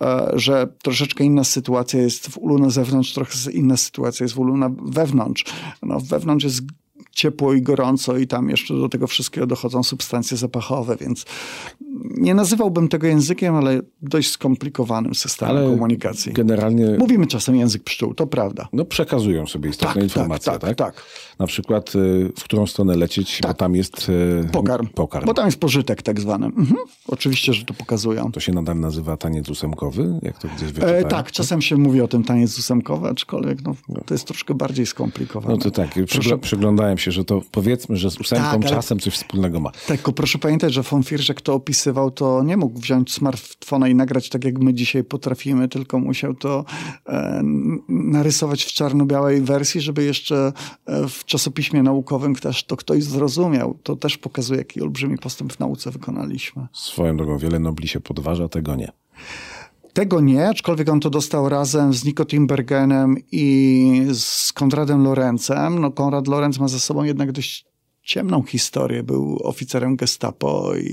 e, 0.00 0.30
że 0.32 0.68
troszeczkę 0.82 1.24
inna 1.24 1.44
sytuacja 1.44 2.00
jest 2.00 2.28
w 2.28 2.38
ulu 2.38 2.58
na 2.58 2.70
zewnątrz, 2.70 3.12
trochę 3.12 3.52
inna 3.52 3.76
sytuacja 3.76 4.24
jest 4.24 4.34
w 4.34 4.38
ulu 4.38 4.56
na 4.56 4.70
wewnątrz. 4.82 5.44
No, 5.82 6.00
wewnątrz 6.00 6.44
jest 6.44 6.62
ciepło 7.12 7.54
i 7.54 7.62
gorąco 7.62 8.16
i 8.16 8.26
tam 8.26 8.48
jeszcze 8.50 8.74
do 8.74 8.88
tego 8.88 9.06
wszystkiego 9.06 9.46
dochodzą 9.46 9.82
substancje 9.82 10.36
zapachowe, 10.36 10.96
więc 11.00 11.24
nie 12.16 12.34
nazywałbym 12.34 12.88
tego 12.88 13.06
językiem, 13.06 13.54
ale 13.54 13.80
dość 14.02 14.30
skomplikowanym 14.30 15.14
systemem 15.14 15.56
Ale 15.56 15.70
komunikacji. 15.70 16.32
generalnie 16.32 16.86
Mówimy 16.98 17.26
czasem 17.26 17.56
język 17.56 17.82
pszczół, 17.84 18.14
to 18.14 18.26
prawda. 18.26 18.68
no, 18.72 18.84
przekazują 18.84 19.46
sobie 19.46 19.70
istotne 19.70 19.94
Tak, 19.94 20.02
informacje, 20.02 20.52
tak, 20.52 20.60
tak, 20.60 20.76
tak, 20.76 20.94
tak. 20.94 21.04
Na 21.38 21.46
przykład 21.46 21.94
y, 21.94 22.32
w 22.38 22.44
którą 22.44 22.66
stronę 22.66 22.96
lecieć, 22.96 23.38
bo 23.42 23.48
Tak. 23.48 23.56
tam 23.56 23.74
jest 23.76 24.08
y, 24.08 24.48
Pokarm. 24.52 24.86
pokarm. 24.86 25.26
Bo 25.26 25.34
tam 25.34 25.46
jest 25.46 25.60
pożytek 25.60 26.02
tak 26.02 26.20
zwany. 26.20 26.46
Mhm. 26.46 26.76
Oczywiście, 27.08 27.52
że 27.54 27.64
to 27.64 27.74
pokazują. 27.74 28.32
To 28.32 28.40
się 28.40 28.52
nadal 28.52 28.80
nazywa 28.80 29.16
taniec 29.16 29.48
ósemkowy, 29.48 30.18
jak 30.22 30.38
to 30.38 30.48
gdzieś 30.48 30.68
E, 30.68 30.72
wyczytałem? 30.72 31.04
tak, 31.08 31.32
czasem 31.32 31.62
się 31.62 31.76
mówi 31.76 32.00
o 32.00 32.08
tym 32.08 32.24
taniec 32.24 32.58
ósemkowy, 32.58 33.08
aczkolwiek 33.08 33.58
no, 33.64 33.74
to 34.06 34.14
jest 34.14 34.24
troszkę 34.24 34.54
bardziej 34.54 34.86
skomplikowane. 34.86 35.54
No 35.54 35.60
to 35.60 35.70
tak, 35.70 35.90
Proszę, 35.94 36.06
przygl- 36.20 36.38
przyglądałem 36.38 36.98
się, 37.00 37.10
że 37.10 37.24
to 37.24 37.42
powiedzmy, 37.50 37.96
że 37.96 38.10
z 38.10 38.20
ósemką 38.20 38.60
Tak, 38.60 38.70
czasem 38.70 38.98
coś 38.98 39.14
wspólnego 39.14 39.60
ma. 39.60 39.70
tak, 39.70 39.86
tylko 39.86 40.12
proszę 40.12 40.38
pamiętać, 40.38 40.74
że 40.74 40.82
von 40.82 41.02
Firsch, 41.02 41.28
jak 41.28 41.40
to 41.40 41.54
opisywał, 41.54 42.10
to 42.10 42.42
nie 42.42 42.56
mógł 42.56 42.80
wziąć 42.80 43.12
smartfona 43.12 43.88
i 43.88 43.94
nagrać 43.94 44.28
tak, 44.28 44.44
jak 44.44 44.58
my 44.58 44.74
dzisiaj 44.74 45.04
potrafimy, 45.04 45.68
tylko 45.68 45.98
musiał 45.98 46.34
to 46.34 46.64
e, 47.08 47.40
narysować 47.88 48.64
w 48.64 48.72
czarno-białej 48.72 49.40
wersji, 49.40 49.80
żeby 49.80 50.04
jeszcze 50.04 50.52
e, 50.86 51.08
w 51.08 51.24
czasopiśmie 51.24 51.82
naukowym 51.82 52.34
też 52.34 52.64
to 52.64 52.76
ktoś 52.76 53.04
zrozumiał. 53.04 53.78
To 53.82 53.96
też 53.96 54.18
pokazuje, 54.18 54.58
jaki 54.58 54.82
olbrzymi 54.82 55.18
postęp 55.18 55.52
w 55.52 55.58
nauce 55.58 55.90
wykonaliśmy. 55.90 56.66
Swoją 56.72 57.16
drogą, 57.16 57.38
wiele 57.38 57.58
nobli 57.58 57.88
się 57.88 58.00
podważa, 58.00 58.48
tego 58.48 58.74
nie. 58.76 58.92
Tego 59.92 60.20
nie, 60.20 60.48
aczkolwiek 60.48 60.88
on 60.88 61.00
to 61.00 61.10
dostał 61.10 61.48
razem 61.48 61.94
z 61.94 62.04
Nico 62.04 62.24
Timbergenem 62.24 63.16
i 63.32 64.06
z 64.12 64.52
Konradem 64.52 65.04
Lorencem. 65.04 65.78
No 65.78 65.90
Konrad 65.90 66.28
Lorenz 66.28 66.58
ma 66.58 66.68
za 66.68 66.78
sobą 66.78 67.04
jednak 67.04 67.32
dość 67.32 67.69
ciemną 68.10 68.42
historię. 68.42 69.02
Był 69.02 69.38
oficerem 69.42 69.96
gestapo 69.96 70.72
i, 70.76 70.86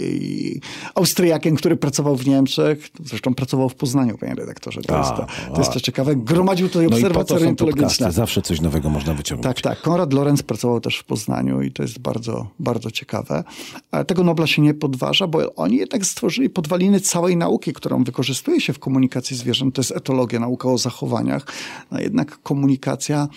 i 0.00 0.60
Austriakiem, 0.94 1.56
który 1.56 1.76
pracował 1.76 2.16
w 2.16 2.26
Niemczech. 2.26 2.88
Zresztą 3.04 3.34
pracował 3.34 3.68
w 3.68 3.74
Poznaniu, 3.74 4.18
panie 4.18 4.34
redaktorze. 4.34 4.80
To, 4.82 4.94
A, 4.94 4.98
jest, 4.98 5.10
to, 5.10 5.52
to 5.54 5.58
jest 5.58 5.72
to 5.72 5.80
ciekawe. 5.80 6.16
Gromadził 6.16 6.68
tutaj 6.68 6.86
No 6.90 6.96
obserwacje 6.96 7.36
ornitologiczne. 7.36 8.12
zawsze 8.12 8.42
coś 8.42 8.60
nowego 8.60 8.90
można 8.90 9.14
wyciągnąć. 9.14 9.56
Tak, 9.56 9.64
tak. 9.64 9.82
Konrad 9.82 10.12
Lorenz 10.12 10.42
pracował 10.42 10.80
też 10.80 10.98
w 10.98 11.04
Poznaniu 11.04 11.62
i 11.62 11.72
to 11.72 11.82
jest 11.82 11.98
bardzo, 11.98 12.46
bardzo 12.58 12.90
ciekawe. 12.90 13.44
Ale 13.90 14.04
tego 14.04 14.24
Nobla 14.24 14.46
się 14.46 14.62
nie 14.62 14.74
podważa, 14.74 15.26
bo 15.26 15.54
oni 15.54 15.76
jednak 15.76 16.06
stworzyli 16.06 16.50
podwaliny 16.50 17.00
całej 17.00 17.36
nauki, 17.36 17.72
którą 17.72 18.04
wykorzystuje 18.04 18.60
się 18.60 18.72
w 18.72 18.78
komunikacji 18.78 19.36
zwierząt. 19.36 19.74
To 19.74 19.80
jest 19.80 19.92
etologia, 19.96 20.40
nauka 20.40 20.68
o 20.68 20.78
zachowaniach. 20.78 21.46
No 21.90 22.00
jednak 22.00 22.42
komunikacja 22.42 23.28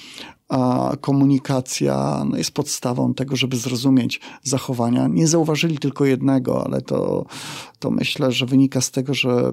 a 0.50 0.92
komunikacja 1.02 2.24
no, 2.30 2.38
jest 2.38 2.52
podstawą 2.52 3.14
tego, 3.14 3.36
żeby 3.36 3.58
zrozumieć 3.58 4.20
zachowania. 4.44 5.08
Nie 5.08 5.28
zauważyli 5.28 5.78
tylko 5.78 6.06
jednego, 6.06 6.66
ale 6.66 6.82
to, 6.82 7.26
to 7.80 7.92
myślę, 7.92 8.32
że 8.32 8.46
wynika 8.46 8.82
z 8.82 8.92
tego, 8.92 9.14
że 9.14 9.52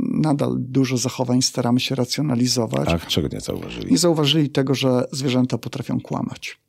nadal 0.00 0.56
dużo 0.58 0.96
zachowań 0.96 1.42
staramy 1.42 1.80
się 1.80 1.94
racjonalizować. 1.94 2.88
Ach, 2.92 3.06
czego 3.06 3.28
nie 3.32 3.40
zauważyli? 3.40 3.90
Nie 3.92 3.98
zauważyli 3.98 4.50
tego, 4.50 4.74
że 4.74 5.06
zwierzęta 5.12 5.58
potrafią 5.58 6.00
kłamać. 6.00 6.60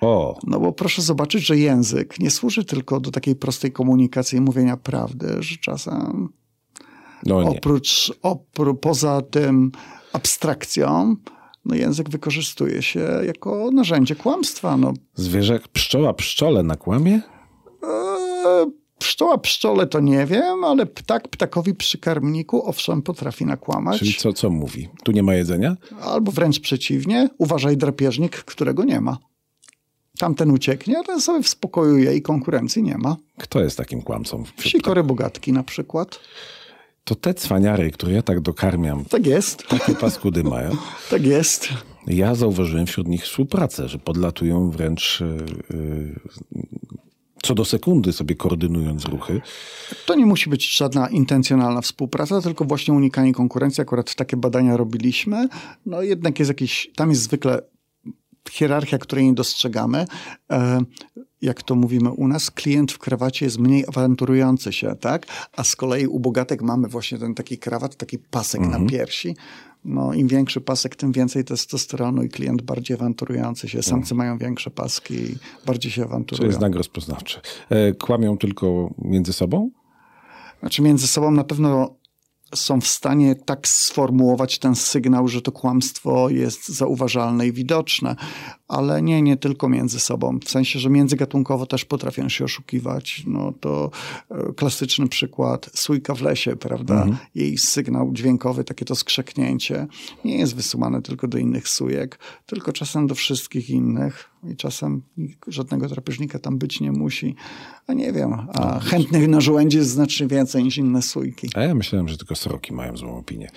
O, 0.00 0.38
No 0.44 0.60
bo 0.60 0.72
proszę 0.72 1.02
zobaczyć, 1.02 1.46
że 1.46 1.58
język 1.58 2.20
nie 2.20 2.30
służy 2.30 2.64
tylko 2.64 3.00
do 3.00 3.10
takiej 3.10 3.36
prostej 3.36 3.72
komunikacji 3.72 4.38
i 4.38 4.40
mówienia 4.40 4.76
prawdy, 4.76 5.36
że 5.40 5.56
czasem 5.56 6.28
no 7.26 7.38
oprócz, 7.38 8.12
opró, 8.22 8.74
poza 8.74 9.22
tym 9.22 9.72
abstrakcją, 10.12 11.16
no 11.64 11.74
język 11.74 12.08
wykorzystuje 12.08 12.82
się 12.82 13.00
jako 13.26 13.70
narzędzie 13.70 14.16
kłamstwa. 14.16 14.76
No, 14.76 14.92
Zwierzę, 15.14 15.60
pszczoła 15.72 16.14
pszczole 16.14 16.62
na 16.62 16.76
kłamie? 16.76 17.20
e, 17.82 18.66
pszczoła 18.98 19.38
pszczole 19.38 19.86
to 19.86 20.00
nie 20.00 20.26
wiem, 20.26 20.64
ale 20.64 20.86
ptak 20.86 21.28
ptakowi 21.28 21.74
przy 21.74 21.98
karmniku 21.98 22.66
owszem 22.66 23.02
potrafi 23.02 23.46
nakłamać. 23.46 23.98
Czyli 23.98 24.14
co, 24.14 24.32
co 24.32 24.50
mówi? 24.50 24.88
Tu 25.04 25.12
nie 25.12 25.22
ma 25.22 25.34
jedzenia? 25.34 25.76
Albo 26.02 26.32
wręcz 26.32 26.60
przeciwnie, 26.60 27.28
uważaj 27.38 27.76
drapieżnik, 27.76 28.36
którego 28.36 28.84
nie 28.84 29.00
ma. 29.00 29.18
Tamten 30.18 30.50
ucieknie, 30.50 30.98
a 30.98 31.02
ten 31.04 31.20
sobie 31.20 31.42
w 31.42 31.48
spokoju 31.48 31.98
je 31.98 32.16
i 32.16 32.22
konkurencji 32.22 32.82
nie 32.82 32.98
ma. 32.98 33.16
Kto 33.38 33.60
jest 33.60 33.76
takim 33.76 34.02
kłamcą? 34.02 34.44
Sikory 34.58 35.02
bogatki 35.04 35.52
na 35.52 35.62
przykład. 35.62 36.20
To 37.10 37.14
te 37.14 37.34
cwaniary, 37.34 37.90
które 37.90 38.12
ja 38.12 38.22
tak 38.22 38.40
dokarmiam, 38.40 39.04
Tak 39.04 39.26
jest, 39.26 39.68
takie 39.68 39.94
paskudy 39.94 40.44
mają. 40.44 40.70
tak 41.10 41.26
jest. 41.26 41.68
Ja 42.06 42.34
zauważyłem 42.34 42.86
wśród 42.86 43.08
nich 43.08 43.24
współpracę, 43.24 43.88
że 43.88 43.98
podlatują 43.98 44.70
wręcz 44.70 45.20
yy, 45.20 45.78
yy, 45.78 46.64
co 47.42 47.54
do 47.54 47.64
sekundy 47.64 48.12
sobie 48.12 48.34
koordynując 48.34 49.04
ruchy. 49.04 49.40
To 50.06 50.14
nie 50.14 50.26
musi 50.26 50.50
być 50.50 50.76
żadna 50.76 51.08
intencjonalna 51.08 51.80
współpraca, 51.80 52.40
tylko 52.40 52.64
właśnie 52.64 52.94
unikanie 52.94 53.32
konkurencji. 53.32 53.82
Akurat 53.82 54.14
takie 54.14 54.36
badania 54.36 54.76
robiliśmy. 54.76 55.48
No 55.86 56.02
jednak 56.02 56.38
jest 56.38 56.48
jakiś, 56.48 56.90
tam 56.96 57.10
jest 57.10 57.22
zwykle 57.22 57.62
hierarchia, 58.50 58.98
której 58.98 59.24
nie 59.24 59.34
dostrzegamy. 59.34 60.04
E, 60.50 60.80
jak 61.42 61.62
to 61.62 61.74
mówimy 61.74 62.10
u 62.10 62.28
nas, 62.28 62.50
klient 62.50 62.92
w 62.92 62.98
krawacie 62.98 63.44
jest 63.46 63.58
mniej 63.58 63.84
awanturujący 63.88 64.72
się, 64.72 64.96
tak? 65.00 65.26
A 65.56 65.64
z 65.64 65.76
kolei 65.76 66.06
u 66.06 66.20
bogatek 66.20 66.62
mamy 66.62 66.88
właśnie 66.88 67.18
ten 67.18 67.34
taki 67.34 67.58
krawat, 67.58 67.96
taki 67.96 68.18
pasek 68.18 68.60
na 68.60 68.86
piersi. 68.86 69.36
No, 69.84 70.14
im 70.14 70.28
większy 70.28 70.60
pasek, 70.60 70.96
tym 70.96 71.12
więcej 71.12 71.44
testosteronu 71.44 72.22
i 72.22 72.28
klient 72.28 72.62
bardziej 72.62 72.96
awanturujący 72.96 73.68
się. 73.68 73.82
Samcy 73.82 74.14
mają 74.14 74.38
większe 74.38 74.70
paski 74.70 75.14
i 75.14 75.36
bardziej 75.66 75.92
się 75.92 76.02
To 76.02 76.08
awanturują. 76.08 76.46
jest 76.46 76.58
znak 76.58 76.74
rozpoznawczy. 76.74 77.40
E, 77.70 77.92
kłamią 77.92 78.38
tylko 78.38 78.90
między 78.98 79.32
sobą? 79.32 79.70
Znaczy 80.60 80.82
między 80.82 81.06
sobą 81.06 81.30
na 81.30 81.44
pewno 81.44 81.94
są 82.54 82.80
w 82.80 82.86
stanie 82.86 83.34
tak 83.34 83.68
sformułować 83.68 84.58
ten 84.58 84.74
sygnał, 84.76 85.28
że 85.28 85.42
to 85.42 85.52
kłamstwo 85.52 86.28
jest 86.30 86.68
zauważalne 86.68 87.46
i 87.46 87.52
widoczne, 87.52 88.16
ale 88.70 89.02
nie, 89.02 89.22
nie 89.22 89.36
tylko 89.36 89.68
między 89.68 90.00
sobą. 90.00 90.38
W 90.38 90.50
sensie, 90.50 90.78
że 90.78 90.90
międzygatunkowo 90.90 91.66
też 91.66 91.84
potrafią 91.84 92.28
się 92.28 92.44
oszukiwać. 92.44 93.22
No 93.26 93.52
to 93.60 93.90
e, 94.30 94.52
klasyczny 94.52 95.08
przykład 95.08 95.70
sójka 95.74 96.14
w 96.14 96.22
lesie, 96.22 96.56
prawda? 96.56 97.06
Jej 97.34 97.58
sygnał 97.58 98.12
dźwiękowy, 98.12 98.64
takie 98.64 98.84
to 98.84 98.94
skrzeknięcie, 98.94 99.86
nie 100.24 100.38
jest 100.38 100.54
wysuwane 100.54 101.02
tylko 101.02 101.28
do 101.28 101.38
innych 101.38 101.68
sójek, 101.68 102.18
tylko 102.46 102.72
czasem 102.72 103.06
do 103.06 103.14
wszystkich 103.14 103.70
innych 103.70 104.30
i 104.44 104.56
czasem 104.56 105.02
żadnego 105.46 105.88
drapieżnika 105.88 106.38
tam 106.38 106.58
być 106.58 106.80
nie 106.80 106.92
musi. 106.92 107.34
A 107.86 107.92
nie 107.92 108.12
wiem, 108.12 108.32
a 108.32 108.80
chętnych 108.80 109.28
na 109.28 109.40
żołędzie 109.40 109.78
jest 109.78 109.90
znacznie 109.90 110.26
więcej 110.26 110.64
niż 110.64 110.78
inne 110.78 111.02
sójki. 111.02 111.48
A 111.54 111.60
ja 111.60 111.74
myślałem, 111.74 112.08
że 112.08 112.18
tylko 112.18 112.34
sroki 112.34 112.72
mają 112.74 112.96
złą 112.96 113.18
opinię. 113.18 113.50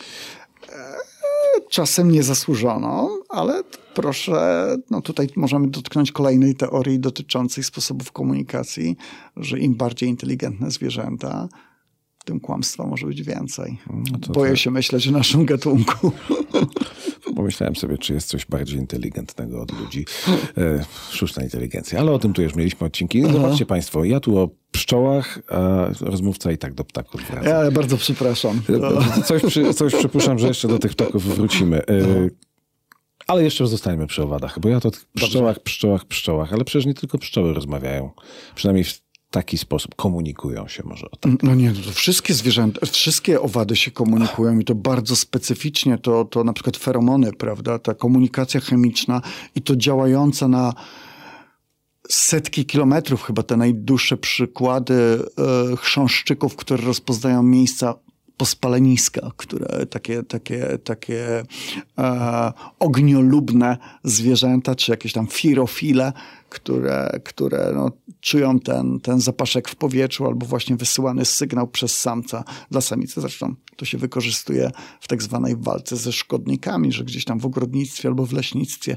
Czasem 1.74 2.12
niezasłużoną, 2.12 3.10
ale 3.30 3.64
proszę, 3.94 4.68
no 4.90 5.02
tutaj 5.02 5.28
możemy 5.36 5.68
dotknąć 5.68 6.12
kolejnej 6.12 6.56
teorii 6.56 7.00
dotyczącej 7.00 7.64
sposobów 7.64 8.12
komunikacji, 8.12 8.98
że 9.38 9.60
im 9.60 9.76
bardziej 9.76 10.10
inteligentne 10.10 10.72
zwierzęta, 10.72 11.50
tym 12.26 12.40
kłamstwa 12.40 12.88
może 12.88 13.08
być 13.08 13.24
więcej. 13.24 13.78
No 13.90 14.34
Boję 14.34 14.52
tak. 14.52 14.60
się 14.60 14.72
myśleć 14.72 15.08
o 15.08 15.12
naszym 15.12 15.46
gatunku. 15.46 16.12
Pomyślałem 17.36 17.76
sobie, 17.76 17.98
czy 17.98 18.14
jest 18.14 18.28
coś 18.28 18.46
bardziej 18.46 18.80
inteligentnego 18.80 19.62
od 19.62 19.80
ludzi. 19.80 20.06
E, 20.58 20.86
sztuczna 21.12 21.44
inteligencja. 21.44 22.00
Ale 22.00 22.12
o 22.12 22.20
tym 22.20 22.34
tu 22.34 22.42
już 22.42 22.56
mieliśmy 22.56 22.88
odcinki. 22.88 23.22
No, 23.22 23.32
zobaczcie 23.32 23.66
Państwo, 23.66 24.04
ja 24.04 24.20
tu 24.20 24.38
o 24.38 24.50
pszczołach, 24.72 25.40
a 25.48 25.88
rozmówca 26.02 26.52
i 26.52 26.58
tak 26.58 26.74
do 26.74 26.84
ptaków 26.84 27.22
wraca. 27.22 27.50
Ja 27.50 27.72
bardzo 27.72 27.98
przepraszam. 27.98 28.62
E, 29.18 29.22
coś, 29.24 29.42
przy, 29.42 29.74
coś 29.74 29.96
przypuszczam, 29.96 30.40
że 30.40 30.48
jeszcze 30.48 30.68
do 30.68 30.80
tych 30.80 30.92
ptaków 30.92 31.36
wrócimy. 31.36 31.78
E, 31.78 32.30
ale 33.28 33.44
jeszcze 33.44 33.68
zostańmy 33.68 34.08
przy 34.08 34.24
owadach, 34.24 34.60
bo 34.60 34.70
ja 34.70 34.80
to 34.80 34.92
pszczołach, 35.16 35.60
pszczołach, 35.60 36.06
pszczołach, 36.06 36.54
ale 36.54 36.64
przecież 36.64 36.86
nie 36.86 36.94
tylko 36.94 37.18
pszczoły 37.18 37.54
rozmawiają. 37.54 38.12
Przynajmniej 38.56 38.84
w 38.84 39.03
taki 39.34 39.58
sposób 39.58 39.96
komunikują 39.96 40.68
się 40.68 40.84
może. 40.84 41.12
O 41.12 41.16
tak. 41.16 41.44
No 41.44 41.56
nie, 41.56 41.72
no 41.72 41.82
to 41.86 41.92
wszystkie 41.92 42.34
zwierzęta, 42.34 42.86
wszystkie 42.86 43.42
owady 43.42 43.76
się 43.76 43.92
komunikują 43.92 44.60
i 44.60 44.66
to 44.66 44.76
bardzo 44.76 45.16
specyficznie, 45.16 45.98
to, 45.98 46.26
to 46.26 46.44
na 46.44 46.54
przykład 46.54 46.78
feromony, 46.78 47.34
prawda, 47.34 47.80
ta 47.80 47.94
komunikacja 47.94 48.60
chemiczna 48.60 49.22
i 49.56 49.62
to 49.62 49.76
działająca 49.76 50.48
na 50.48 50.74
setki 52.10 52.66
kilometrów, 52.66 53.24
chyba 53.24 53.44
te 53.44 53.58
najdłuższe 53.58 54.18
przykłady 54.18 54.94
e, 55.74 55.76
chrząszczyków, 55.78 56.56
które 56.56 56.84
rozpoznają 56.84 57.44
miejsca 57.44 57.96
pospaleniska, 58.38 59.32
które 59.38 59.86
takie, 59.86 60.24
takie, 60.24 60.78
takie 60.84 61.44
e, 61.98 62.54
ogniolubne 62.80 63.78
zwierzęta, 64.04 64.76
czy 64.76 64.92
jakieś 64.92 65.14
tam 65.14 65.28
firofile, 65.28 66.14
które, 66.50 67.20
które 67.24 67.72
no, 67.76 67.92
czują 68.22 68.60
ten, 68.60 69.00
ten 69.00 69.20
zapaszek 69.20 69.70
w 69.70 69.76
powietrzu 69.76 70.26
albo 70.26 70.46
właśnie 70.46 70.76
wysyłany 70.76 71.26
sygnał 71.26 71.68
przez 71.68 72.02
samca 72.02 72.44
dla 72.72 72.82
samicy. 72.82 73.22
Zresztą 73.22 73.56
to 73.76 73.86
się 73.86 73.98
wykorzystuje 73.98 74.72
w 75.02 75.08
tak 75.08 75.24
zwanej 75.24 75.56
walce 75.58 75.98
ze 75.98 76.12
szkodnikami, 76.12 76.92
że 76.92 77.04
gdzieś 77.04 77.26
tam 77.26 77.40
w 77.40 77.46
ogrodnictwie 77.46 78.10
albo 78.10 78.26
w 78.26 78.34
leśnictwie 78.34 78.96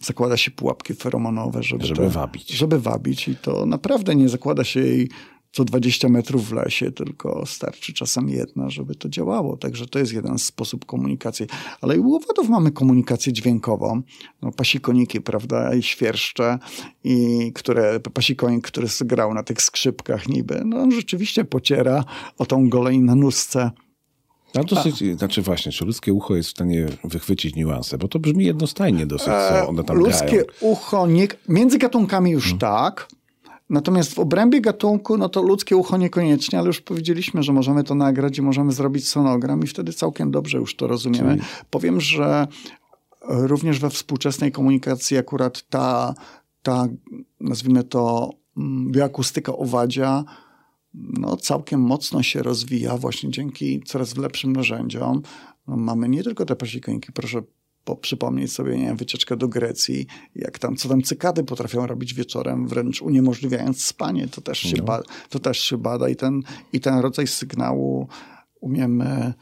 zakłada 0.00 0.36
się 0.36 0.50
pułapki 0.50 0.94
feromonowe, 0.94 1.62
żeby, 1.62 1.86
żeby 1.86 2.00
to, 2.00 2.10
wabić. 2.10 2.50
Żeby 2.50 2.80
wabić 2.80 3.28
i 3.28 3.36
to 3.36 3.66
naprawdę 3.66 4.16
nie 4.16 4.28
zakłada 4.28 4.64
się 4.64 4.80
jej 4.80 5.10
co 5.52 5.64
20 5.64 6.08
metrów 6.08 6.48
w 6.48 6.52
lesie, 6.52 6.92
tylko 6.92 7.46
starczy 7.46 7.92
czasem 7.92 8.28
jedna, 8.28 8.70
żeby 8.70 8.94
to 8.94 9.08
działało. 9.08 9.56
Także 9.56 9.86
to 9.86 9.98
jest 9.98 10.12
jeden 10.12 10.38
sposób 10.38 10.84
komunikacji. 10.84 11.46
Ale 11.80 11.96
i 11.96 11.98
u 11.98 12.14
owadów 12.14 12.48
mamy 12.48 12.70
komunikację 12.72 13.32
dźwiękową. 13.32 14.02
No, 14.42 14.52
pasikoniki, 14.52 15.20
prawda, 15.20 15.74
i 15.74 15.82
świerszcze, 15.82 16.58
i 17.04 17.52
które, 17.54 18.00
pasikonik, 18.00 18.66
który 18.66 18.86
grał 19.00 19.34
na 19.34 19.42
tych 19.42 19.62
skrzypkach 19.62 20.28
niby, 20.28 20.62
no 20.64 20.90
rzeczywiście 20.90 21.44
pociera 21.44 22.04
o 22.38 22.46
tą 22.46 22.68
goleń 22.68 23.00
na 23.00 23.14
nóżce. 23.14 23.70
A 24.54 24.64
dosyć, 24.64 25.02
A. 25.02 25.18
znaczy 25.18 25.42
właśnie, 25.42 25.72
czy 25.72 25.84
ludzkie 25.84 26.12
ucho 26.12 26.36
jest 26.36 26.48
w 26.48 26.52
stanie 26.52 26.86
wychwycić 27.04 27.54
niuanse? 27.54 27.98
Bo 27.98 28.08
to 28.08 28.18
brzmi 28.18 28.44
jednostajnie 28.44 29.06
dosyć, 29.06 29.26
co 29.26 29.68
one 29.68 29.84
tam 29.84 29.96
Ludzkie 29.96 30.26
grają. 30.26 30.44
ucho, 30.60 31.06
nie, 31.06 31.28
między 31.48 31.78
gatunkami 31.78 32.30
już 32.30 32.44
hmm. 32.44 32.58
tak, 32.58 33.08
Natomiast 33.70 34.14
w 34.14 34.18
obrębie 34.18 34.60
gatunku, 34.60 35.16
no 35.16 35.28
to 35.28 35.42
ludzkie 35.42 35.76
ucho 35.76 35.96
niekoniecznie, 35.96 36.58
ale 36.58 36.66
już 36.66 36.80
powiedzieliśmy, 36.80 37.42
że 37.42 37.52
możemy 37.52 37.84
to 37.84 37.94
nagrać 37.94 38.38
i 38.38 38.42
możemy 38.42 38.72
zrobić 38.72 39.08
sonogram 39.08 39.62
i 39.62 39.66
wtedy 39.66 39.92
całkiem 39.92 40.30
dobrze 40.30 40.58
już 40.58 40.76
to 40.76 40.86
rozumiemy. 40.86 41.36
Czyli... 41.36 41.48
Powiem, 41.70 42.00
że 42.00 42.46
również 43.22 43.78
we 43.78 43.90
współczesnej 43.90 44.52
komunikacji 44.52 45.16
akurat 45.16 45.68
ta, 45.68 46.14
ta 46.62 46.88
nazwijmy 47.40 47.84
to 47.84 48.30
mm, 48.56 48.92
bioakustyka 48.92 49.56
owadzia 49.56 50.24
no, 50.94 51.36
całkiem 51.36 51.80
mocno 51.80 52.22
się 52.22 52.42
rozwija 52.42 52.96
właśnie 52.96 53.30
dzięki 53.30 53.82
coraz 53.86 54.16
lepszym 54.16 54.52
narzędziom. 54.52 55.22
No, 55.66 55.76
mamy 55.76 56.08
nie 56.08 56.22
tylko 56.22 56.46
te 56.46 56.56
pasikoniki, 56.56 57.12
proszę 57.12 57.42
po, 57.90 57.96
przypomnieć 57.96 58.52
sobie, 58.52 58.78
nie 58.78 58.86
wiem, 58.86 58.96
wycieczkę 58.96 59.36
do 59.36 59.48
Grecji, 59.48 60.06
jak 60.34 60.58
tam, 60.58 60.76
co 60.76 60.88
tam 60.88 61.02
cykady 61.02 61.44
potrafią 61.44 61.86
robić 61.86 62.14
wieczorem, 62.14 62.68
wręcz 62.68 63.02
uniemożliwiając 63.02 63.84
spanie, 63.84 64.28
to 64.28 64.40
też 64.40 64.58
się, 64.58 64.76
no. 64.76 64.84
ba, 64.84 65.02
to 65.28 65.38
też 65.38 65.58
się 65.58 65.78
bada 65.78 66.08
i 66.08 66.16
ten, 66.16 66.42
i 66.72 66.80
ten 66.80 66.98
rodzaj 66.98 67.26
sygnału 67.26 68.08
umiemy 68.60 69.34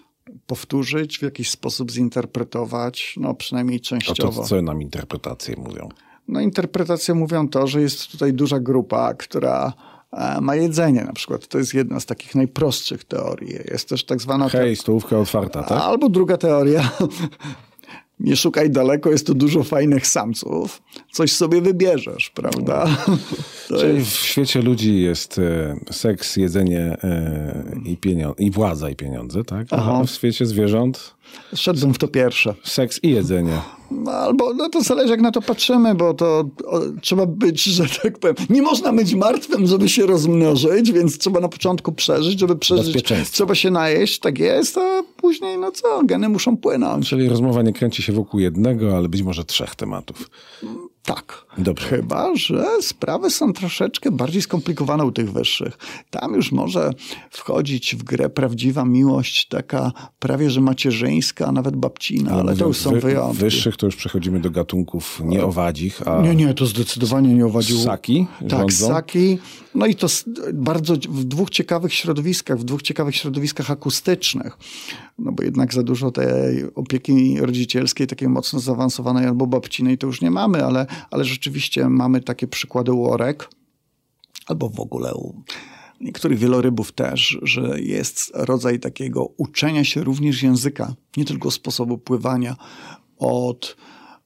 powtórzyć, 0.47 1.19
w 1.19 1.23
jakiś 1.23 1.51
sposób 1.51 1.91
zinterpretować, 1.91 3.15
no 3.21 3.35
przynajmniej 3.35 3.81
częściowo. 3.81 4.41
A 4.41 4.43
to 4.43 4.49
co 4.49 4.63
nam 4.63 4.83
interpretacje 4.83 5.57
mówią? 5.57 5.89
No 6.29 6.41
interpretacje 6.41 7.15
mówią 7.15 7.49
to, 7.49 7.67
że 7.67 7.81
jest 7.81 8.11
tutaj 8.13 8.33
duża 8.33 8.61
grupa, 8.61 9.15
która 9.15 9.73
e, 10.13 10.41
ma 10.41 10.57
jedzenie 10.57 11.05
na 11.05 11.13
przykład. 11.13 11.49
To 11.49 11.59
jest 11.59 11.75
jedna 11.75 12.01
z 12.01 12.07
takich 12.07 12.35
najprostszych 12.35 13.05
teorii. 13.05 13.55
Jest 13.71 13.89
też 13.89 14.05
tak 14.05 14.21
zwana... 14.21 14.49
Hej, 14.49 14.77
stołówka 14.77 15.19
otwarta, 15.19 15.63
tak? 15.63 15.83
Albo 15.83 16.09
druga 16.09 16.37
teoria, 16.37 16.91
nie 18.21 18.37
szukaj 18.37 18.71
daleko, 18.71 19.11
jest 19.11 19.27
tu 19.27 19.35
dużo 19.35 19.63
fajnych 19.63 20.07
samców, 20.07 20.83
coś 21.13 21.33
sobie 21.33 21.61
wybierzesz, 21.61 22.31
prawda? 22.31 22.87
Czyli 23.79 23.99
jest... 23.99 24.11
w 24.11 24.19
świecie 24.19 24.63
ludzi 24.63 25.01
jest 25.01 25.39
e, 25.39 25.77
seks, 25.91 26.37
jedzenie 26.37 26.81
e, 26.81 27.65
i, 27.85 27.97
pieniądze, 27.97 28.43
i 28.43 28.51
władza 28.51 28.91
i 28.91 28.97
pieniądze, 28.97 29.45
tak? 29.45 29.67
A 29.71 30.05
w 30.05 30.11
świecie 30.11 30.47
zwierząt 30.47 31.15
Szedłbym 31.55 31.95
w 31.95 31.99
to 31.99 32.09
pierwsze. 32.09 32.55
Seks 32.65 33.01
i 33.03 33.11
jedzenie. 33.11 33.61
No, 33.91 34.11
albo, 34.11 34.55
no 34.55 34.69
to 34.69 34.83
zależy 34.83 35.11
jak 35.11 35.21
na 35.21 35.31
to 35.31 35.43
patrzymy, 35.43 35.95
bo 35.95 36.15
to 36.15 36.45
o, 36.67 36.81
trzeba 37.01 37.27
być, 37.27 37.65
że 37.65 37.85
tak 38.03 38.19
powiem, 38.19 38.37
nie 38.51 38.63
można 38.63 38.93
być 38.93 39.15
martwym, 39.15 39.67
żeby 39.67 39.89
się 39.89 40.07
rozmnożyć, 40.07 40.93
więc 40.93 41.19
trzeba 41.19 41.41
na 41.41 41.49
początku 41.49 41.93
przeżyć, 41.93 42.41
żeby 42.41 42.57
przeżyć. 42.57 43.05
Trzeba 43.31 43.55
się 43.55 43.71
najeść, 43.71 44.19
tak 44.19 44.39
jest, 44.39 44.79
a 44.79 45.03
później, 45.17 45.59
no 45.59 45.73
co, 45.73 46.03
geny 46.05 46.29
muszą 46.29 46.57
płynąć. 46.57 47.09
Czyli 47.09 47.29
rozmowa 47.29 47.63
nie 47.63 47.73
kręci 47.73 48.03
się 48.03 48.13
wokół 48.13 48.41
jednego, 48.41 48.97
ale 48.97 49.09
być 49.09 49.23
może 49.23 49.45
trzech 49.45 49.75
tematów. 49.75 50.31
Tak. 51.09 51.49
Dobrze. 51.59 51.89
Chyba, 51.89 52.37
że 52.37 52.67
sprawy 52.81 53.31
są 53.31 53.53
troszeczkę 53.53 54.11
bardziej 54.11 54.43
skomplikowane 54.43 55.05
u 55.05 55.13
tych 55.13 55.33
wyższych. 55.33 55.79
Tam 56.11 56.35
już 56.35 56.53
może 56.53 56.91
wchodzić 57.31 57.97
w 57.97 58.03
grę 58.03 58.29
prawdziwa 58.29 58.85
miłość, 58.85 59.49
taka 59.49 59.93
prawie 60.19 60.51
że 60.51 60.61
macierzyńska, 60.61 61.47
a 61.47 61.53
nawet 61.53 61.77
babcina, 61.77 62.31
ale, 62.31 62.41
ale 62.41 62.57
to 62.57 62.67
już 62.67 62.77
są 62.77 62.91
wy, 62.91 63.01
wyjątki. 63.01 63.39
wyższych 63.39 63.77
to 63.77 63.87
już 63.87 63.97
przechodzimy 63.97 64.41
do 64.41 64.51
gatunków 64.51 65.21
nie 65.25 65.45
owadzich, 65.45 66.09
a... 66.09 66.23
Nie, 66.23 66.35
nie, 66.35 66.55
to 66.55 66.67
zdecydowanie 66.67 67.35
nie 67.35 67.47
owadził. 67.47 67.79
Ssaki? 67.79 68.27
Tak, 68.49 68.73
ssaki. 68.73 69.39
No 69.75 69.87
i 69.87 69.95
to 69.95 70.07
bardzo 70.55 70.95
w 70.95 71.25
dwóch 71.25 71.51
ciekawych 71.51 71.95
środowiskach, 71.95 72.59
w 72.59 72.65
dwóch 72.65 72.83
ciekawych 72.83 73.17
środowiskach 73.17 73.71
akustycznych. 73.71 74.59
No 75.19 75.33
bo 75.33 75.43
jednak 75.43 75.75
za 75.75 75.83
dużo 75.83 76.11
tej 76.11 76.75
opieki 76.75 77.41
rodzicielskiej, 77.41 78.07
takiej 78.07 78.29
mocno 78.29 78.61
zaawansowanej 78.61 79.27
albo 79.27 79.47
babcinej 79.47 79.99
to 79.99 80.07
już 80.07 80.23
nie 80.23 80.31
mamy, 80.31 80.65
ale, 80.65 80.87
ale 81.11 81.25
rzeczywiście 81.25 81.89
mamy 81.89 82.21
takie 82.21 82.47
przykłady 82.47 82.93
u 82.93 83.05
orek, 83.05 83.51
albo 84.47 84.69
w 84.69 84.81
ogóle 84.81 85.15
u 85.15 85.43
niektórych 86.01 86.39
wielorybów 86.39 86.93
też, 86.93 87.39
że 87.43 87.81
jest 87.81 88.31
rodzaj 88.35 88.81
takiego 88.81 89.27
uczenia 89.37 89.85
się 89.85 90.05
również 90.05 90.43
języka, 90.43 90.95
nie 91.17 91.25
tylko 91.25 91.51
sposobu 91.51 91.99
pływania 91.99 92.57
od, 93.19 93.77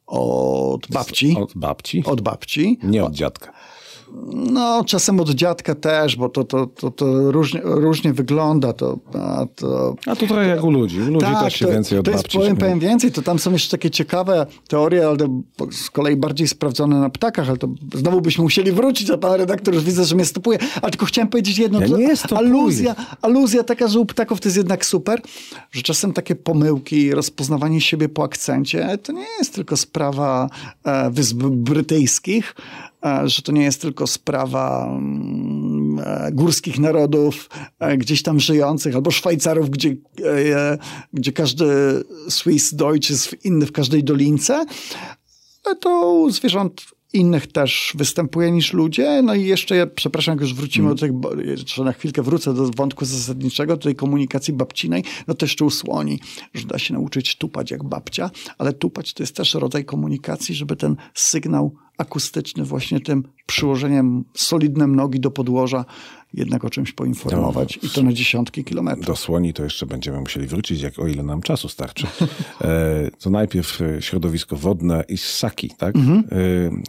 od 0.07 0.87
babci. 0.91 1.37
Od 1.37 1.53
babci? 1.57 2.03
Od 2.05 2.21
babci. 2.21 2.79
Nie 2.83 3.05
od 3.05 3.13
dziadka. 3.13 3.53
No, 4.35 4.85
czasem 4.85 5.21
od 5.21 5.31
dziadka 5.31 5.75
też, 5.75 6.17
bo 6.17 6.29
to, 6.29 6.45
to, 6.45 6.67
to, 6.67 6.91
to 6.91 7.33
różnie, 7.33 7.61
różnie 7.65 8.13
wygląda. 8.13 8.73
To, 8.73 8.99
a, 9.15 9.47
to, 9.57 9.95
a 10.07 10.17
to 10.17 10.27
trochę 10.27 10.47
jak 10.47 10.65
u 10.65 10.71
ludzi. 10.71 11.01
U 11.01 11.05
ludzi 11.05 11.27
tak, 11.27 11.45
też 11.45 11.55
się 11.55 11.67
to, 11.67 11.73
więcej 11.73 11.99
od 11.99 12.05
to 12.05 12.11
jest, 12.11 12.29
powiem, 12.29 12.57
powiem 12.57 12.79
więcej, 12.79 13.13
to 13.13 13.23
tam 13.23 13.39
są 13.39 13.53
jeszcze 13.53 13.71
takie 13.71 13.91
ciekawe 13.91 14.47
teorie, 14.69 15.07
ale 15.07 15.43
z 15.71 15.91
kolei 15.91 16.17
bardziej 16.17 16.49
sprawdzone 16.49 17.01
na 17.01 17.11
ptakach, 17.11 17.49
ale 17.49 17.59
to 17.59 17.69
znowu 17.95 18.21
byśmy 18.21 18.45
musieli 18.45 18.73
wrócić, 18.73 19.11
a 19.11 19.19
pan 19.19 19.35
redaktor 19.35 19.75
już 19.75 19.85
widzę, 19.85 20.05
że 20.05 20.15
mnie 20.15 20.25
stopuje. 20.25 20.59
Ale 20.83 20.91
tylko 20.91 21.07
chciałem 21.07 21.29
powiedzieć 21.29 21.59
jedno. 21.59 21.81
Ja 21.81 21.87
nie 21.87 22.03
jest 22.03 22.33
aluzja, 22.33 22.95
aluzja 23.23 23.65
taka, 23.65 23.89
że 23.89 24.01
u 24.01 24.07
ptaków 24.07 24.41
to 24.41 24.49
jest 24.49 24.57
jednak 24.57 24.87
super, 24.87 25.21
że 25.71 25.83
czasem 25.83 26.13
takie 26.13 26.35
pomyłki, 26.35 27.15
rozpoznawanie 27.15 27.81
siebie 27.81 28.09
po 28.09 28.25
akcencie, 28.25 28.99
to 29.03 29.13
nie 29.13 29.27
jest 29.39 29.55
tylko 29.55 29.77
sprawa 29.77 30.49
e, 30.85 31.11
Wysp 31.11 31.37
Brytyjskich, 31.37 32.55
że 33.25 33.43
to 33.43 33.53
nie 33.53 33.63
jest 33.63 33.83
tylko 33.83 34.07
sprawa 34.07 34.87
mm, 34.87 35.99
e, 36.05 36.33
górskich 36.33 36.79
narodów 36.79 37.51
e, 37.79 37.97
gdzieś 37.97 38.23
tam 38.23 38.41
żyjących, 38.41 38.95
albo 38.95 39.11
Szwajcarów, 39.11 39.71
gdzie, 39.71 39.97
gdzie 41.13 41.33
każdy 41.33 41.65
Swiss 42.29 42.75
Deutsch 42.75 43.11
jest 43.11 43.45
inny 43.45 43.67
w 43.67 43.73
każdej 43.73 44.05
dolince, 44.05 44.65
to 45.81 46.13
u 46.13 46.31
zwierząt 46.31 46.83
innych 47.13 47.47
też 47.47 47.93
występuje 47.99 48.51
niż 48.51 48.73
ludzie. 48.73 49.23
No 49.23 49.35
i 49.35 49.45
jeszcze, 49.47 49.87
przepraszam, 49.87 50.33
jak 50.35 50.41
już 50.41 50.55
wrócimy 50.55 50.87
Mm. 50.87 50.97
do 50.97 51.01
tych, 51.01 51.13
bo- 51.13 51.35
jeszcze 51.35 51.85
na 51.85 51.93
chwilkę 51.93 52.23
wrócę 52.23 52.55
do 52.55 52.71
wątku 52.77 53.05
zasadniczego, 53.05 53.77
tej 53.77 53.95
komunikacji 53.95 54.55
babcinej, 54.55 55.05
no 55.27 55.35
to 55.35 55.45
jeszcze 55.47 55.65
usłoni, 55.65 56.21
że 56.55 56.67
da 56.67 56.79
się 56.79 56.95
nauczyć 56.95 57.37
tupać 57.37 57.71
jak 57.71 57.85
babcia, 57.85 58.31
ale 58.59 58.73
tupać 58.73 59.15
to 59.15 59.23
jest 59.23 59.37
też 59.37 59.55
rodzaj 59.55 59.85
komunikacji, 59.85 60.55
żeby 60.55 60.77
ten 60.77 60.97
sygnał 61.15 61.75
akustyczny 61.99 62.65
właśnie 62.65 63.01
tym 63.01 63.25
przyłożeniem 63.47 64.25
solidnym 64.35 64.97
nogi 64.97 65.21
do 65.21 65.31
podłoża 65.31 65.85
jednak 66.35 66.65
o 66.65 66.71
czymś 66.71 66.93
poinformować 66.93 67.79
i 67.83 67.91
to 67.91 68.03
na 68.03 68.13
dziesiątki 68.13 68.65
kilometrów. 68.65 69.07
Do 69.07 69.17
słoni 69.17 69.53
to 69.53 69.65
jeszcze 69.65 69.87
będziemy 69.87 70.21
musieli 70.21 70.47
wrócić, 70.47 70.81
jak 70.81 70.99
o 70.99 71.07
ile 71.07 71.23
nam 71.23 71.43
czasu 71.43 71.69
starczy. 71.69 72.07
E, 72.61 73.11
to 73.21 73.31
najpierw 73.31 73.81
e, 73.81 74.03
środowisko 74.03 74.57
wodne 74.57 75.05
i 75.09 75.19
ssaki, 75.19 75.71
tak? 75.79 75.97
Mhm. 75.97 76.25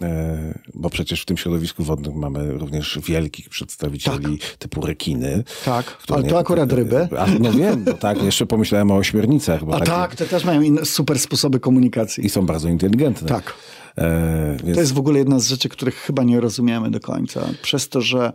E, 0.02 0.08
e, 0.08 0.60
bo 0.74 0.90
przecież 0.90 1.22
w 1.22 1.26
tym 1.26 1.38
środowisku 1.38 1.84
wodnym 1.84 2.14
mamy 2.16 2.52
również 2.52 3.00
wielkich 3.06 3.50
przedstawicieli 3.50 4.40
typu 4.60 4.86
rekiny. 4.86 5.44
Tak, 5.66 5.98
ale 6.10 6.24
to 6.24 6.40
akurat 6.40 6.74
ryby. 6.74 7.08
A, 7.20 7.28
no 7.40 7.52
wiem, 7.52 7.84
no 7.88 7.94
tak, 7.94 8.24
jeszcze 8.24 8.46
pomyślałem 8.46 8.92
o 8.92 8.96
ośmiornicach. 8.96 9.66
Bo 9.66 9.76
A 9.76 9.80
takie- 9.80 9.92
tak, 9.92 10.16
te 10.16 10.26
też 10.26 10.46
mają 10.46 10.62
inne, 10.62 10.86
super 10.86 11.20
sposoby 11.20 11.60
komunikacji. 11.60 12.26
I 12.26 12.30
są 12.30 12.46
bardzo 12.46 12.70
inteligentne. 12.70 13.28
Tak. 13.28 13.54
E, 13.98 14.58
więc 14.64 14.76
To 14.76 14.82
jest 14.82 14.94
w 14.94 15.00
ogóle 15.00 15.20
jedna 15.20 15.40
z 15.40 15.48
rzeczy, 15.48 15.70
których 15.70 15.96
chyba 15.96 16.24
nie 16.24 16.40
rozumiemy 16.40 16.92
do 16.92 17.00
końca. 17.00 17.50
Przez 17.62 17.90
to, 17.90 18.02
że 18.02 18.34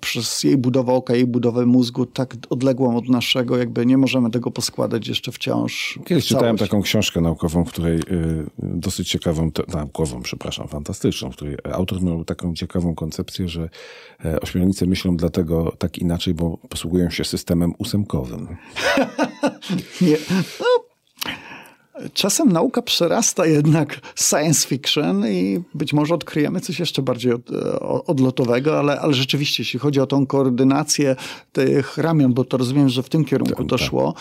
przez 0.00 0.44
jej 0.44 0.56
budowę 0.56 0.92
oka, 0.92 1.14
jej 1.14 1.26
budowę 1.26 1.66
mózgu 1.66 2.06
tak 2.06 2.36
odległą 2.50 2.96
od 2.96 3.08
naszego, 3.08 3.56
jakby 3.56 3.86
nie 3.86 3.98
możemy 3.98 4.30
tego 4.30 4.50
poskładać 4.50 5.08
jeszcze 5.08 5.32
wciąż. 5.32 5.98
Kiedyś 6.04 6.26
czytałem 6.26 6.56
taką 6.56 6.82
książkę 6.82 7.20
naukową, 7.20 7.64
w 7.64 7.68
której 7.68 7.98
y, 7.98 8.46
dosyć 8.58 9.08
ciekawą, 9.08 9.50
naukową, 9.74 10.22
przepraszam, 10.22 10.68
fantastyczną, 10.68 11.30
w 11.30 11.36
której 11.36 11.56
autor 11.72 12.02
miał 12.02 12.24
taką 12.24 12.54
ciekawą 12.54 12.94
koncepcję, 12.94 13.48
że 13.48 13.68
e, 14.24 14.40
ośmiornice 14.40 14.86
myślą 14.86 15.16
dlatego 15.16 15.72
tak 15.78 15.98
inaczej, 15.98 16.34
bo 16.34 16.58
posługują 16.68 17.10
się 17.10 17.24
systemem 17.24 17.72
ósemkowym. 17.78 18.48
Nie. 20.00 20.16
No, 20.60 20.91
czasem 22.12 22.52
nauka 22.52 22.82
przerasta 22.82 23.46
jednak 23.46 24.00
science 24.16 24.68
fiction 24.68 25.26
i 25.28 25.60
być 25.74 25.92
może 25.92 26.14
odkryjemy 26.14 26.60
coś 26.60 26.80
jeszcze 26.80 27.02
bardziej 27.02 27.32
od, 27.32 27.50
odlotowego, 28.06 28.78
ale, 28.78 29.00
ale 29.00 29.14
rzeczywiście, 29.14 29.62
jeśli 29.62 29.78
chodzi 29.78 30.00
o 30.00 30.06
tą 30.06 30.26
koordynację 30.26 31.16
tych 31.52 31.98
ramion, 31.98 32.34
bo 32.34 32.44
to 32.44 32.56
rozumiem, 32.56 32.88
że 32.88 33.02
w 33.02 33.08
tym 33.08 33.24
kierunku 33.24 33.54
Tak, 33.56 33.68
to 33.68 33.78
tak. 33.78 33.88
szło, 33.88 34.14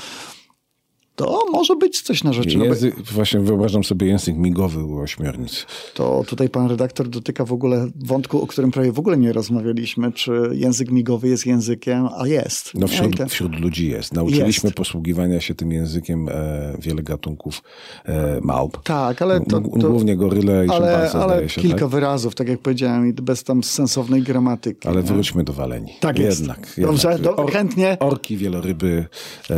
to 1.16 1.46
może 1.52 1.76
być 1.76 2.02
coś 2.02 2.24
na 2.24 2.34
rzeczy. 2.34 2.58
No, 2.58 2.64
bo- 2.64 2.70
Język, 2.70 2.96
właśnie 3.02 3.40
wyobrażam 3.40 3.84
sobie 3.84 4.08
język 4.08 4.36
migowy 4.38 4.84
u 4.84 5.00
ośmiornic. 5.00 5.66
To 5.94 6.24
tutaj 6.28 6.50
pan 6.50 6.68
redaktor 6.70 7.08
dotyka 7.10 7.46
w 7.46 7.54
ogóle 7.54 7.88
wątku, 8.06 8.42
o 8.42 8.48
którym 8.48 8.72
prawie 8.72 8.92
w 8.92 9.00
ogóle 9.00 9.18
nie 9.18 9.34
rozmawialiśmy, 9.34 10.12
czy 10.12 10.32
język 10.54 10.92
migowy 10.92 11.28
jest 11.28 11.46
językiem, 11.46 12.08
a 12.18 12.28
jest. 12.28 12.72
No 12.74 12.88
wśród, 12.88 13.18
te- 13.18 13.28
wśród 13.28 13.60
ludzi 13.60 13.90
jest. 13.90 14.14
Nauczyliśmy 14.14 14.68
Jest. 14.68 14.78
posługiwania 14.78 15.42
się 15.42 15.56
tym 15.56 15.72
językiem 15.72 16.30
e, 16.30 16.34
wiele 16.80 17.04
gatunków 17.04 17.64
e, 18.06 18.40
małp. 18.42 18.84
Tak, 18.84 19.22
ale 19.22 19.40
to, 19.40 19.46
to, 19.62 19.62
Głównie 19.62 20.16
goryle 20.18 20.66
i 20.66 20.70
ale, 20.70 20.92
szympanse, 20.92 21.20
ale 21.20 21.50
się. 21.50 21.62
kilka 21.62 21.80
tak? 21.80 21.90
wyrazów, 21.90 22.36
tak 22.36 22.48
jak 22.48 22.60
powiedziałem, 22.60 23.08
i 23.10 23.14
bez 23.14 23.44
tam 23.44 23.64
sensownej 23.64 24.22
gramatyki. 24.24 24.88
Ale 24.88 24.98
nie? 24.98 25.08
wróćmy 25.08 25.44
do 25.44 25.54
waleni. 25.54 25.94
Tak 26.00 26.20
jest. 26.20 26.40
jednak, 26.40 26.76
Dobrze, 26.78 27.12
jednak. 27.12 27.52
chętnie. 27.52 27.98
Orki, 28.00 28.38
wieloryby, 28.38 29.06
e, 29.50 29.56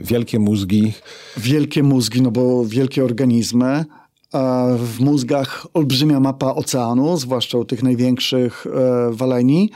wielkie 0.00 0.38
mózgi. 0.56 0.92
Wielkie 1.36 1.82
mózgi, 1.82 2.22
no 2.22 2.30
bo 2.30 2.64
wielkie 2.64 3.04
organizmy. 3.04 3.84
W 4.78 5.00
mózgach 5.00 5.66
olbrzymia 5.74 6.20
mapa 6.20 6.54
oceanu, 6.54 7.16
zwłaszcza 7.16 7.58
u 7.58 7.64
tych 7.64 7.82
największych 7.82 8.66
e, 8.66 9.10
waleni. 9.12 9.70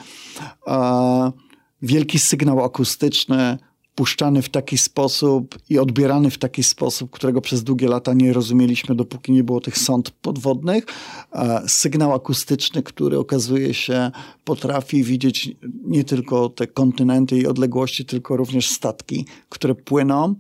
Wielki 1.83 2.19
sygnał 2.19 2.65
akustyczny, 2.65 3.59
puszczany 3.95 4.43
w 4.43 4.49
taki 4.49 4.79
sposób 4.79 5.59
i 5.71 5.79
odbierany 5.79 6.31
w 6.31 6.39
taki 6.39 6.63
sposób, 6.63 7.11
którego 7.11 7.41
przez 7.41 7.65
długie 7.65 7.89
lata 7.89 8.13
nie 8.15 8.33
rozumieliśmy, 8.33 8.95
dopóki 8.95 9.33
nie 9.33 9.45
było 9.45 9.61
tych 9.61 9.79
sąd 9.79 10.11
podwodnych. 10.11 10.85
E, 11.33 11.63
Sygnał 11.67 12.15
akustyczny, 12.15 12.83
który 12.83 13.19
okazuje 13.19 13.75
się 13.75 14.11
potrafi 14.45 15.03
widzieć 15.05 15.57
nie 15.85 16.05
tylko 16.05 16.49
te 16.49 16.67
kontynenty 16.67 17.39
i 17.39 17.47
odległości, 17.47 18.05
tylko 18.05 18.37
również 18.37 18.69
statki, 18.69 19.27
które 19.49 19.75
płyną 19.75 20.35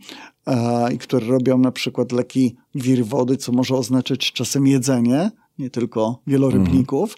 i 0.94 0.98
które 0.98 1.26
robią 1.26 1.58
na 1.58 1.72
przykład 1.72 2.12
leki 2.12 2.56
wir 2.74 3.06
wody, 3.06 3.36
co 3.36 3.52
może 3.52 3.74
oznaczać 3.76 4.32
czasem 4.32 4.66
jedzenie, 4.66 5.30
nie 5.58 5.70
tylko 5.70 6.18
wielorybników. 6.26 7.16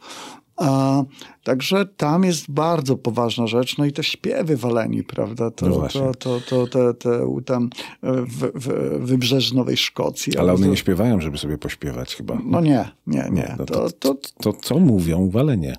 A, 0.57 1.03
także 1.45 1.87
tam 1.87 2.25
jest 2.25 2.51
bardzo 2.51 2.97
poważna 2.97 3.47
rzecz, 3.47 3.79
no 3.79 3.85
i 3.85 3.93
te 3.93 4.03
śpiewy 4.05 4.57
waleni, 4.57 5.03
prawda? 5.05 5.51
To, 5.51 5.67
No 5.69 5.89
to, 5.89 6.15
to, 6.15 6.41
to, 6.49 6.67
te, 6.67 6.95
te 6.95 7.27
tam 7.47 7.71
e, 8.03 8.13
w, 8.23 8.51
w, 8.55 8.69
wybrzeży 9.07 9.55
Nowej 9.55 9.77
Szkocji. 9.77 10.39
Ale 10.39 10.53
one 10.53 10.65
to- 10.65 10.71
nie 10.71 10.77
śpiewają, 10.77 11.21
żeby 11.21 11.39
sobie 11.39 11.59
pośpiewać 11.59 12.15
chyba. 12.17 12.39
No 12.45 12.61
nie, 12.61 12.89
nie, 13.07 13.29
nie. 13.33 13.57
No 13.59 13.65
To, 13.65 13.91
to, 13.91 14.15
To 14.43 14.53
co 14.53 14.79
mówią 14.79 15.31
walenie? 15.31 15.77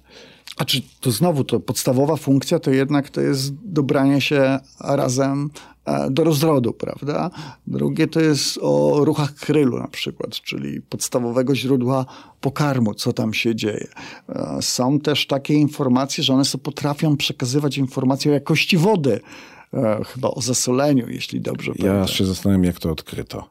a 0.58 0.66
czy 0.66 0.82
to 1.02 1.12
znowu 1.12 1.44
to 1.44 1.60
podstawowa 1.60 2.16
funkcja 2.16 2.60
to 2.60 2.72
jednak 2.72 3.10
to 3.10 3.22
jest 3.22 3.54
dobranie 3.66 4.22
się 4.22 4.60
razem 4.80 5.50
e, 5.56 5.73
do 6.10 6.24
rozrodu, 6.24 6.74
prawda? 6.74 7.30
Drugie 7.68 8.08
to 8.08 8.20
jest 8.20 8.60
o 8.62 9.00
ruchach 9.06 9.34
krylu 9.34 9.80
na 9.80 9.88
przykład, 9.88 10.32
czyli 10.32 10.82
podstawowego 10.82 11.56
źródła 11.56 12.06
pokarmu, 12.42 12.94
co 12.94 13.14
tam 13.14 13.34
się 13.34 13.56
dzieje. 13.56 13.88
E, 14.30 14.58
Są 14.62 15.00
też 15.00 15.28
takie 15.28 15.54
informacje, 15.54 16.24
że 16.24 16.34
one 16.34 16.46
sobie 16.46 16.64
potrafią 16.64 17.18
przekazywać 17.18 17.78
informacje 17.78 18.32
o 18.32 18.34
jakości 18.34 18.78
wody. 18.78 19.20
E, 19.74 20.02
Chyba 20.06 20.28
o 20.32 20.42
zasoleniu, 20.42 21.10
jeśli 21.10 21.42
dobrze 21.42 21.72
Ja 21.76 21.86
pamiętam. 21.86 22.08
się 22.08 22.26
zastanawiam, 22.26 22.64
jak 22.64 22.80
to 22.80 22.92
odkryto. 22.92 23.50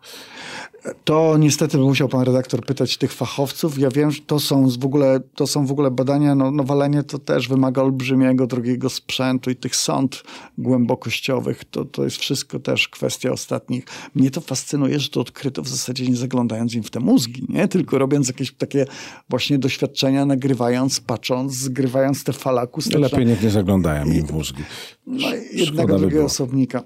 To 1.05 1.37
niestety 1.39 1.79
musiał 1.79 2.09
pan 2.09 2.23
redaktor 2.23 2.65
pytać 2.67 2.97
tych 2.97 3.13
fachowców. 3.13 3.79
Ja 3.79 3.91
wiem, 3.91 4.11
że 4.11 4.21
to 4.27 4.41
są 4.41 4.69
w 4.79 4.85
ogóle, 4.85 5.21
to 5.35 5.47
są 5.47 5.67
w 5.67 5.71
ogóle 5.73 5.91
badania, 5.91 6.35
no, 6.35 6.51
no 6.51 6.65
walenie 6.65 7.03
to 7.03 7.19
też 7.19 7.49
wymaga 7.49 7.83
olbrzymiego, 7.83 8.47
drogiego 8.47 8.91
sprzętu 8.91 9.51
i 9.51 9.57
tych 9.57 9.77
sąd 9.77 10.23
głębokościowych. 10.59 11.65
To, 11.65 11.85
to 11.85 12.05
jest 12.05 12.17
wszystko 12.17 12.59
też 12.61 12.89
kwestia 12.89 13.31
ostatnich. 13.33 13.85
Mnie 14.15 14.31
to 14.31 14.41
fascynuje, 14.41 15.01
że 15.01 15.09
to 15.09 15.21
odkryto 15.21 15.63
w 15.63 15.69
zasadzie 15.69 16.07
nie 16.07 16.17
zaglądając 16.17 16.75
im 16.75 16.83
w 16.83 16.91
te 16.91 17.01
mózgi, 17.01 17.47
nie? 17.49 17.69
Tylko 17.69 17.99
robiąc 17.99 18.29
jakieś 18.29 18.53
takie 18.55 18.87
właśnie 19.29 19.59
doświadczenia, 19.59 20.27
nagrywając, 20.27 21.01
patrząc, 21.01 21.53
zgrywając 21.55 22.25
te 22.25 22.33
fale 22.33 22.61
akustyczne. 22.61 23.01
Lepiej 23.01 23.27
niech 23.27 23.43
nie 23.43 23.51
zaglądają 23.51 24.05
im 24.07 24.27
w 24.27 24.33
mózgi. 24.33 24.63
no, 25.07 25.29
Szkoda 25.67 25.99
by 25.99 26.11
drugiego 26.13 26.27
osobnika. 26.27 26.83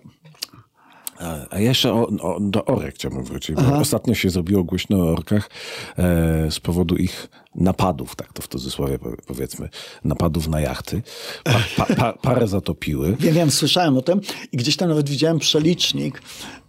A- 1.50 1.58
jeszcze 1.58 1.92
o, 1.92 2.06
o, 2.08 2.40
do 2.40 2.64
orek 2.64 2.94
chciałbym 2.94 3.24
wrócić, 3.24 3.56
bo 3.56 3.76
ostatnio 3.78 4.14
się 4.14 4.30
zrobiło 4.30 4.64
głośno 4.64 4.96
o 4.98 5.12
orkach 5.12 5.50
e, 5.98 6.50
z 6.50 6.60
powodu 6.60 6.96
ich 6.96 7.28
napadów, 7.54 8.16
tak 8.16 8.32
to 8.32 8.42
w 8.42 8.48
cudzysłowie 8.48 8.98
powie- 8.98 9.16
powiedzmy, 9.26 9.68
napadów 10.04 10.48
na 10.48 10.60
jachty. 10.60 11.02
Pa, 11.44 11.54
pa, 11.76 11.94
pa, 11.94 12.12
parę 12.12 12.48
zatopiły. 12.48 13.16
Wiem, 13.20 13.34
wiem, 13.34 13.50
słyszałem 13.50 13.96
o 13.96 14.02
tym 14.02 14.20
i 14.52 14.56
gdzieś 14.56 14.76
tam 14.76 14.88
nawet 14.88 15.08
widziałem 15.10 15.38
przelicznik, 15.38 16.22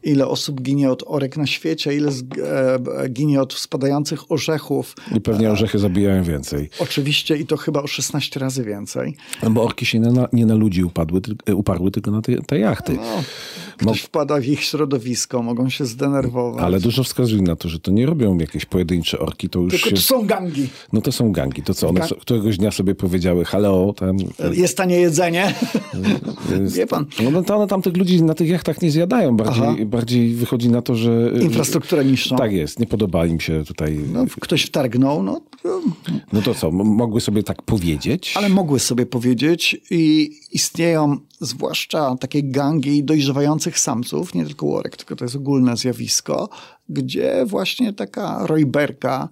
ile 0.04 0.28
osób 0.28 0.62
ginie 0.62 0.92
od 0.92 1.04
orek 1.08 1.38
na 1.38 1.48
świecie, 1.48 1.96
ile 1.96 2.12
z, 2.12 2.22
e, 2.22 3.10
ginie 3.10 3.42
od 3.42 3.54
spadających 3.54 4.32
orzechów. 4.32 4.96
I 5.16 5.22
pewnie 5.22 5.52
orzechy 5.52 5.80
zabijają 5.80 6.24
więcej. 6.24 6.70
Oczywiście 6.80 7.38
i 7.38 7.46
to 7.46 7.58
chyba 7.58 7.82
o 7.82 7.88
16 7.88 8.40
razy 8.40 8.64
więcej. 8.64 9.16
No 9.44 9.50
bo 9.50 9.64
orki 9.64 9.86
się 9.86 10.00
nie 10.00 10.12
na, 10.12 10.28
nie 10.34 10.46
na 10.46 10.56
ludzi 10.56 10.84
upadły, 10.84 11.22
e, 11.46 11.56
uparły, 11.56 11.92
tylko 11.92 12.12
na 12.12 12.22
te, 12.22 12.42
te 12.42 12.60
jachty. 12.60 12.94
No, 12.94 13.24
ktoś 13.78 14.02
wpada 14.02 14.40
w 14.42 14.46
ich 14.46 14.64
środowisko, 14.64 15.44
mogą 15.44 15.70
się 15.70 15.86
zdenerwować. 15.86 16.64
Ale 16.64 16.80
dużo 16.80 17.04
wskazuje 17.04 17.42
na 17.42 17.56
to, 17.56 17.70
że 17.70 17.80
to 17.80 17.92
nie 17.92 18.06
robią 18.06 18.38
jakieś 18.38 18.66
pojedyncze 18.66 19.20
orki, 19.20 19.50
to 19.50 19.60
już 19.60 19.74
Tylko 19.74 19.90
się... 19.90 19.96
to 19.96 20.02
są 20.02 20.26
gangi. 20.26 20.68
No 20.94 21.02
to 21.02 21.12
są 21.12 21.32
gangi. 21.32 21.62
To 21.64 21.74
co, 21.74 21.90
one 21.90 22.00
Gang- 22.00 22.20
któregoś 22.20 22.58
dnia 22.58 22.72
sobie 22.72 22.96
powiedziały, 22.96 23.46
halo, 23.46 23.94
tam... 23.94 24.18
Jest 24.54 24.78
tanie 24.78 25.00
jedzenie. 25.00 25.54
jest- 26.62 26.76
Wie 26.78 26.88
pan. 26.88 27.06
No 27.24 27.32
no 27.32 27.44
to 27.44 27.56
one 27.56 27.68
tam 27.68 27.82
tych 27.82 27.98
ludzi 27.98 28.24
na 28.24 28.34
tych 28.34 28.50
jachtach 28.50 28.82
nie 28.82 28.92
zjadają. 28.92 29.38
Aha. 29.42 29.62
Bardziej, 29.62 29.86
bardziej 29.86 30.34
wychodzi 30.34 30.70
na 30.70 30.82
to, 30.82 30.96
że... 30.96 31.32
Infrastrukturę 31.42 32.06
niszczą. 32.06 32.36
Tak 32.36 32.52
jest, 32.52 32.80
nie 32.80 32.86
podoba 32.88 33.26
im 33.26 33.40
się 33.40 33.64
tutaj... 33.64 34.00
No, 34.14 34.26
ktoś 34.42 34.64
wtargnął, 34.64 35.24
no, 35.24 35.42
No 36.34 36.42
to 36.42 36.54
co, 36.56 36.72
mogły 36.72 37.22
sobie 37.22 37.44
tak 37.44 37.62
powiedzieć? 37.62 38.34
ale 38.38 38.50
mogły 38.50 38.80
sobie 38.80 39.06
powiedzieć 39.06 39.78
i 39.92 40.32
istnieją 40.52 41.18
zwłaszcza 41.40 42.16
takie 42.20 42.44
gangi 42.44 43.04
dojrzewających 43.68 43.80
samców, 43.80 44.34
nie 44.34 44.46
tylko 44.46 44.66
łorek, 44.66 44.98
tylko 44.98 45.16
to 45.16 45.26
jest 45.26 45.36
ogólne 45.36 45.78
zjawisko, 45.78 46.50
gdzie 46.90 47.46
właśnie 47.46 47.94
taka 47.94 48.48
rojberka 48.48 49.30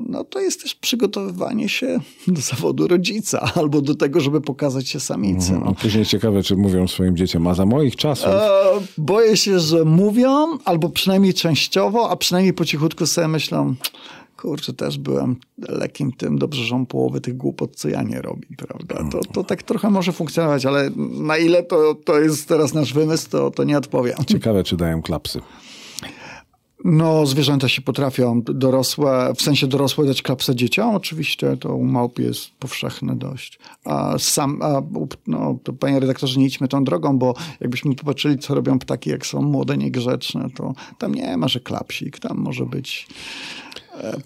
no 0.00 0.24
to 0.24 0.40
jest 0.40 0.62
też 0.62 0.74
przygotowywanie 0.74 1.68
się 1.68 2.00
do 2.26 2.40
zawodu 2.40 2.88
rodzica 2.88 3.40
albo 3.60 3.80
do 3.80 3.94
tego, 3.94 4.20
żeby 4.20 4.40
pokazać 4.40 4.88
się 4.88 5.00
samicy. 5.00 5.54
A 5.54 5.58
No. 5.58 5.74
później 5.74 6.06
ciekawe, 6.06 6.42
czy 6.42 6.56
mówią 6.56 6.88
swoim 6.88 7.16
dzieciom, 7.16 7.46
a 7.46 7.54
za 7.54 7.66
moich 7.66 7.96
czasów... 7.96 8.28
E, 8.28 8.52
boję 8.98 9.36
się, 9.36 9.60
że 9.60 9.84
mówią, 9.84 10.58
albo 10.64 10.90
przynajmniej 10.90 11.34
częściowo, 11.34 12.10
a 12.10 12.16
przynajmniej 12.16 12.52
po 12.54 12.64
cichutku 12.64 13.06
sobie 13.06 13.28
myślą, 13.28 13.74
kurczę, 14.38 14.72
też 14.72 14.98
byłem 14.98 15.36
lekkim 15.58 16.12
tym, 16.12 16.38
dobrze, 16.38 16.64
że 16.64 16.74
on 16.74 16.86
połowy 16.86 17.20
tych 17.20 17.36
głupot, 17.36 17.76
co 17.76 17.88
ja 17.88 18.02
nie 18.02 18.22
robi, 18.22 18.46
prawda? 18.56 19.10
To, 19.12 19.20
to 19.32 19.44
tak 19.44 19.62
trochę 19.62 19.90
może 19.90 20.12
funkcjonować, 20.12 20.66
ale 20.66 20.90
na 20.96 21.36
ile 21.36 21.62
to, 21.62 21.94
to 21.94 22.20
jest 22.20 22.48
teraz 22.48 22.74
nasz 22.74 22.92
wymysł, 22.92 23.30
to, 23.30 23.50
to 23.50 23.64
nie 23.64 23.78
odpowiem. 23.78 24.16
Ciekawe, 24.26 24.64
czy 24.64 24.76
dają 24.76 25.02
klapsy. 25.02 25.40
No, 26.84 27.26
zwierzęta 27.26 27.68
się 27.68 27.82
potrafią 27.82 28.42
dorosłe, 28.42 29.32
w 29.36 29.42
sensie 29.42 29.66
dorosłe 29.66 30.06
dać 30.06 30.22
klapsę 30.22 30.56
dzieciom. 30.56 30.94
Oczywiście 30.94 31.56
to 31.56 31.74
u 31.74 31.84
małp 31.84 32.18
jest 32.18 32.50
powszechne 32.58 33.16
dość. 33.16 33.58
A 33.84 34.18
sam, 34.18 34.62
a, 34.62 34.82
no, 35.26 35.58
to 35.62 35.72
panie 35.72 36.00
redaktorze, 36.00 36.40
nie 36.40 36.46
idźmy 36.46 36.68
tą 36.68 36.84
drogą, 36.84 37.18
bo 37.18 37.34
jakbyśmy 37.60 37.94
popatrzyli, 37.94 38.38
co 38.38 38.54
robią 38.54 38.78
ptaki, 38.78 39.10
jak 39.10 39.26
są 39.26 39.42
młode, 39.42 39.76
niegrzeczne, 39.76 40.48
to 40.56 40.74
tam 40.98 41.14
nie 41.14 41.36
ma, 41.36 41.48
że 41.48 41.60
klapsik, 41.60 42.18
tam 42.18 42.36
może 42.36 42.66
być 42.66 43.08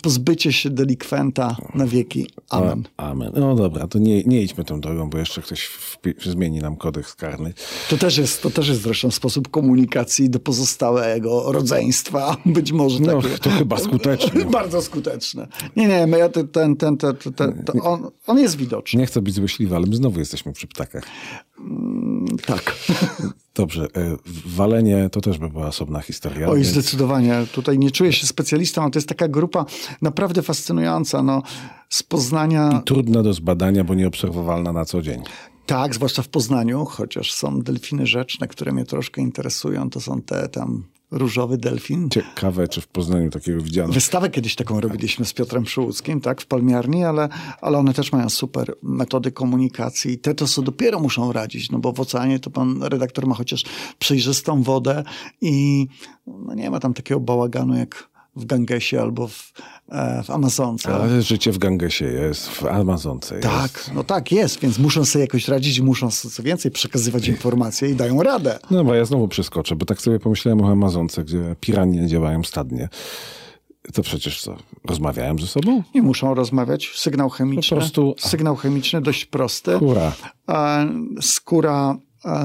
pozbycie 0.03 0.53
się 0.53 0.71
delikwenta 0.71 1.57
na 1.75 1.87
wieki. 1.87 2.31
Amen. 2.51 2.85
O, 2.97 3.03
amen. 3.03 3.33
No 3.37 3.55
dobra, 3.55 3.87
to 3.87 3.99
nie, 3.99 4.23
nie 4.25 4.43
idźmy 4.43 4.65
tą 4.65 4.81
drogą, 4.81 5.11
bo 5.11 5.19
jeszcze 5.19 5.43
ktoś 5.43 5.71
zmieni 6.25 6.59
nam 6.59 6.77
kodeks 6.77 7.15
karny. 7.15 7.53
To 7.91 7.97
też, 7.97 8.19
jest, 8.19 8.43
to 8.43 8.51
też 8.51 8.69
jest 8.69 8.83
zresztą 8.83 9.11
sposób 9.11 9.49
komunikacji 9.49 10.31
do 10.31 10.41
pozostałego 10.41 11.53
rodzeństwa. 11.53 12.37
Być 12.47 12.73
może 12.73 13.01
no, 13.01 13.23
takie. 13.23 13.39
to 13.39 13.51
chyba 13.51 13.79
skuteczne. 13.79 14.45
Bardzo 14.51 14.83
skuteczne. 14.83 15.49
Nie, 15.77 15.89
nie, 15.89 16.29
ten, 16.29 16.49
ten, 16.49 16.77
ten, 16.77 16.97
ten, 16.97 17.17
ten, 17.17 17.65
ten 17.65 17.81
on, 17.83 18.11
on 18.27 18.39
jest 18.39 18.57
widoczny. 18.57 19.01
Nie 19.01 19.07
chcę 19.07 19.23
być 19.23 19.35
złośliwy, 19.35 19.77
ale 19.77 19.87
my 19.87 19.97
znowu 19.97 20.19
jesteśmy 20.19 20.53
przy 20.53 20.67
ptakach. 20.67 21.05
Mm, 21.59 22.27
tak. 22.47 22.75
Dobrze, 23.55 23.85
e, 23.97 24.17
walenie 24.47 25.09
to 25.13 25.21
też 25.21 25.39
by 25.39 25.49
była 25.49 25.67
osobna 25.67 26.01
historia. 26.01 26.49
Oj, 26.49 26.57
więc... 26.57 26.69
zdecydowanie. 26.69 27.47
Tutaj 27.53 27.79
nie 27.79 27.91
czuję 27.91 28.13
się 28.13 28.27
specjalistą, 28.27 28.83
ale 28.83 28.91
to 28.91 28.99
jest 28.99 29.09
taka 29.09 29.29
grupa 29.29 29.67
naprawdę 30.03 30.43
fascynująca. 30.43 31.23
No, 31.23 31.43
z 31.89 32.03
Poznania... 32.03 32.81
I 32.83 32.85
trudna 32.85 33.23
do 33.23 33.33
zbadania, 33.33 33.85
bo 33.85 33.95
nieobserwowalna 33.95 34.73
na 34.73 34.85
co 34.85 35.03
dzień. 35.03 35.23
Tak, 35.67 35.95
zwłaszcza 35.95 36.23
w 36.23 36.29
Poznaniu, 36.29 36.85
chociaż 36.85 37.33
są 37.33 37.61
delfiny 37.61 38.07
rzeczne, 38.07 38.49
które 38.49 38.73
mnie 38.73 38.85
troszkę 38.85 39.21
interesują. 39.21 39.91
To 39.91 40.01
są 40.01 40.23
te 40.23 40.49
tam 40.49 40.85
różowy 41.13 41.59
delfin. 41.59 42.09
Ciekawe, 42.11 42.69
czy 42.69 42.81
w 42.81 42.87
Poznaniu 42.87 43.31
takiego 43.31 43.63
widziano. 43.63 43.93
Wystawę 43.93 44.31
kiedyś 44.31 44.55
taką 44.55 44.81
robiliśmy 44.81 45.25
z 45.25 45.33
Piotrem 45.33 45.65
Przyłódzkim, 45.65 46.21
tak, 46.21 46.41
w 46.41 46.47
Palmiarni, 46.47 47.05
ale, 47.05 47.29
ale 47.61 47.79
one 47.79 47.95
też 47.95 48.13
mają 48.13 48.31
super 48.31 48.75
metody 48.83 49.33
komunikacji. 49.33 50.19
Te 50.19 50.35
to 50.35 50.47
co 50.47 50.63
dopiero 50.63 51.01
muszą 51.01 51.33
radzić, 51.33 51.71
no 51.71 51.79
bo 51.79 51.93
w 51.93 52.01
oceanie 52.01 52.39
to 52.39 52.51
pan 52.51 52.83
redaktor 52.83 53.27
ma 53.27 53.35
chociaż 53.35 53.65
przejrzystą 53.99 54.63
wodę 54.63 55.05
i 55.41 55.87
no 56.27 56.55
nie 56.55 56.71
ma 56.71 56.81
tam 56.81 56.95
takiego 56.95 57.21
bałaganu 57.21 57.77
jak 57.77 58.12
w 58.37 58.45
Gangesie 58.45 59.01
albo 59.01 59.29
w, 59.29 59.53
e, 59.89 60.23
w 60.23 60.31
Amazonce. 60.31 60.95
Ale 60.95 61.23
życie 61.23 61.53
w 61.53 61.59
Gangesie 61.59 62.05
jest, 62.05 62.49
w 62.49 62.67
Amazonce 62.67 63.35
jest. 63.35 63.49
Tak, 63.49 63.91
no 63.95 64.05
tak 64.05 64.33
jest, 64.33 64.61
więc 64.61 64.79
muszą 64.79 65.05
sobie 65.05 65.25
jakoś 65.25 65.49
radzić 65.49 65.79
i 65.79 65.83
muszą 65.83 66.11
co 66.11 66.43
więcej 66.43 66.71
przekazywać 66.71 67.29
informacje 67.29 67.91
i 67.91 67.95
dają 67.95 68.23
radę. 68.23 68.59
No 68.71 68.85
bo 68.85 68.95
ja 68.95 69.05
znowu 69.05 69.29
przeskoczę, 69.29 69.77
bo 69.77 69.87
tak 69.87 70.01
sobie 70.01 70.19
pomyślałem 70.19 70.61
o 70.61 70.73
Amazonce, 70.73 71.25
gdzie 71.25 71.57
piranie 71.61 72.07
działają 72.07 72.45
stadnie. 72.45 72.89
To 73.93 74.03
przecież 74.03 74.41
co, 74.41 74.57
rozmawiają 74.85 75.39
ze 75.39 75.47
sobą? 75.47 75.83
Nie 75.95 76.03
muszą 76.03 76.35
rozmawiać. 76.35 76.93
Sygnał 76.95 77.31
chemiczny. 77.31 77.77
Po 77.77 77.81
prostu... 77.81 78.15
Sygnał 78.19 78.57
chemiczny 78.57 79.01
dość 79.01 79.25
prosty. 79.25 79.77
Skóra. 79.77 80.13
Skóra 81.21 81.97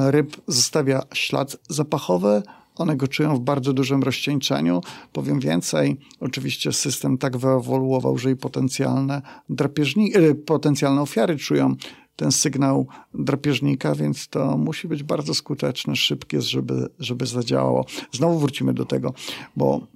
ryb 0.10 0.38
zostawia 0.48 1.04
ślad 1.14 1.58
zapachowy, 1.70 2.44
one 2.78 2.98
go 2.98 3.08
czują 3.08 3.36
w 3.36 3.40
bardzo 3.40 3.74
dużym 3.74 4.04
rozcieńczeniu. 4.04 4.82
Powiem 5.14 5.40
więcej, 5.40 5.98
oczywiście 6.20 6.74
system 6.74 7.18
tak 7.18 7.38
wyewoluował, 7.38 8.18
że 8.18 8.32
i 8.32 8.36
potencjalne, 8.36 9.22
drapieżni- 9.50 10.18
e, 10.18 10.36
potencjalne 10.36 11.02
ofiary 11.02 11.38
czują 11.38 11.76
ten 12.16 12.32
sygnał 12.32 12.88
drapieżnika, 13.14 13.96
więc 13.96 14.28
to 14.28 14.58
musi 14.58 14.88
być 14.88 15.04
bardzo 15.04 15.34
skuteczne, 15.34 15.96
szybkie, 15.96 16.42
żeby, 16.42 16.90
żeby 17.00 17.26
zadziałało. 17.26 17.86
Znowu 18.12 18.40
wrócimy 18.40 18.74
do 18.74 18.86
tego, 18.86 19.14
bo 19.56 19.88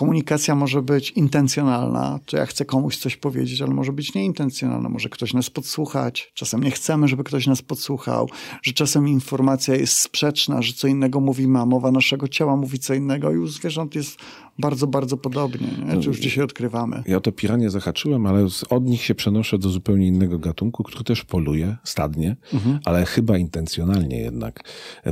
Komunikacja 0.00 0.54
może 0.54 0.82
być 0.82 1.10
intencjonalna, 1.10 2.20
czy 2.26 2.36
ja 2.36 2.46
chcę 2.46 2.64
komuś 2.64 2.96
coś 2.96 3.16
powiedzieć, 3.16 3.62
ale 3.62 3.74
może 3.74 3.92
być 3.92 4.14
nieintencjonalna. 4.14 4.88
Może 4.88 5.08
ktoś 5.08 5.34
nas 5.34 5.50
podsłuchać. 5.50 6.32
Czasem 6.34 6.62
nie 6.64 6.70
chcemy, 6.70 7.08
żeby 7.08 7.24
ktoś 7.24 7.46
nas 7.46 7.62
podsłuchał, 7.62 8.28
że 8.62 8.72
czasem 8.72 9.08
informacja 9.08 9.74
jest 9.74 9.98
sprzeczna, 9.98 10.62
że 10.62 10.72
co 10.72 10.88
innego 10.88 11.20
mówimy, 11.20 11.58
a 11.58 11.66
mowa 11.66 11.90
naszego 11.90 12.28
ciała 12.28 12.56
mówi 12.56 12.78
co 12.78 12.94
innego 12.94 13.32
i 13.32 13.38
u 13.38 13.46
zwierząt 13.46 13.94
jest 13.94 14.18
bardzo, 14.60 14.86
bardzo 14.86 15.16
podobnie, 15.16 15.68
nie? 15.86 16.02
czy 16.02 16.08
już 16.08 16.18
dzisiaj 16.18 16.44
odkrywamy. 16.44 17.02
Ja 17.06 17.20
to 17.20 17.32
piranie 17.32 17.70
zahaczyłem, 17.70 18.26
ale 18.26 18.46
od 18.70 18.84
nich 18.84 19.02
się 19.02 19.14
przenoszę 19.14 19.58
do 19.58 19.68
zupełnie 19.68 20.06
innego 20.06 20.38
gatunku, 20.38 20.82
który 20.82 21.04
też 21.04 21.24
poluje 21.24 21.76
stadnie, 21.84 22.36
mhm. 22.54 22.78
ale 22.84 23.06
chyba 23.06 23.38
intencjonalnie 23.38 24.20
jednak. 24.20 24.64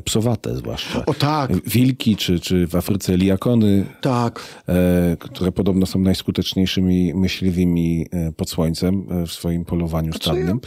Psowate 0.04 0.56
zwłaszcza. 0.56 1.06
O 1.06 1.14
tak. 1.14 1.68
Wilki, 1.68 2.16
czy, 2.16 2.40
czy 2.40 2.66
w 2.66 2.74
Afryce 2.74 3.16
liakony. 3.16 3.86
Tak. 4.00 4.40
E, 4.68 5.16
które 5.20 5.52
podobno 5.52 5.86
są 5.86 5.98
najskuteczniejszymi 5.98 7.14
myśliwymi 7.14 8.06
e, 8.10 8.32
pod 8.32 8.50
słońcem 8.50 9.06
e, 9.10 9.26
w 9.26 9.32
swoim 9.32 9.64
polowaniu 9.64 10.12
stadnym. 10.12 10.60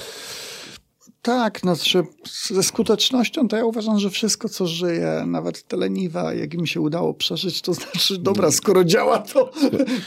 Tak, 1.21 1.59
znaczy 1.59 2.03
ze 2.49 2.63
skutecznością 2.63 3.47
to 3.47 3.57
ja 3.57 3.65
uważam, 3.65 3.99
że 3.99 4.09
wszystko, 4.09 4.49
co 4.49 4.67
żyje, 4.67 5.23
nawet 5.27 5.67
teleniwa, 5.67 6.33
jak 6.33 6.53
mi 6.53 6.67
się 6.67 6.81
udało 6.81 7.13
przeżyć, 7.13 7.61
to 7.61 7.73
znaczy, 7.73 8.17
dobra, 8.17 8.51
skoro 8.51 8.83
działa, 8.83 9.19
to, 9.19 9.51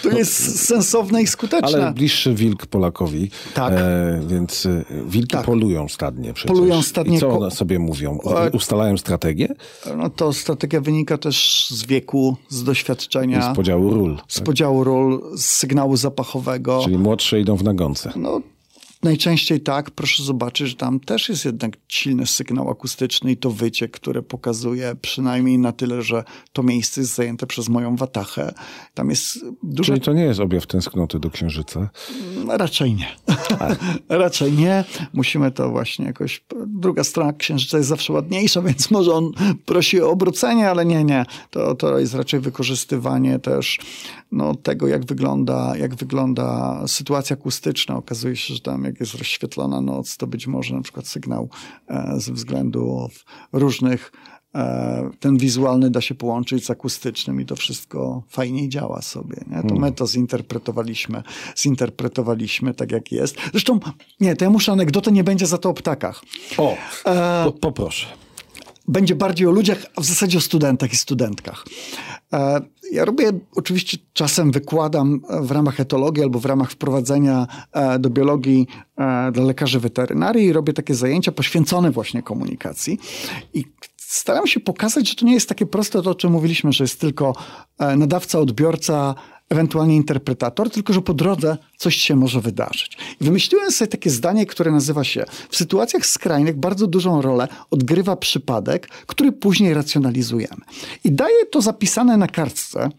to 0.03 0.09
jest 0.09 0.67
sensowne 0.67 1.23
i 1.23 1.27
skuteczne. 1.27 1.83
Ale 1.83 1.93
bliższy 1.93 2.35
wilk 2.35 2.67
Polakowi, 2.67 3.31
tak. 3.55 3.73
E, 3.73 4.21
więc 4.27 4.67
e, 4.67 4.85
wilki 5.07 5.37
tak. 5.37 5.47
polują 5.47 5.89
stadnie 5.89 6.33
przecież. 6.33 6.57
Polują 6.57 6.83
stadnie. 6.83 7.17
I 7.17 7.21
co 7.21 7.29
one 7.29 7.51
sobie 7.51 7.79
mówią? 7.79 8.19
Ustalają 8.53 8.99
strategię? 8.99 9.49
No 9.97 10.11
to 10.11 10.33
strategia 10.33 10.81
wynika 10.81 11.19
też 11.19 11.67
z 11.71 11.87
wieku, 11.87 12.37
z 12.49 12.65
doświadczenia. 12.65 13.51
I 13.51 13.53
z 13.53 13.57
podziału 13.57 13.95
ról. 13.95 14.19
Z 14.29 14.35
tak? 14.35 14.45
podziału 14.45 14.85
ról, 14.85 15.23
z 15.37 15.45
sygnału 15.45 15.97
zapachowego. 15.97 16.81
Czyli 16.85 16.99
młodsze 16.99 17.41
idą 17.41 17.57
w 17.57 17.65
nagonce. 17.65 18.13
No 18.17 18.41
Najczęściej 19.05 19.61
tak, 19.61 19.91
proszę 19.91 20.23
zobaczyć, 20.23 20.69
że 20.69 20.77
tam 20.77 21.01
też 21.01 21.29
jest 21.29 21.45
jednak 21.45 21.77
silny 21.89 22.27
sygnał 22.27 22.71
akustyczny 22.71 23.33
i 23.33 23.37
to 23.37 23.51
wycie, 23.51 23.89
które 23.89 24.23
pokazuje 24.23 24.97
przynajmniej 25.01 25.59
na 25.59 25.73
tyle, 25.73 26.03
że 26.03 26.25
to 26.53 26.63
miejsce 26.63 27.01
jest 27.01 27.15
zajęte 27.15 27.47
przez 27.47 27.69
moją 27.69 27.97
watachę. 27.97 28.55
Tam 28.95 29.11
jest 29.11 29.39
dużo... 29.63 29.87
Czyli 29.93 30.01
to 30.01 30.13
nie 30.13 30.25
jest 30.25 30.41
objaw 30.41 30.67
tęsknoty 30.67 31.19
do 31.19 31.31
księżyca? 31.31 31.91
Mm, 32.37 32.51
raczej 32.51 32.95
nie. 32.95 33.09
Raczej 34.09 34.53
nie. 34.53 34.85
Musimy 35.13 35.51
to 35.51 35.71
właśnie 35.71 36.05
jakoś... 36.05 36.45
Druga 36.67 37.05
strona 37.05 37.33
księżyca 37.33 37.77
jest 37.77 37.89
zawsze 37.89 38.13
ładniejsza, 38.13 38.63
więc 38.69 38.91
może 38.91 39.13
on 39.13 39.33
prosi 39.65 40.01
o 40.01 40.11
obrócenie, 40.11 40.71
ale 40.71 40.85
nie, 40.85 41.05
nie. 41.05 41.27
To, 41.51 41.75
to 41.75 41.99
jest 41.99 42.15
raczej 42.15 42.41
wykorzystywanie 42.41 43.39
też 43.39 43.79
no, 44.33 44.55
tego, 44.55 44.89
jak 44.89 45.07
wygląda, 45.07 45.77
jak 45.77 45.95
wygląda 45.95 46.81
sytuacja 46.87 47.35
akustyczna. 47.35 47.97
Okazuje 47.97 48.37
się, 48.37 48.55
że 48.55 48.61
tam 48.61 48.85
jak 48.85 48.94
jest 49.01 49.15
rozświetlona 49.15 49.81
noc, 49.81 50.17
to 50.17 50.27
być 50.27 50.47
może 50.47 50.75
na 50.75 50.83
przykład 50.83 51.07
sygnał 51.07 51.49
e, 51.89 52.15
ze 52.17 52.33
względu 52.33 53.09
różnych 53.53 54.13
e, 54.55 55.11
ten 55.21 55.37
wizualny 55.37 55.91
da 55.91 56.01
się 56.01 56.15
połączyć 56.15 56.65
z 56.65 56.71
akustycznym 56.71 57.41
i 57.41 57.47
to 57.47 57.57
wszystko 57.57 58.23
fajniej 58.29 58.69
działa 58.69 59.03
sobie. 59.03 59.37
Nie? 59.47 59.57
To 59.57 59.69
hmm. 59.69 59.81
my 59.81 59.93
to 59.93 60.07
zinterpretowaliśmy, 60.07 61.23
zinterpretowaliśmy 61.59 62.75
tak, 62.75 62.93
jak 62.93 63.13
jest. 63.13 63.37
Zresztą, 63.51 63.81
nie, 64.21 64.37
to 64.37 64.45
ja 64.45 64.51
muszę 64.51 64.73
anegdotę, 64.73 65.13
nie 65.13 65.25
będzie 65.25 65.47
za 65.47 65.59
to 65.59 65.71
o 65.71 65.75
ptakach. 65.75 66.23
O, 66.59 66.77
e, 67.07 67.53
poproszę 67.61 68.24
będzie 68.89 69.15
bardziej 69.15 69.47
o 69.47 69.51
ludziach, 69.51 69.87
a 69.97 70.01
w 70.01 70.05
zasadzie 70.05 70.39
o 70.39 70.41
studentach 70.41 70.93
i 70.93 70.97
studentkach. 70.97 71.65
E, 72.33 72.61
ja 72.93 73.05
robię, 73.05 73.33
oczywiście 73.57 73.99
czasem 74.13 74.53
wykładam 74.53 75.21
w 75.41 75.51
ramach 75.51 75.81
etologii 75.81 76.23
albo 76.23 76.39
w 76.39 76.45
ramach 76.45 76.71
wprowadzenia 76.71 77.47
e, 77.73 77.99
do 77.99 78.11
biologii 78.11 78.67
e, 78.99 79.33
dla 79.33 79.45
lekarzy 79.45 79.81
weterynarii 79.81 80.47
i 80.47 80.53
robię 80.53 80.73
takie 80.73 80.95
zajęcia 80.95 81.33
poświęcone 81.33 81.91
właśnie 81.91 82.23
komunikacji. 82.23 82.99
I 83.55 83.65
staram 83.97 84.47
się 84.47 84.61
pokazać, 84.61 85.09
że 85.09 85.15
to 85.15 85.27
nie 85.27 85.35
jest 85.35 85.49
takie 85.49 85.67
proste 85.67 86.03
to, 86.03 86.11
o 86.11 86.15
czym 86.15 86.33
mówiliśmy, 86.33 86.73
że 86.73 86.85
jest 86.85 87.01
tylko 87.01 87.35
nadawca, 87.97 88.39
odbiorca, 88.39 89.15
ewentualnie 89.55 89.97
interpretator, 89.97 90.71
tylko 90.71 90.93
że 90.93 91.03
po 91.03 91.15
drodze 91.15 91.57
coś 91.77 91.97
się 91.97 92.17
może 92.17 92.41
wydarzyć. 92.41 92.99
I 93.21 93.25
wymyśliłem 93.25 93.71
sobie 93.71 93.89
takie 93.89 94.11
zdanie, 94.11 94.47
które 94.47 94.71
nazywa 94.71 95.05
się 95.05 95.25
w 95.51 95.57
sytuacjach 95.57 96.07
skrajnych 96.07 96.57
bardzo 96.57 96.87
dużą 96.87 97.23
rolę 97.23 97.49
odgrywa 97.71 98.17
przypadek, 98.17 98.89
który 98.89 99.33
później 99.33 99.75
racjonalizujemy. 99.75 100.61
I 101.05 101.13
daję 101.13 101.47
to 101.51 101.61
zapisane 101.61 102.17
na 102.17 102.27
kartce 102.27 102.91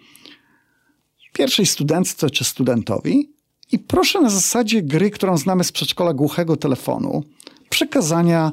pierwszej 1.33 1.65
studentce 1.65 2.29
czy 2.29 2.43
studentowi 2.43 3.29
i 3.71 3.79
proszę 3.79 4.21
na 4.21 4.29
zasadzie 4.29 4.81
gry, 4.81 5.11
którą 5.11 5.37
znamy 5.37 5.63
z 5.63 5.71
przedszkola 5.71 6.13
głuchego 6.13 6.57
telefonu, 6.57 7.23
przekazania 7.69 8.51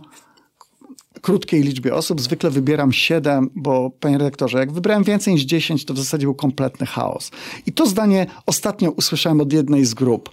krótkiej 1.23 1.63
liczbie 1.63 1.95
osób. 1.95 2.21
Zwykle 2.21 2.51
wybieram 2.51 2.93
siedem, 2.93 3.51
bo 3.55 3.91
panie 3.91 4.19
redaktorze, 4.19 4.59
jak 4.59 4.73
wybrałem 4.73 5.05
więcej 5.05 5.35
niż 5.35 5.43
dziesięć, 5.43 5.85
to 5.85 5.95
w 5.95 5.99
zasadzie 5.99 6.27
był 6.27 6.35
kompletny 6.35 6.87
chaos. 6.87 7.31
I 7.67 7.73
to 7.73 7.87
zdanie 7.87 8.27
ostatnio 8.47 8.91
usłyszałem 8.91 9.41
od 9.41 9.53
jednej 9.53 9.85
z 9.85 9.95
grup. 9.95 10.31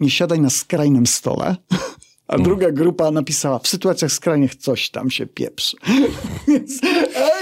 Nie 0.00 0.10
siadaj 0.10 0.40
na 0.40 0.50
skrajnym 0.50 1.06
stole. 1.06 1.56
A 2.28 2.34
Mm. 2.34 2.44
druga 2.44 2.70
grupa 2.72 3.10
napisała, 3.10 3.58
w 3.58 3.68
sytuacjach 3.68 4.12
skrajnych 4.12 4.54
coś 4.54 4.90
tam 4.90 5.10
się 5.10 5.26
pieprzy. 5.26 5.76
Więc 6.48 6.80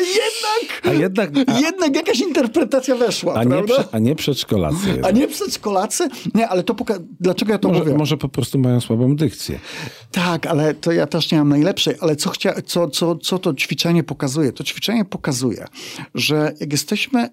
jednak, 0.08 0.82
A 0.84 0.92
jednak, 0.92 1.30
a, 1.56 1.60
jednak 1.60 1.96
jakaś 1.96 2.20
interpretacja 2.20 2.96
weszła, 2.96 3.34
a, 3.34 3.44
nie, 3.44 3.50
prawda? 3.50 3.74
prze, 3.74 3.84
a 3.92 3.98
nie 3.98 4.14
przedszkolacy. 4.14 4.76
A 4.86 4.88
jednak. 4.88 5.14
nie 5.16 5.28
przedszkolacy? 5.28 6.08
Nie, 6.34 6.48
ale 6.48 6.62
to 6.62 6.74
poka- 6.74 7.02
dlaczego 7.20 7.52
ja 7.52 7.58
to 7.58 7.68
Może, 7.68 7.80
mówię? 7.80 7.94
może 7.96 8.16
po 8.16 8.28
prostu 8.28 8.58
mają 8.58 8.80
słabą 8.80 9.16
dykcję. 9.16 9.60
Tak, 10.12 10.46
ale 10.46 10.74
to 10.74 10.92
ja 10.92 11.06
też 11.06 11.32
nie 11.32 11.38
mam 11.38 11.48
najlepszej. 11.48 11.94
Ale 12.00 12.16
co, 12.16 12.30
chcia- 12.30 12.62
co, 12.66 12.88
co, 12.90 13.16
co 13.16 13.38
to 13.38 13.54
ćwiczenie 13.54 14.02
pokazuje? 14.04 14.52
To 14.52 14.64
ćwiczenie 14.64 15.04
pokazuje, 15.04 15.66
że 16.14 16.52
jak 16.60 16.72
jesteśmy 16.72 17.28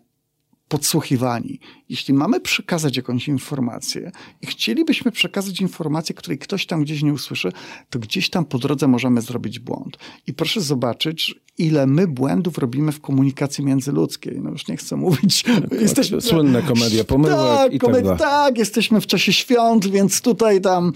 podsłuchiwani, 0.68 1.60
jeśli 1.90 2.14
mamy 2.14 2.40
przekazać 2.40 2.98
jakąś 2.98 3.28
informację 3.28 4.12
i 4.42 4.48
chcielibyśmy 4.48 5.12
przekazać 5.12 5.62
informację, 5.62 6.16
której 6.16 6.38
ktoś 6.38 6.66
tam 6.66 6.84
gdzieś 6.84 7.04
nie 7.04 7.14
usłyszy, 7.14 7.52
to 7.90 8.00
gdzieś 8.00 8.30
tam 8.30 8.46
po 8.46 8.58
drodze 8.60 8.88
możemy 8.88 9.22
zrobić 9.22 9.60
błąd. 9.60 9.98
I 10.28 10.34
proszę 10.34 10.62
zobaczyć, 10.62 11.36
ile 11.58 11.88
my 11.88 12.08
błędów 12.08 12.58
robimy 12.58 12.92
w 12.92 13.02
komunikacji 13.02 13.66
międzyludzkiej. 13.66 14.42
No 14.42 14.50
już 14.50 14.68
nie 14.68 14.78
chcę 14.78 14.96
mówić. 14.96 15.44
Jesteśmy, 15.82 16.22
Słynne 16.22 16.62
komedie 16.62 17.04
pomyłek 17.04 17.38
tak, 17.38 17.74
i 17.74 17.80
tak 17.80 18.04
dalej. 18.04 18.20
tak, 18.20 18.58
jesteśmy 18.58 19.02
w 19.02 19.08
czasie 19.08 19.34
świąt, 19.34 19.88
więc 19.88 20.22
tutaj 20.22 20.62
tam 20.62 20.94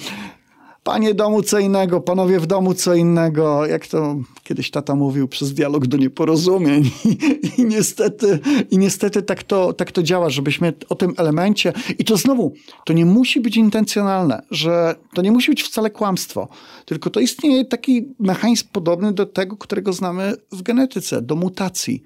panie 0.88 1.14
domu 1.14 1.44
co 1.44 1.60
innego, 1.60 2.02
panowie 2.02 2.40
w 2.40 2.46
domu 2.46 2.74
co 2.74 2.96
innego. 2.96 3.66
Jak 3.66 3.88
to 3.88 4.16
kiedyś 4.44 4.72
tata 4.72 4.96
mówił, 4.96 5.28
przez 5.28 5.54
dialog 5.54 5.88
do 5.88 5.98
nieporozumień. 5.98 6.92
I, 7.06 7.18
i 7.62 7.66
niestety, 7.66 8.40
i 8.72 8.78
niestety 8.78 9.22
tak, 9.22 9.44
to, 9.44 9.74
tak 9.74 9.92
to 9.92 10.04
działa, 10.04 10.30
żebyśmy 10.30 10.74
o 10.90 10.96
tym 10.96 11.14
elemencie... 11.18 11.74
I 12.00 12.06
to 12.06 12.18
znowu, 12.18 12.54
to 12.86 12.94
nie 12.94 13.06
musi 13.06 13.40
być 13.40 13.58
intencjonalne, 13.58 14.42
że 14.52 14.96
to 15.14 15.22
nie 15.22 15.32
musi 15.32 15.52
być 15.52 15.64
wcale 15.64 15.90
kłamstwo, 15.90 16.48
tylko 16.86 17.10
to 17.10 17.20
istnieje 17.20 17.66
taki 17.66 18.08
mechanizm 18.20 18.66
podobny 18.72 19.14
do 19.14 19.26
tego, 19.26 19.58
którego 19.58 19.94
znamy 19.94 20.34
w 20.52 20.62
genetyce, 20.62 21.22
do 21.22 21.36
mutacji, 21.36 22.04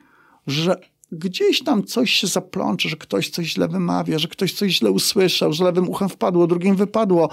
że 0.48 0.76
gdzieś 1.12 1.64
tam 1.64 1.84
coś 1.84 2.12
się 2.12 2.28
zaplącze, 2.28 2.90
że 2.90 2.96
ktoś 2.96 3.30
coś 3.30 3.48
źle 3.48 3.68
wymawia, 3.68 4.20
że 4.20 4.28
ktoś 4.28 4.54
coś 4.54 4.72
źle 4.72 4.92
usłyszał, 4.92 5.54
że 5.54 5.64
lewym 5.64 5.90
uchem 5.90 6.10
wpadło, 6.10 6.48
drugim 6.48 6.76
wypadło. 6.76 7.30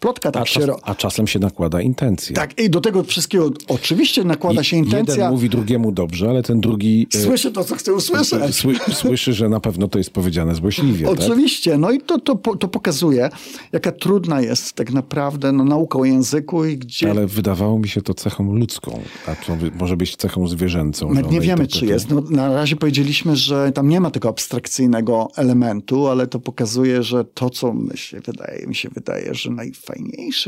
Plotka 0.00 0.30
tak 0.30 0.42
A, 0.42 0.46
się 0.46 0.60
czas, 0.66 0.76
a 0.82 0.94
czasem 0.94 1.26
się 1.26 1.38
nakłada 1.38 1.80
intencja. 1.80 2.36
Tak, 2.36 2.58
i 2.58 2.70
do 2.70 2.80
tego 2.80 3.02
wszystkiego 3.02 3.50
oczywiście 3.68 4.24
nakłada 4.24 4.60
I 4.60 4.64
się 4.64 4.76
intencja. 4.76 5.14
Jeden 5.14 5.30
mówi 5.30 5.48
drugiemu 5.48 5.92
dobrze, 5.92 6.28
ale 6.30 6.42
ten 6.42 6.60
drugi 6.60 7.06
e, 7.14 7.18
Słyszy 7.18 7.52
to, 7.52 7.64
co 7.64 7.74
chce 7.74 7.94
usłyszeć. 7.94 8.54
sły, 8.54 8.74
słyszy, 8.92 9.32
że 9.32 9.48
na 9.48 9.60
pewno 9.60 9.88
to 9.88 9.98
jest 9.98 10.10
powiedziane 10.10 10.54
złośliwie. 10.54 11.06
Tak? 11.06 11.20
Oczywiście, 11.20 11.78
no 11.78 11.90
i 11.90 12.00
to, 12.00 12.18
to, 12.18 12.34
to 12.36 12.68
pokazuje, 12.68 13.30
jaka 13.72 13.92
trudna 13.92 14.40
jest 14.40 14.72
tak 14.72 14.92
naprawdę 14.92 15.52
no, 15.52 15.64
nauka 15.64 15.98
o 15.98 16.04
języku 16.04 16.64
i 16.64 16.78
gdzie... 16.78 17.10
Ale 17.10 17.26
wydawało 17.26 17.78
mi 17.78 17.88
się 17.88 18.02
to 18.02 18.14
cechą 18.14 18.54
ludzką, 18.54 19.00
a 19.26 19.34
to 19.34 19.56
może 19.78 19.96
być 19.96 20.16
cechą 20.16 20.48
zwierzęcą. 20.48 21.08
My 21.08 21.22
nie 21.22 21.28
one 21.28 21.40
wiemy, 21.40 21.66
czy 21.66 21.86
jest. 21.86 22.10
No, 22.10 22.20
na 22.30 22.54
razie 22.54 22.76
powiedzieliśmy, 22.76 23.36
że 23.36 23.72
tam 23.72 23.88
nie 23.88 24.00
ma 24.00 24.10
tego 24.10 24.28
abstrakcyjnego 24.28 25.28
elementu, 25.36 26.08
ale 26.08 26.26
to 26.26 26.40
pokazuje, 26.40 27.02
że 27.02 27.24
to, 27.24 27.50
co 27.50 27.72
my 27.72 27.96
się 27.96 28.20
wydaje, 28.20 28.66
mi 28.66 28.74
się 28.74 28.88
wydaje, 28.88 29.34
że 29.34 29.50
najfajniejsze 29.50 29.89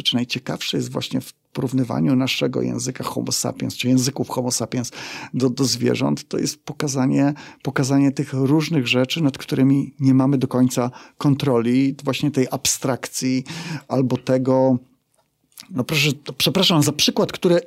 czy 0.05 0.15
najciekawsze 0.15 0.77
jest 0.77 0.93
właśnie 0.93 1.21
w 1.21 1.33
porównywaniu 1.53 2.17
naszego 2.17 2.63
języka 2.63 3.05
homo 3.05 3.33
sapiens, 3.33 3.77
czy 3.77 3.89
języków 3.89 4.29
homo 4.29 4.51
sapiens 4.51 4.91
do, 5.35 5.51
do 5.51 5.65
zwierząt, 5.65 6.29
to 6.29 6.39
jest 6.39 6.65
pokazanie, 6.65 7.35
pokazanie 7.63 8.13
tych 8.13 8.33
różnych 8.33 8.89
rzeczy, 8.89 9.23
nad 9.23 9.39
którymi 9.39 9.95
nie 10.01 10.15
mamy 10.15 10.39
do 10.39 10.49
końca 10.49 10.91
kontroli, 11.19 11.97
właśnie 12.05 12.31
tej 12.31 12.47
abstrakcji 12.51 13.45
albo 13.89 14.17
tego, 14.17 14.79
no 15.71 15.85
proszę, 15.85 16.11
przepraszam 16.39 16.83
za 16.83 16.93
przykład, 16.93 17.33
który 17.33 17.61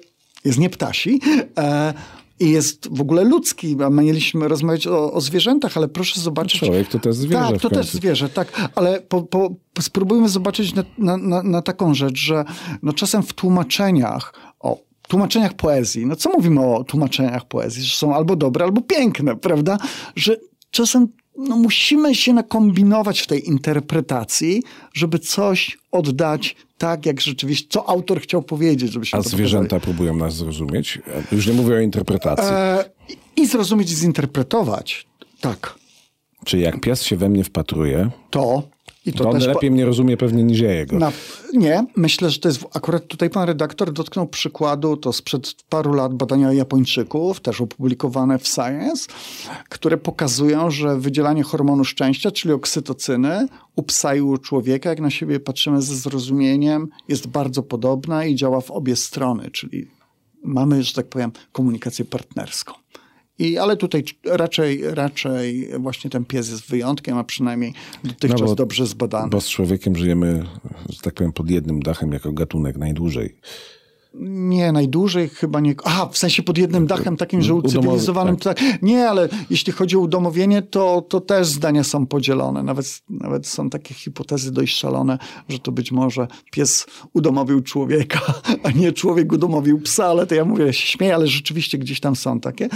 jest 0.46 0.60
nie 0.60 0.70
ptasi 0.70 1.22
e, 1.58 1.94
i 2.40 2.50
jest 2.50 2.88
w 2.92 3.02
ogóle 3.02 3.24
ludzki. 3.24 3.78
A 3.86 3.90
Mieliśmy 3.90 4.48
rozmawiać 4.48 4.88
o, 4.88 5.14
o 5.14 5.22
zwierzętach, 5.22 5.78
ale 5.78 5.88
proszę 5.88 6.20
zobaczyć... 6.22 6.60
Człowiek 6.60 6.88
to 6.88 7.00
też 7.00 7.16
zwierzę 7.16 7.52
Tak, 7.52 7.62
to 7.62 7.70
też 7.70 7.90
zwierzę, 7.90 8.30
tak. 8.30 8.72
Ale 8.76 9.02
po, 9.02 9.22
po, 9.22 9.56
spróbujmy 9.82 10.30
zobaczyć 10.30 10.74
na, 10.74 10.84
na, 10.98 11.18
na, 11.18 11.44
na 11.44 11.62
taką 11.62 11.94
rzecz, 11.94 12.18
że 12.18 12.46
no 12.84 12.94
czasem 12.94 13.24
w 13.24 13.34
tłumaczeniach, 13.34 14.34
o 14.60 14.80
tłumaczeniach 15.08 15.54
poezji, 15.54 16.06
no 16.06 16.16
co 16.16 16.30
mówimy 16.30 16.62
o 16.66 16.84
tłumaczeniach 16.84 17.46
poezji, 17.46 17.84
że 17.84 17.98
są 17.98 18.16
albo 18.16 18.36
dobre, 18.36 18.66
albo 18.66 18.82
piękne, 18.82 19.36
prawda? 19.36 19.78
Że 20.16 20.38
czasem 20.72 21.08
no, 21.38 21.58
musimy 21.58 22.16
się 22.16 22.34
nakombinować 22.34 23.22
w 23.22 23.28
tej 23.28 23.48
interpretacji, 23.48 24.64
żeby 24.94 25.20
coś 25.20 25.78
oddać 25.92 26.56
tak, 26.78 27.06
jak 27.06 27.22
rzeczywiście, 27.22 27.68
co 27.70 27.90
autor 27.90 28.22
chciał 28.22 28.42
powiedzieć, 28.44 28.92
żebyśmy 28.92 29.20
A 29.20 29.22
zwierzęta 29.22 29.80
próbują 29.80 30.16
nas 30.16 30.36
zrozumieć? 30.36 31.00
Już 31.32 31.48
nie 31.48 31.54
mówię 31.54 31.76
o 31.76 31.80
interpretacji. 31.80 32.46
pokazali. 32.46 32.90
E, 33.10 33.42
I 33.42 33.48
zrozumieć, 33.48 33.92
i 33.92 33.96
zinterpretować. 33.96 35.08
Tak. 35.42 35.76
Czy 36.46 36.60
jak 36.60 36.82
pies 36.82 37.04
się 37.04 37.16
we 37.18 37.30
mnie 37.30 37.44
wpatruje, 37.44 38.10
To. 38.30 38.64
I 39.06 39.14
to, 39.14 39.24
to, 39.24 39.30
on 39.30 39.40
po- 39.40 39.46
lepiej 39.46 39.72
mnie 39.72 39.86
rozumie 39.86 40.18
pewnie 40.18 40.44
niż 40.44 40.60
ja 40.60 40.74
jego. 40.74 41.00
Na, 41.00 41.12
nie, 41.54 41.86
myślę, 41.96 42.30
że 42.30 42.40
to 42.40 42.48
jest 42.48 42.66
akurat 42.74 43.08
tutaj 43.08 43.30
pan 43.30 43.48
redaktor 43.48 43.94
dotknął 43.94 44.28
przykładu, 44.28 44.98
to 44.98 45.14
sprzed 45.14 45.56
paru 45.70 45.94
lat 45.94 46.14
badania 46.14 46.54
Japończyków, 46.54 47.40
też 47.40 47.62
opublikowane 47.62 48.40
w 48.40 48.48
Science, 48.48 49.08
które 49.70 49.98
pokazują, 49.98 50.72
że 50.72 51.00
wydzielanie 51.00 51.44
hormonu 51.44 51.84
szczęścia, 51.84 52.32
czyli 52.32 52.54
oksytocyny, 52.54 53.48
u 53.76 53.84
psa 53.84 54.16
i 54.16 54.22
u 54.22 54.38
człowieka, 54.38 54.90
jak 54.90 55.00
na 55.00 55.10
siebie 55.10 55.40
patrzymy 55.40 55.82
ze 55.82 55.96
zrozumieniem, 55.96 56.88
jest 57.08 57.28
bardzo 57.28 57.64
podobna 57.64 58.26
i 58.26 58.36
działa 58.36 58.62
w 58.62 58.72
obie 58.72 58.96
strony, 58.96 59.52
czyli 59.52 59.88
mamy, 60.44 60.84
że 60.84 60.94
tak 60.94 61.08
powiem, 61.08 61.32
komunikację 61.52 62.06
partnerską. 62.06 62.74
I, 63.40 63.58
ale 63.58 63.78
tutaj 63.78 64.04
raczej, 64.26 64.82
raczej 64.84 65.70
właśnie 65.80 66.10
ten 66.10 66.26
pies 66.26 66.50
jest 66.50 66.70
wyjątkiem, 66.70 67.18
a 67.18 67.24
przynajmniej 67.24 67.74
dotychczas 68.04 68.42
No 68.42 68.48
bo- 68.48 68.56
dobrze 68.56 68.88
zbadany. 68.88 69.30
Bo 69.30 69.42
z 69.42 69.50
człowiekiem 69.50 69.96
żyjemy, 69.96 70.46
że 70.90 71.00
tak 71.02 71.14
powiem, 71.14 71.34
pod 71.34 71.50
jednym 71.50 71.80
dachem 71.80 72.12
jako 72.12 72.32
gatunek 72.32 72.78
najdłużej. 72.78 73.36
Nie, 74.20 74.72
najdłużej 74.72 75.30
chyba 75.30 75.60
nie. 75.60 75.76
Aha, 75.84 76.10
w 76.12 76.18
sensie 76.18 76.44
pod 76.44 76.58
jednym 76.58 76.88
dachem 76.88 77.18
takim, 77.18 77.42
że 77.42 77.54
ucywilizowanym. 77.54 78.38
Tak. 78.38 78.62
Nie, 78.82 79.10
ale 79.10 79.30
jeśli 79.50 79.74
chodzi 79.74 79.96
o 79.96 80.00
udomowienie, 80.00 80.62
to, 80.62 81.06
to 81.10 81.22
też 81.22 81.48
zdania 81.48 81.84
są 81.84 82.06
podzielone. 82.08 82.64
Nawet, 82.64 83.02
nawet 83.10 83.48
są 83.48 83.70
takie 83.70 83.94
hipotezy 83.94 84.52
dość 84.52 84.78
szalone, 84.78 85.18
że 85.50 85.60
to 85.60 85.72
być 85.72 85.92
może 85.92 86.28
pies 86.52 86.86
udomowił 87.14 87.62
człowieka, 87.62 88.22
a 88.64 88.72
nie 88.72 88.94
człowiek 88.94 89.32
udomowił 89.32 89.82
psa, 89.82 90.06
ale 90.06 90.28
to 90.28 90.36
ja 90.36 90.46
mówię, 90.46 90.66
ja 90.66 90.74
się 90.74 90.88
śmieję, 90.88 91.16
ale 91.16 91.28
rzeczywiście 91.28 91.78
gdzieś 91.78 92.00
tam 92.00 92.16
są 92.16 92.40
takie. 92.40 92.70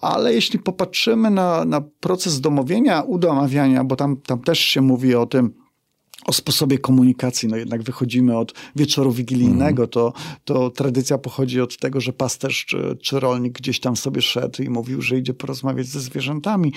Ale 0.00 0.34
jeśli 0.34 0.58
popatrzymy 0.58 1.30
na, 1.30 1.64
na 1.64 1.80
proces 1.80 2.40
domowienia, 2.40 3.02
udomawiania, 3.02 3.84
bo 3.84 3.96
tam, 3.96 4.16
tam 4.16 4.42
też 4.42 4.58
się 4.58 4.80
mówi 4.80 5.14
o 5.14 5.26
tym, 5.26 5.54
o 6.26 6.32
sposobie 6.32 6.78
komunikacji. 6.78 7.48
No 7.48 7.56
jednak 7.56 7.82
wychodzimy 7.82 8.38
od 8.38 8.54
wieczoru 8.76 9.12
wigilijnego, 9.12 9.86
to, 9.86 10.12
to 10.44 10.70
tradycja 10.70 11.18
pochodzi 11.18 11.60
od 11.60 11.76
tego, 11.76 12.00
że 12.00 12.12
pasterz 12.12 12.66
czy, 12.66 12.98
czy 13.02 13.20
rolnik 13.20 13.58
gdzieś 13.58 13.80
tam 13.80 13.96
sobie 13.96 14.22
szedł 14.22 14.62
i 14.62 14.70
mówił, 14.70 15.02
że 15.02 15.18
idzie 15.18 15.34
porozmawiać 15.34 15.86
ze 15.86 16.00
zwierzętami. 16.00 16.72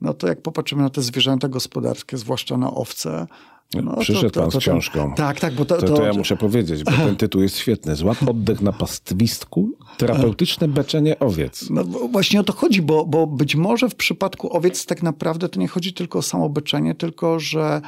No 0.00 0.14
to 0.14 0.26
jak 0.26 0.42
popatrzymy 0.42 0.82
na 0.82 0.90
te 0.90 1.02
zwierzęta 1.02 1.48
gospodarskie, 1.48 2.16
zwłaszcza 2.16 2.56
na 2.56 2.74
owce, 2.74 3.26
no, 3.74 3.96
Przyszedł 3.96 4.30
pan 4.40 4.50
z 4.50 4.52
to- 4.52 4.58
książką. 4.58 5.14
Tak, 5.14 5.40
tak, 5.40 5.54
bo 5.54 5.64
to, 5.64 5.76
To, 5.76 5.96
to 5.96 6.02
ja 6.04 6.12
muszę 6.12 6.36
powiedzieć, 6.36 6.84
bo 6.84 6.90
ten 6.90 7.16
tytuł 7.16 7.42
jest 7.42 7.56
świetny. 7.58 7.96
Złap 7.96 8.28
oddech 8.28 8.60
na 8.60 8.72
pastwisku, 8.72 9.70
terapeutyczne 9.98 10.68
beczenie 10.68 11.18
owiec. 11.18 11.70
No 11.70 11.84
właśnie 11.84 12.40
o 12.40 12.44
to 12.44 12.52
chodzi, 12.52 12.82
bo, 12.82 13.06
bo 13.06 13.26
być 13.26 13.56
może 13.56 13.88
w 13.88 13.94
przypadku 13.94 14.56
owiec 14.56 14.86
tak 14.86 15.02
naprawdę 15.02 15.48
to 15.48 15.60
nie 15.60 15.68
chodzi 15.68 15.92
tylko 15.92 16.18
o 16.18 16.22
samobyczenie, 16.22 16.94
tylko 16.94 17.40
że 17.40 17.80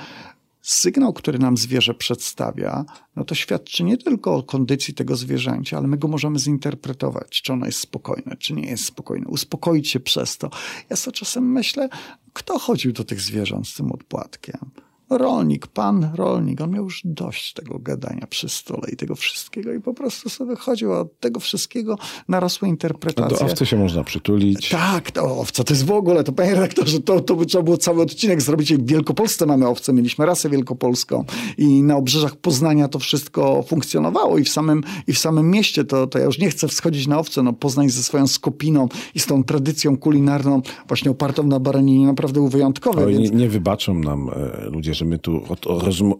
sygnał, 0.63 1.13
który 1.13 1.39
nam 1.39 1.57
zwierzę 1.57 1.95
przedstawia, 1.95 2.85
no 3.17 3.25
to 3.25 3.35
świadczy 3.35 3.85
nie 3.85 3.97
tylko 3.99 4.35
o 4.35 4.43
kondycji 4.43 4.95
tego 4.95 5.17
zwierzęcia, 5.17 5.79
ale 5.79 5.87
my 5.87 5.97
go 5.97 6.09
możemy 6.09 6.39
zinterpretować, 6.39 7.43
czy 7.43 7.53
ono 7.53 7.67
jest 7.67 7.79
spokojne, 7.79 8.37
czy 8.39 8.53
nie 8.53 8.67
jest 8.67 8.85
spokojne, 8.85 9.27
uspokoić 9.27 9.89
się 9.89 10.01
przez 10.01 10.39
to. 10.39 10.51
Ja 10.91 10.97
sobie 10.97 11.17
czasem 11.17 11.53
myślę, 11.53 11.89
kto 12.33 12.59
chodził 12.59 12.93
do 12.93 13.05
tych 13.05 13.21
zwierząt 13.21 13.69
z 13.69 13.75
tym 13.75 13.93
odpłatkiem? 13.93 14.71
Rolnik, 15.11 15.67
pan 15.67 16.11
rolnik, 16.15 16.61
on 16.61 16.71
miał 16.71 16.85
już 16.85 17.01
dość 17.05 17.53
tego 17.53 17.79
gadania 17.79 18.27
przy 18.27 18.49
stole 18.49 18.91
i 18.93 18.97
tego 18.97 19.15
wszystkiego 19.15 19.73
i 19.73 19.81
po 19.81 19.95
prostu 19.95 20.29
sobie 20.29 20.57
chodził 20.57 20.93
od 20.93 21.21
tego 21.21 21.41
wszystkiego 21.41 21.99
narosłe 22.29 22.67
A 22.67 22.69
interpretacje. 22.69 23.39
do 23.39 23.45
owcy 23.45 23.67
się 23.67 23.77
można 23.77 24.05
przytulić. 24.05 24.69
Tak, 24.69 25.11
to 25.11 25.39
owca 25.39 25.65
to 25.65 25.75
jest 25.75 25.87
w 25.87 25.91
ogóle, 25.91 26.25
to 26.25 26.33
panie 26.33 26.55
redaktorze, 26.55 27.01
to, 27.01 27.21
to 27.21 27.37
by 27.37 27.47
trzeba 27.47 27.65
było 27.65 27.77
cały 27.77 28.03
odcinek 28.03 28.43
zrobić. 28.43 28.75
W 28.75 28.87
Wielkopolsce 28.87 29.47
mamy 29.47 29.69
owce, 29.69 29.93
mieliśmy 29.93 30.27
rasę 30.27 30.51
wielkopolską 30.51 31.25
i 31.59 31.83
na 31.83 31.97
obrzeżach 31.97 32.37
Poznania 32.37 32.89
to 32.89 32.99
wszystko 32.99 33.63
funkcjonowało 33.63 34.39
i 34.39 34.45
w 34.45 34.49
samym, 34.49 34.83
i 35.07 35.13
w 35.13 35.19
samym 35.19 35.51
mieście, 35.51 35.85
to, 35.85 36.07
to 36.07 36.19
ja 36.19 36.25
już 36.25 36.39
nie 36.39 36.51
chcę 36.51 36.69
wschodzić 36.69 37.07
na 37.07 37.19
owce, 37.19 37.43
no 37.43 37.53
Poznań 37.53 37.91
ze 37.91 38.03
swoją 38.03 38.27
skopiną 38.27 38.89
i 39.15 39.21
z 39.21 39.27
tą 39.27 39.45
tradycją 39.45 39.97
kulinarną 39.97 40.63
właśnie 40.89 41.11
opartą 41.11 41.43
na 41.43 41.61
baraninie 41.61 42.07
naprawdę 42.07 42.35
był 42.35 42.49
wyjątkowy, 42.49 43.07
więc... 43.07 43.31
nie, 43.31 43.39
nie 43.39 43.49
wybaczą 43.49 43.95
nam 43.95 44.29
e, 44.29 44.71
że 44.95 45.05
my 45.05 45.19
tu 45.19 45.43
od 45.49 45.67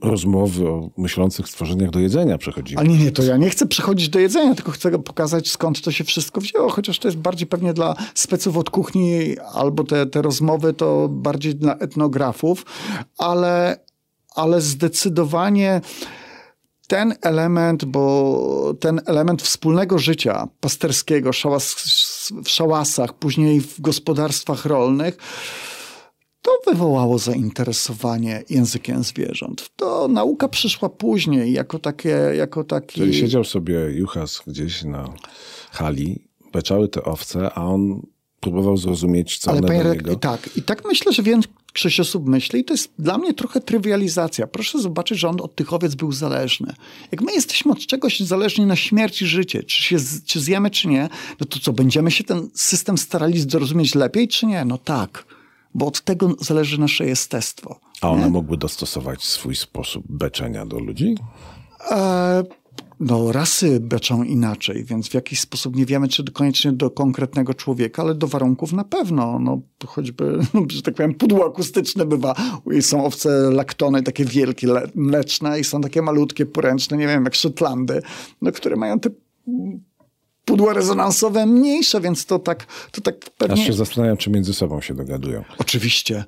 rozmowy 0.03 0.69
o 0.69 0.91
myślących 0.97 1.49
stworzeniach 1.49 1.91
do 1.91 1.99
jedzenia 1.99 2.39
przechodzimy. 2.39 2.81
Ale 2.81 2.89
nie, 2.89 2.99
nie, 2.99 3.13
to 3.13 3.23
ja 3.23 3.37
nie 3.37 3.51
chcę 3.51 3.67
przechodzić 3.67 4.09
do 4.09 4.19
jedzenia, 4.19 4.55
tylko 4.55 4.73
chcę 4.73 4.99
pokazać 4.99 5.51
skąd 5.51 5.81
to 5.81 5.93
się 5.93 6.05
wszystko 6.05 6.41
wzięło, 6.41 6.71
chociaż 6.71 6.99
to 6.99 7.09
jest 7.09 7.19
bardziej 7.19 7.47
pewnie 7.47 7.75
dla 7.75 7.97
speców 8.15 8.57
od 8.57 8.71
kuchni 8.71 9.39
albo 9.55 9.85
te, 9.85 10.07
te 10.07 10.23
rozmowy 10.23 10.73
to 10.73 11.09
bardziej 11.09 11.55
dla 11.55 11.77
etnografów, 11.77 12.65
ale, 13.19 13.79
ale 14.35 14.61
zdecydowanie 14.61 15.81
ten 16.89 17.15
element, 17.23 17.85
bo 17.85 18.75
ten 18.81 19.01
element 19.07 19.43
wspólnego 19.43 19.99
życia 19.99 20.49
pasterskiego 20.61 21.33
szałas, 21.33 21.75
w 22.45 22.49
szałasach, 22.49 23.15
później 23.15 23.61
w 23.61 23.81
gospodarstwach 23.81 24.65
rolnych, 24.65 25.19
to 26.45 26.71
wywołało 26.73 27.19
zainteresowanie 27.19 28.43
językiem 28.51 29.03
zwierząt. 29.03 29.71
To 29.77 30.09
nauka 30.09 30.49
przyszła 30.49 30.89
później, 30.89 31.53
jako 31.53 31.79
takie, 31.79 32.19
jako 32.37 32.65
taki... 32.65 33.01
Czyli 33.01 33.15
siedział 33.15 33.45
sobie 33.45 33.75
Juchas 33.75 34.43
gdzieś 34.47 34.83
na 34.85 35.09
hali, 35.71 36.25
beczały 36.53 36.89
te 36.89 37.05
owce, 37.05 37.51
a 37.55 37.65
on 37.65 38.03
próbował 38.41 38.77
zrozumieć, 38.77 39.39
co 39.39 39.51
Ale 39.51 39.59
one 39.59 39.69
panie 39.69 39.85
niego. 39.85 40.17
tak, 40.17 40.51
i 40.57 40.63
tak 40.63 40.85
myślę, 40.85 41.13
że 41.13 41.23
większość 41.23 42.01
osób 42.01 42.27
myśli 42.27 42.61
i 42.61 42.65
to 42.65 42.75
jest 42.75 42.93
dla 42.99 43.19
mnie 43.19 43.35
trochę 43.35 43.61
trywializacja. 43.61 44.47
Proszę 44.47 44.81
zobaczyć, 44.81 45.19
że 45.19 45.29
on 45.29 45.41
od 45.41 45.55
tych 45.55 45.73
owiec 45.73 45.95
był 45.95 46.13
zależny. 46.13 46.75
Jak 47.13 47.23
my 47.23 47.33
jesteśmy 47.33 47.73
od 47.73 47.79
czegoś 47.79 48.21
zależni 48.21 48.67
na 48.67 48.77
śmierć 48.77 49.23
i 49.23 49.27
życie, 49.27 49.63
czy, 49.63 49.83
się, 49.83 49.97
czy 50.27 50.41
zjemy, 50.41 50.71
czy 50.71 50.89
nie, 50.89 51.09
no 51.41 51.47
to 51.47 51.59
co, 51.59 51.73
będziemy 51.73 52.11
się 52.11 52.25
ten 52.25 52.51
system 52.55 52.99
starali 52.99 53.41
zrozumieć 53.41 53.95
lepiej, 53.95 54.29
czy 54.29 54.47
nie? 54.47 54.65
No 54.65 54.79
tak, 54.79 55.25
bo 55.75 55.87
od 55.87 56.01
tego 56.01 56.35
zależy 56.41 56.81
nasze 56.81 57.07
jestestwo. 57.07 57.81
A 58.01 58.11
one 58.11 58.31
mogły 58.31 58.57
dostosować 58.57 59.23
swój 59.23 59.57
sposób 59.57 60.05
beczenia 60.09 60.67
do 60.67 60.79
ludzi? 60.79 61.15
E, 61.91 62.45
no, 63.01 63.33
rasy 63.33 63.81
beczą 63.81 64.23
inaczej, 64.23 64.85
więc 64.85 65.09
w 65.09 65.15
jakiś 65.15 65.41
sposób 65.41 65.77
nie 65.77 65.87
wiemy, 65.87 66.09
czy 66.09 66.25
koniecznie 66.25 66.73
do 66.73 66.91
konkretnego 66.91 67.55
człowieka, 67.55 68.03
ale 68.03 68.15
do 68.15 68.27
warunków 68.27 68.73
na 68.73 68.85
pewno. 68.85 69.39
No, 69.39 69.61
choćby, 69.87 70.39
że 70.75 70.83
tak 70.83 70.95
powiem, 70.95 71.15
pudło 71.15 71.47
akustyczne 71.47 72.07
bywa. 72.07 72.35
Są 72.81 73.05
owce 73.05 73.51
laktony, 73.51 74.03
takie 74.03 74.25
wielkie, 74.25 74.67
le- 74.67 74.89
mleczne 74.95 75.61
i 75.61 75.65
są 75.65 75.81
takie 75.81 76.03
malutkie, 76.03 76.47
poręczne, 76.47 76.97
nie 76.97 77.07
wiem, 77.07 77.25
jak 77.25 77.35
Szotlandy, 77.35 78.03
no, 78.43 78.53
które 78.53 78.77
mają 78.77 79.01
te 79.01 79.11
pudła 80.45 80.73
rezonansowe 80.73 81.47
mniejsze, 81.47 82.01
więc 82.01 82.27
to 82.27 82.39
tak, 82.39 82.67
to 82.93 83.01
tak 83.01 83.15
Aż 83.25 83.31
pewnie... 83.31 83.65
się 83.65 83.73
zastanawiam, 83.73 84.17
czy 84.17 84.31
między 84.31 84.55
sobą 84.55 84.81
się 84.81 84.95
dogadują. 84.95 85.45
Oczywiście. 85.59 86.25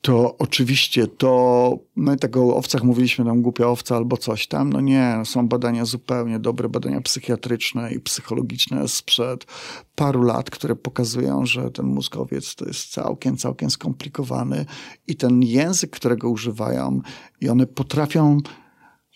To 0.00 0.38
oczywiście, 0.38 1.06
to 1.06 1.78
my 1.96 2.16
tego 2.16 2.44
o 2.44 2.56
owcach 2.56 2.82
mówiliśmy, 2.82 3.24
tam 3.24 3.42
głupia 3.42 3.66
owca 3.66 3.96
albo 3.96 4.16
coś 4.16 4.46
tam. 4.46 4.72
No 4.72 4.80
nie, 4.80 5.22
są 5.24 5.48
badania 5.48 5.84
zupełnie 5.84 6.38
dobre, 6.38 6.68
badania 6.68 7.00
psychiatryczne 7.00 7.92
i 7.92 8.00
psychologiczne 8.00 8.88
sprzed 8.88 9.46
paru 9.94 10.22
lat, 10.22 10.50
które 10.50 10.76
pokazują, 10.76 11.46
że 11.46 11.70
ten 11.70 11.86
mózgowiec 11.86 12.54
to 12.54 12.64
jest 12.64 12.90
całkiem, 12.90 13.36
całkiem 13.36 13.70
skomplikowany 13.70 14.66
i 15.06 15.16
ten 15.16 15.42
język, 15.42 15.90
którego 15.90 16.30
używają 16.30 17.00
i 17.40 17.48
one 17.48 17.66
potrafią 17.66 18.38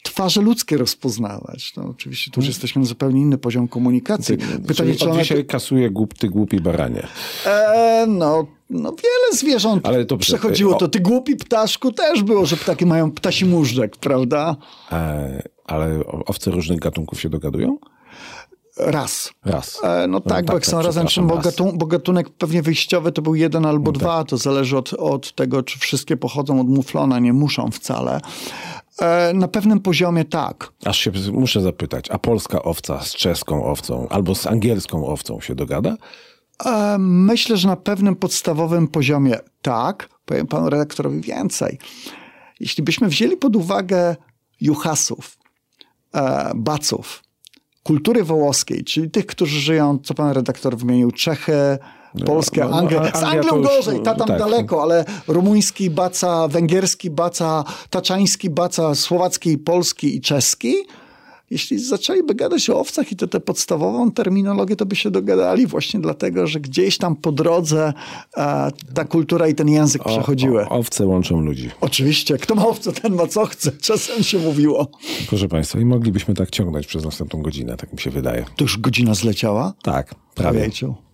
twarze 0.07 0.41
ludzkie 0.43 0.77
rozpoznawać. 0.77 1.73
No, 1.77 1.85
oczywiście 1.91 2.31
tu 2.31 2.41
już 2.41 2.49
jesteśmy 2.49 2.81
na 2.83 2.89
zupełnie 2.89 3.21
inny 3.21 3.39
poziom 3.39 3.69
komunikacji. 3.69 4.37
Pytanie, 4.39 4.75
Czyli 4.75 4.97
czy 4.97 5.11
one... 5.11 5.23
dzisiaj 5.23 5.45
kasuje 5.47 5.91
głup, 5.91 6.15
ty 6.15 6.29
głupi 6.29 6.61
baranie. 6.61 7.07
E, 7.47 8.05
no, 8.09 8.47
no 8.71 8.91
wiele 8.91 9.33
zwierząt 9.33 9.87
Ale 9.87 10.05
dobrze, 10.05 10.27
przechodziło 10.39 10.77
o- 10.77 10.79
to. 10.79 10.89
Ty 10.89 11.01
głupi 11.01 11.37
ptaszku 11.37 11.93
też 11.93 12.23
było, 12.23 12.47
że 12.47 12.57
ptaki 12.57 12.87
mają 12.87 13.11
ptasi 13.13 13.45
móżdżek, 13.45 13.97
prawda? 13.97 14.57
E, 14.93 15.43
ale 15.65 16.01
owce 16.27 16.51
różnych 16.51 16.79
gatunków 16.79 17.21
się 17.21 17.29
dogadują? 17.29 17.79
Raz. 18.79 19.33
Raz. 19.45 19.81
E, 19.85 20.07
no 20.07 20.21
tak, 20.21 20.45
bo 20.47 20.55
jak 20.55 20.67
są 20.67 20.83
razem, 20.83 21.07
przepraszam, 21.07 21.27
bo, 21.27 21.43
gatun, 21.43 21.79
bo 21.79 21.87
gatunek 21.87 22.31
pewnie 22.31 22.63
wyjściowy 22.63 23.13
to 23.13 23.23
był 23.23 23.35
jeden 23.35 23.63
No 23.63 23.69
albo 23.69 23.93
tak. 23.93 24.01
dwa, 24.01 24.25
to 24.25 24.37
zależy 24.37 24.77
od, 24.79 24.93
od 24.95 25.35
tego, 25.35 25.63
czy 25.63 25.79
wszystkie 25.79 26.17
pochodzą 26.17 26.61
od 26.61 26.69
muflona, 26.69 27.19
nie 27.19 27.33
muszą 27.33 27.71
wcale. 27.71 28.21
E, 29.03 29.32
na 29.34 29.49
pewnym 29.49 29.80
poziomie 29.80 30.24
tak. 30.24 30.72
Aż 30.84 30.99
się 30.99 31.12
muszę 31.32 31.61
zapytać, 31.61 32.11
a 32.11 32.18
polska 32.18 32.62
owca 32.62 33.01
z 33.01 33.14
czeską 33.14 33.64
owcą 33.64 34.09
albo 34.09 34.34
z 34.34 34.47
angielską 34.47 35.07
owcą 35.07 35.40
się 35.40 35.55
dogada? 35.55 35.97
E, 36.64 36.97
myślę, 36.99 37.57
że 37.57 37.68
na 37.68 37.76
pewnym 37.76 38.16
podstawowym 38.16 38.88
poziomie 38.88 39.38
tak. 39.62 40.09
Powiem 40.24 40.47
panu 40.47 40.70
redaktorowi 40.70 41.20
więcej. 41.20 41.78
Jeśli 42.61 42.84
byśmy 42.84 43.09
wzięli 43.09 43.36
pod 43.36 43.57
uwagę 43.57 44.16
juchasów, 44.61 45.38
e, 46.14 46.53
baców, 46.55 47.22
kultury 47.82 48.24
wołoskiej, 48.24 48.84
czyli 48.84 49.11
tych, 49.11 49.26
którzy 49.26 49.61
żyją, 49.61 49.99
co 49.99 50.14
pan 50.14 50.32
redaktor 50.32 50.76
wymienił, 50.76 51.11
Czechy, 51.11 51.78
Polskę, 52.25 52.61
no, 52.61 52.71
no, 52.71 52.77
Anglię. 52.77 53.01
Z 53.14 53.23
Anglią 53.23 53.57
już, 53.57 53.67
gorzej, 53.67 54.03
ta 54.03 54.14
tam 54.14 54.29
tak. 54.29 54.39
daleko, 54.39 54.83
ale 54.83 55.05
rumuński 55.29 55.91
baca, 55.91 56.49
węgierski 56.49 57.11
baca, 57.11 57.64
taczański 57.91 58.51
baca, 58.51 58.95
słowacki, 58.95 59.59
polski 59.59 60.17
i 60.17 60.21
czeski. 60.21 60.75
Jeśli 61.51 61.79
zaczęliby 61.79 62.35
gadać 62.35 62.71
o 62.71 62.81
owcach 62.81 63.12
i 63.12 63.17
to 63.17 63.27
tę 63.27 63.41
podstawową 63.41 64.11
terminologię, 64.11 64.77
to 64.77 64.87
by 64.87 64.97
się 64.97 65.11
dogadali 65.11 65.67
właśnie 65.67 66.01
dlatego, 66.01 66.47
że 66.47 66.61
gdzieś 66.61 66.99
tam 66.99 67.17
po 67.17 67.33
drodze 67.33 67.93
e, 68.37 68.71
ta 68.95 69.05
kultura 69.05 69.49
i 69.49 69.55
ten 69.55 69.69
język 69.69 70.05
przechodziły. 70.05 70.69
O, 70.69 70.69
owce 70.69 71.07
łączą 71.07 71.41
ludzi. 71.41 71.71
Oczywiście, 71.81 72.39
kto 72.39 72.55
ma 72.55 72.67
owce, 72.67 72.93
ten 72.93 73.14
ma 73.14 73.27
co 73.27 73.47
chce. 73.47 73.73
Czasem 73.73 74.23
się 74.23 74.39
mówiło. 74.39 74.91
Proszę 75.29 75.49
Państwa, 75.49 75.79
i 75.79 75.85
moglibyśmy 75.85 76.35
tak 76.35 76.51
ciągnąć 76.51 76.87
przez 76.87 77.05
następną 77.05 77.43
godzinę, 77.43 77.77
tak 77.77 77.93
mi 77.93 77.99
się 77.99 78.11
wydaje. 78.11 78.45
To 78.57 78.64
już 78.64 78.79
godzina 78.79 79.14
zleciała? 79.14 79.73
Tak, 79.83 80.14
prawie. 80.35 80.59
Ojejciu. 80.59 81.06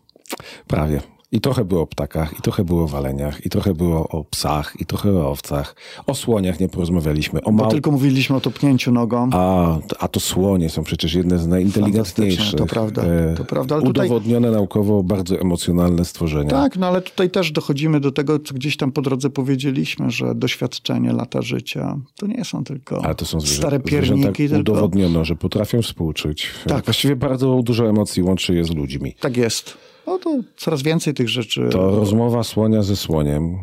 Prawie. 0.67 1.01
I 1.35 1.41
trochę 1.41 1.65
było 1.65 1.83
o 1.83 1.87
ptakach, 1.87 2.39
i 2.39 2.43
trochę 2.43 2.65
było 2.65 2.85
o 2.85 2.89
waleniach, 2.89 3.47
i 3.47 3.51
trochę 3.51 3.75
było 3.75 4.09
o 4.09 4.25
psach, 4.25 4.75
i 4.81 4.87
trochę 4.87 5.13
o 5.13 5.31
owcach. 5.31 5.77
O 6.07 6.15
słoniach 6.15 6.61
nie 6.61 6.69
porozmawialiśmy. 6.69 7.41
O 7.43 7.45
Bo 7.45 7.53
mał... 7.53 7.71
tylko 7.71 7.91
mówiliśmy 7.91 8.37
o 8.37 8.41
topnięciu 8.41 8.93
nogą. 8.93 9.31
a, 9.33 9.79
a 9.99 10.09
to 10.09 10.21
słonie 10.21 10.71
są 10.71 10.83
przecież 10.85 11.15
jedne 11.15 11.39
z 11.39 11.47
najinteligentniejszych. 11.47 12.59
To 12.59 12.67
prawda, 12.67 13.03
e, 13.03 13.35
to 13.35 13.45
prawda, 13.45 13.75
ale 13.75 13.85
tutaj- 13.85 14.07
Udowodnione 14.07 14.51
naukowo 14.51 15.03
bardzo 15.03 15.41
emocjonalne 15.41 16.05
stworzenia. 16.05 16.51
Tak, 16.51 16.77
no 16.77 16.87
ale 16.87 17.03
tutaj 17.03 17.31
też 17.31 17.53
dochodzimy 17.53 18.01
do 18.01 18.13
tego, 18.13 18.39
co 18.39 18.55
gdzieś 18.55 18.77
tam 18.77 18.93
po 18.93 19.03
drodze 19.03 19.31
powiedzieliśmy, 19.31 20.11
że 20.11 20.35
doświadczenie, 20.35 21.13
lata 21.13 21.43
życia 21.43 21.99
to 22.17 22.27
nie 22.27 22.45
są 22.45 22.65
tylko 22.65 23.05
Ale 23.05 23.15
to 23.15 23.25
są 23.25 23.41
zwierzę, 23.41 23.57
stare 23.57 23.81
pierniki, 23.81 24.49
tylko 24.49 24.61
udowodniono, 24.61 25.25
że 25.25 25.37
potrafią 25.37 25.83
współczuć. 25.83 26.47
Tak. 26.67 26.85
Właściwie 26.85 27.17
bardzo 27.17 27.61
dużo 27.63 27.89
emocji 27.89 28.23
łączy 28.23 28.55
je 28.55 28.65
z 28.65 28.71
ludźmi. 28.71 29.15
tak 29.21 29.37
jest. 29.37 29.92
No 30.07 30.19
to 30.19 30.31
coraz 30.57 30.83
więcej 30.83 31.15
tych 31.15 31.29
rzeczy. 31.29 31.69
To 31.73 31.91
rozmowa 31.91 32.43
słonia 32.43 32.83
ze 32.83 32.97
słoniem. 32.97 33.59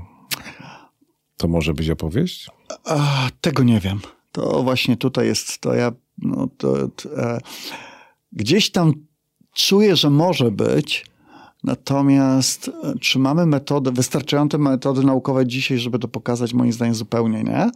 To 1.37 1.47
może 1.47 1.73
być 1.73 1.89
opowieść? 1.89 2.49
A, 2.85 3.29
tego 3.41 3.63
nie 3.63 3.79
wiem. 3.79 3.99
To 4.31 4.63
właśnie 4.63 4.97
tutaj 4.97 5.27
jest 5.27 5.59
to 5.59 5.73
ja, 5.73 5.91
no 6.17 6.47
to, 6.57 6.87
to 6.87 7.17
e, 7.17 7.39
gdzieś 8.31 8.71
tam 8.71 8.93
czuję, 9.53 9.95
że 9.95 10.09
może 10.09 10.51
być, 10.51 11.05
natomiast 11.63 12.67
e, 12.83 12.99
czy 12.99 13.19
mamy 13.19 13.45
metody, 13.45 13.91
wystarczające 13.91 14.57
metody 14.57 15.03
naukowe 15.03 15.47
dzisiaj, 15.47 15.77
żeby 15.77 15.99
to 15.99 16.07
pokazać? 16.07 16.53
Moim 16.53 16.73
zdaniem 16.73 16.95
zupełnie 16.95 17.43
nie. 17.43 17.69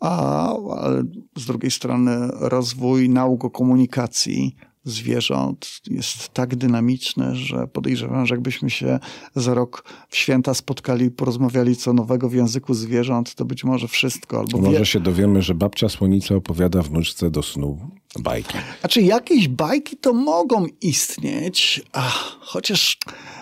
A, 0.00 0.48
ale 0.80 1.02
z 1.36 1.46
drugiej 1.46 1.70
strony 1.70 2.28
rozwój 2.30 3.08
nauk 3.08 3.44
o 3.44 3.50
komunikacji 3.50 4.56
zwierząt 4.86 5.80
jest 5.90 6.28
tak 6.28 6.56
dynamiczny, 6.56 7.36
że 7.36 7.66
podejrzewam, 7.66 8.26
że 8.26 8.34
jakbyśmy 8.34 8.70
się 8.70 8.98
za 9.36 9.54
rok 9.54 9.84
w 10.08 10.16
święta 10.16 10.54
spotkali 10.54 11.06
i 11.06 11.10
porozmawiali 11.10 11.76
co 11.76 11.92
nowego 11.92 12.28
w 12.28 12.34
języku 12.34 12.74
zwierząt, 12.74 13.34
to 13.34 13.44
być 13.44 13.64
może 13.64 13.88
wszystko. 13.88 14.38
Albo 14.38 14.58
wie... 14.58 14.70
Może 14.70 14.86
się 14.86 15.00
dowiemy, 15.00 15.42
że 15.42 15.54
babcia 15.54 15.88
słonica 15.88 16.34
opowiada 16.34 16.82
wnuczce 16.82 17.30
do 17.30 17.42
snu 17.42 17.78
bajki. 18.18 18.58
Znaczy 18.80 19.02
jakieś 19.02 19.48
bajki 19.48 19.96
to 19.96 20.12
mogą 20.12 20.66
istnieć, 20.80 21.82
ach, 21.92 22.36
chociaż 22.40 22.98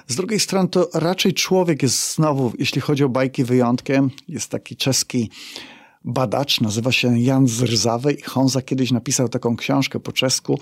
z 0.07 0.17
drugiej 0.17 0.41
strony 0.41 0.69
to 0.69 0.89
raczej 0.95 1.35
człowiek 1.35 1.83
jest 1.83 2.15
znowu, 2.15 2.53
jeśli 2.59 2.81
chodzi 2.81 3.05
o 3.05 3.09
bajki, 3.09 3.45
wyjątkiem. 3.45 4.11
Jest 4.29 4.51
taki 4.51 4.77
czeski 4.77 5.31
badacz, 6.05 6.61
nazywa 6.61 6.93
się 6.93 7.21
Jan 7.21 7.49
Zrzawy 7.49 8.13
i 8.13 8.23
Honza 8.23 8.63
kiedyś 8.63 8.91
napisał 8.91 9.29
taką 9.29 9.57
książkę 9.57 10.01
po 10.01 10.13
czesku, 10.13 10.59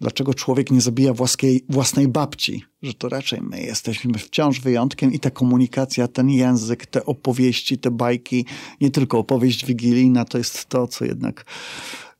dlaczego 0.00 0.34
człowiek 0.34 0.70
nie 0.70 0.80
zabija 0.80 1.12
własnej, 1.12 1.64
własnej 1.68 2.08
babci, 2.08 2.64
że 2.82 2.94
to 2.94 3.08
raczej 3.08 3.40
my 3.42 3.60
jesteśmy 3.60 4.18
wciąż 4.18 4.60
wyjątkiem 4.60 5.12
i 5.12 5.18
ta 5.18 5.30
komunikacja, 5.30 6.08
ten 6.08 6.30
język, 6.30 6.86
te 6.86 7.04
opowieści, 7.04 7.78
te 7.78 7.90
bajki, 7.90 8.44
nie 8.80 8.90
tylko 8.90 9.18
opowieść 9.18 9.66
wigilijna, 9.66 10.24
to 10.24 10.38
jest 10.38 10.66
to, 10.66 10.86
co 10.86 11.04
jednak 11.04 11.44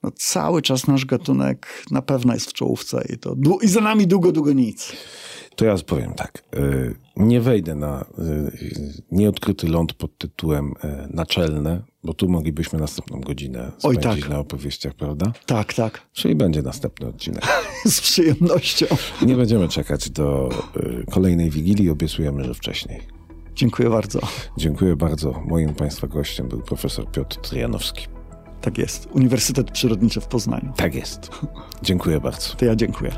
no, 0.07 0.13
cały 0.17 0.63
czas 0.63 0.87
nasz 0.87 1.05
gatunek 1.05 1.85
na 1.91 2.03
pewno 2.03 2.35
jest 2.35 2.51
w 2.51 2.53
czołówce 2.53 3.05
i, 3.15 3.19
to, 3.19 3.37
i 3.63 3.69
za 3.69 3.81
nami 3.81 4.07
długo, 4.07 4.33
długo 4.33 4.53
nic. 4.53 4.93
To 5.57 5.65
ja 5.65 5.77
powiem 5.87 6.15
tak. 6.15 6.45
y, 6.57 6.95
Nie 7.17 7.41
wejdę 7.41 7.75
na 7.75 8.05
y, 8.19 9.05
nieodkryty 9.11 9.69
ląd 9.69 9.93
pod 9.93 10.19
tytułem 10.19 10.67
y, 10.85 11.09
naczelne, 11.11 11.83
bo 12.05 12.15
tu 12.15 12.29
moglibyśmy 12.29 12.79
następną 12.79 13.21
godzinę 13.21 13.73
Oj, 13.83 13.97
spędzić 13.97 14.23
tak. 14.23 14.31
na 14.31 14.39
opowieściach, 14.39 14.95
prawda? 14.95 15.33
Tak, 15.47 15.75
tak, 15.75 16.03
Czyli 16.13 16.35
będzie 16.35 16.63
następny 16.63 17.07
odcinek. 17.07 17.45
z 17.85 18.01
przyjemnością. 18.01 18.87
Nie 19.23 19.37
będziemy 19.37 19.69
czekać 19.69 20.11
do 20.11 20.49
y, 20.77 21.05
kolejnej 21.11 21.51
wigilii, 21.51 21.91
obiecujemy, 21.91 22.45
że 22.45 22.55
wcześniej. 22.55 23.01
Dziękuję 23.55 23.91
bardzo. 23.91 24.21
Dziękuję 24.57 24.97
bardzo. 24.97 25.43
Moim 25.47 25.75
Państwa 25.75 26.07
gościem 26.07 26.49
był 26.49 26.63
profesor 26.63 27.11
Piotr 27.11 27.37
Trijanowski. 27.37 28.16
Tak 28.67 28.79
jest. 28.79 29.09
Uniwersytet 29.13 29.71
Przyrodniczy 29.71 30.21
w 30.21 30.27
Poznaniu. 30.27 30.73
Tak 30.77 30.95
jest. 30.95 31.31
Dziękuję 31.83 32.21
bardzo. 32.21 32.55
To 32.57 32.65
ja 32.65 32.77
dziękuję. 32.77 33.13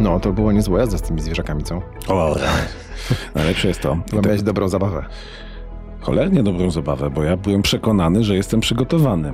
No, 0.00 0.20
to 0.20 0.32
było 0.32 0.52
niezła 0.52 0.80
jazda 0.80 0.98
z 0.98 1.02
tymi 1.02 1.20
zwierzakami, 1.20 1.62
co? 1.62 1.82
O, 2.08 2.36
najlepsze 3.34 3.68
jest 3.68 3.80
to. 3.80 3.96
Chyba 4.10 4.22
miałeś 4.22 4.42
dobrą 4.42 4.68
zabawę. 4.68 5.04
Cholernie 6.00 6.42
dobrą 6.42 6.70
zabawę, 6.70 7.10
bo 7.10 7.22
ja 7.22 7.36
byłem 7.36 7.62
przekonany, 7.62 8.24
że 8.24 8.36
jestem 8.36 8.60
przygotowany. 8.60 9.32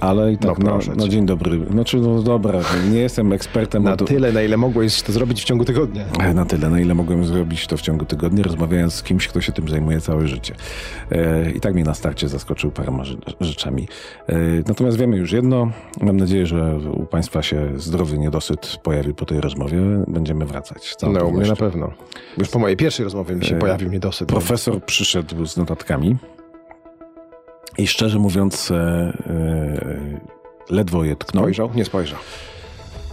Ale 0.00 0.32
i 0.32 0.38
tak, 0.38 0.58
No 0.58 0.70
no, 0.86 0.94
no, 0.96 1.08
dzień 1.08 1.26
dobry. 1.26 1.60
Znaczy, 1.70 1.96
no 1.96 2.22
dobra, 2.22 2.60
nie 2.90 2.98
jestem 2.98 3.32
ekspertem. 3.32 3.82
Na 3.82 3.92
od- 3.92 4.06
tyle, 4.08 4.32
na 4.32 4.42
ile 4.42 4.56
mogłeś 4.56 5.02
to 5.02 5.12
zrobić 5.12 5.40
w 5.42 5.44
ciągu 5.44 5.64
tygodnia. 5.64 6.04
Na 6.34 6.44
tyle, 6.44 6.70
na 6.70 6.80
ile 6.80 6.94
mogłem 6.94 7.24
zrobić 7.24 7.66
to 7.66 7.76
w 7.76 7.80
ciągu 7.80 8.04
tygodnia, 8.04 8.42
rozmawiając 8.44 8.94
z 8.94 9.02
kimś, 9.02 9.28
kto 9.28 9.40
się 9.40 9.52
tym 9.52 9.68
zajmuje 9.68 10.00
całe 10.00 10.28
życie. 10.28 10.54
E, 11.12 11.50
I 11.50 11.60
tak 11.60 11.74
mnie 11.74 11.84
na 11.84 11.94
starcie 11.94 12.28
zaskoczył 12.28 12.70
paroma 12.70 13.04
rzeczami. 13.40 13.88
E, 14.28 14.36
natomiast 14.66 14.98
wiemy 14.98 15.16
już 15.16 15.32
jedno. 15.32 15.70
Mam 16.00 16.16
nadzieję, 16.16 16.46
że 16.46 16.78
u 16.92 17.06
Państwa 17.06 17.42
się 17.42 17.68
zdrowy 17.76 18.18
niedosyt 18.18 18.76
pojawi 18.82 19.14
po 19.14 19.26
tej 19.26 19.40
rozmowie. 19.40 19.78
Będziemy 20.08 20.46
wracać. 20.46 20.94
No, 21.02 21.08
u 21.08 21.12
mnie 21.12 21.22
na 21.24 21.30
pewnością. 21.30 21.56
pewno. 21.56 21.90
Już 22.38 22.48
po 22.48 22.58
mojej 22.58 22.76
pierwszej 22.76 23.04
rozmowie 23.04 23.34
mi 23.34 23.44
się 23.44 23.56
E, 23.56 23.58
pojawił 23.58 23.90
niedosyt. 23.90 24.28
Profesor 24.28 24.84
przyszedł 24.84 25.46
z 25.46 25.56
notatkami 25.56 26.16
i 27.78 27.86
szczerze 27.86 28.18
mówiąc, 28.18 28.70
e, 28.70 28.74
e, 28.76 30.20
ledwo 30.70 31.04
je 31.04 31.16
tknął. 31.16 31.44
Spojrzał? 31.44 31.70
Nie 31.74 31.84
spojrzał. 31.84 32.18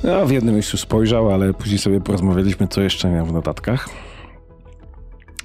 No, 0.04 0.26
w 0.26 0.32
jednym 0.32 0.56
miejscu 0.56 0.78
spojrzał, 0.78 1.32
ale 1.32 1.54
później 1.54 1.80
sobie 1.80 2.02
porozmawialiśmy, 2.02 2.68
co 2.68 2.82
jeszcze 2.82 3.10
miał 3.10 3.26
w 3.26 3.34
notatkach. 3.34 3.90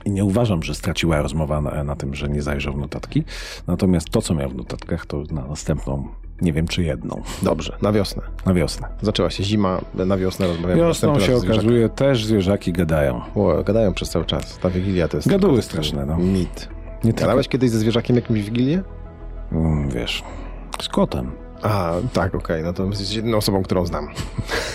I 0.05 0.11
nie 0.11 0.25
uważam, 0.25 0.62
że 0.62 0.75
straciła 0.75 1.23
rozmowa 1.23 1.61
na, 1.61 1.85
na 1.85 1.97
tym, 1.97 2.14
że 2.14 2.29
nie 2.29 2.43
zajrzał 2.43 2.75
w 2.75 2.79
notatki. 2.79 3.25
Natomiast 3.66 4.11
to, 4.11 4.23
co 4.23 4.35
miał 4.35 4.51
w 4.51 4.55
notatkach, 4.55 5.07
to 5.07 5.23
na 5.31 5.47
następną, 5.47 6.09
nie 6.43 6.53
wiem 6.53 6.68
czy 6.68 6.83
jedną, 6.83 7.23
Dobrze, 7.43 7.77
na 7.83 7.93
wiosnę. 7.93 8.23
na 8.47 8.55
wiosnę. 8.55 8.89
Zaczęła 9.03 9.31
się 9.31 9.45
zima, 9.45 9.81
na 9.95 10.16
wiosnę 10.16 10.47
rozmawiamy. 10.47 10.81
Wiosną 10.81 11.21
się 11.21 11.37
okazuje, 11.37 11.89
też 11.89 12.27
zwierzaki 12.27 12.73
gadają. 12.73 13.21
O, 13.35 13.62
gadają 13.64 13.95
przez 13.95 14.11
cały 14.11 14.25
czas. 14.25 14.59
Ta 14.59 14.71
wigilia 14.71 15.09
to 15.09 15.16
jest... 15.16 15.29
Gaduły 15.29 15.62
straszne, 15.62 16.07
no. 16.07 16.16
Mit. 16.18 16.68
Nie 17.05 17.12
Gadałeś 17.12 17.49
kiedyś 17.49 17.71
ze 17.71 17.79
zwierzakiem 17.79 18.16
jakimś 18.16 18.41
wigilię? 18.41 18.83
Mm, 19.53 19.88
wiesz, 19.90 20.22
z 20.82 20.88
kotem. 20.88 21.32
A, 21.62 21.92
tak, 22.12 22.34
okej, 22.34 22.62
no 22.62 22.72
to 22.72 22.84
jesteś 22.84 23.12
jedyną 23.12 23.36
osobą, 23.36 23.62
którą 23.62 23.86
znam. 23.86 24.09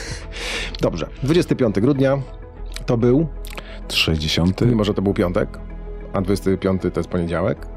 Dobrze, 0.81 1.07
25 1.23 1.79
grudnia 1.79 2.17
to 2.85 2.97
był, 2.97 3.27
60. 3.89 4.61
mimo 4.61 4.83
że 4.83 4.93
to 4.93 5.01
był 5.01 5.13
piątek, 5.13 5.59
a 6.13 6.21
25 6.21 6.81
to 6.81 6.99
jest 6.99 7.09
poniedziałek, 7.09 7.67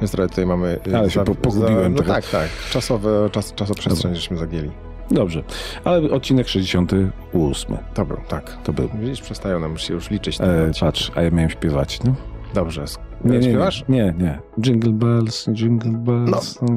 więc 0.00 0.10
trochę 0.12 0.28
tutaj 0.28 0.46
mamy... 0.46 0.78
y, 0.86 0.96
Ale 0.96 1.10
się 1.10 1.24
po- 1.24 1.34
pogubiłem 1.34 1.92
no 1.94 2.02
trochę. 2.02 2.12
tak, 2.22 2.30
tak, 2.30 2.48
czasowe, 2.70 3.30
czas, 3.32 3.54
czasoprzestrzeń 3.54 4.14
żeśmy 4.14 4.36
zagięli. 4.36 4.70
Dobrze, 5.10 5.42
ale 5.84 6.10
odcinek 6.10 6.48
68 6.48 7.76
To 7.94 8.04
był, 8.04 8.16
tak. 8.28 8.56
to 8.64 8.72
był. 8.72 8.88
Widzisz, 8.94 9.22
przestają 9.22 9.60
nam 9.60 9.78
się 9.78 9.94
już 9.94 10.10
liczyć. 10.10 10.40
E, 10.40 10.70
patrz, 10.80 11.12
a 11.14 11.22
ja 11.22 11.30
miałem 11.30 11.50
śpiewać, 11.50 12.02
no? 12.04 12.14
Dobrze, 12.54 12.84
Nie, 13.24 13.30
nie, 13.30 13.38
nie, 13.38 13.42
śpiewasz? 13.42 13.84
nie, 13.88 14.14
nie. 14.18 14.38
Jingle 14.60 14.92
bells, 14.92 15.48
jingle 15.48 15.90
bells. 15.92 16.58
No, 16.62 16.68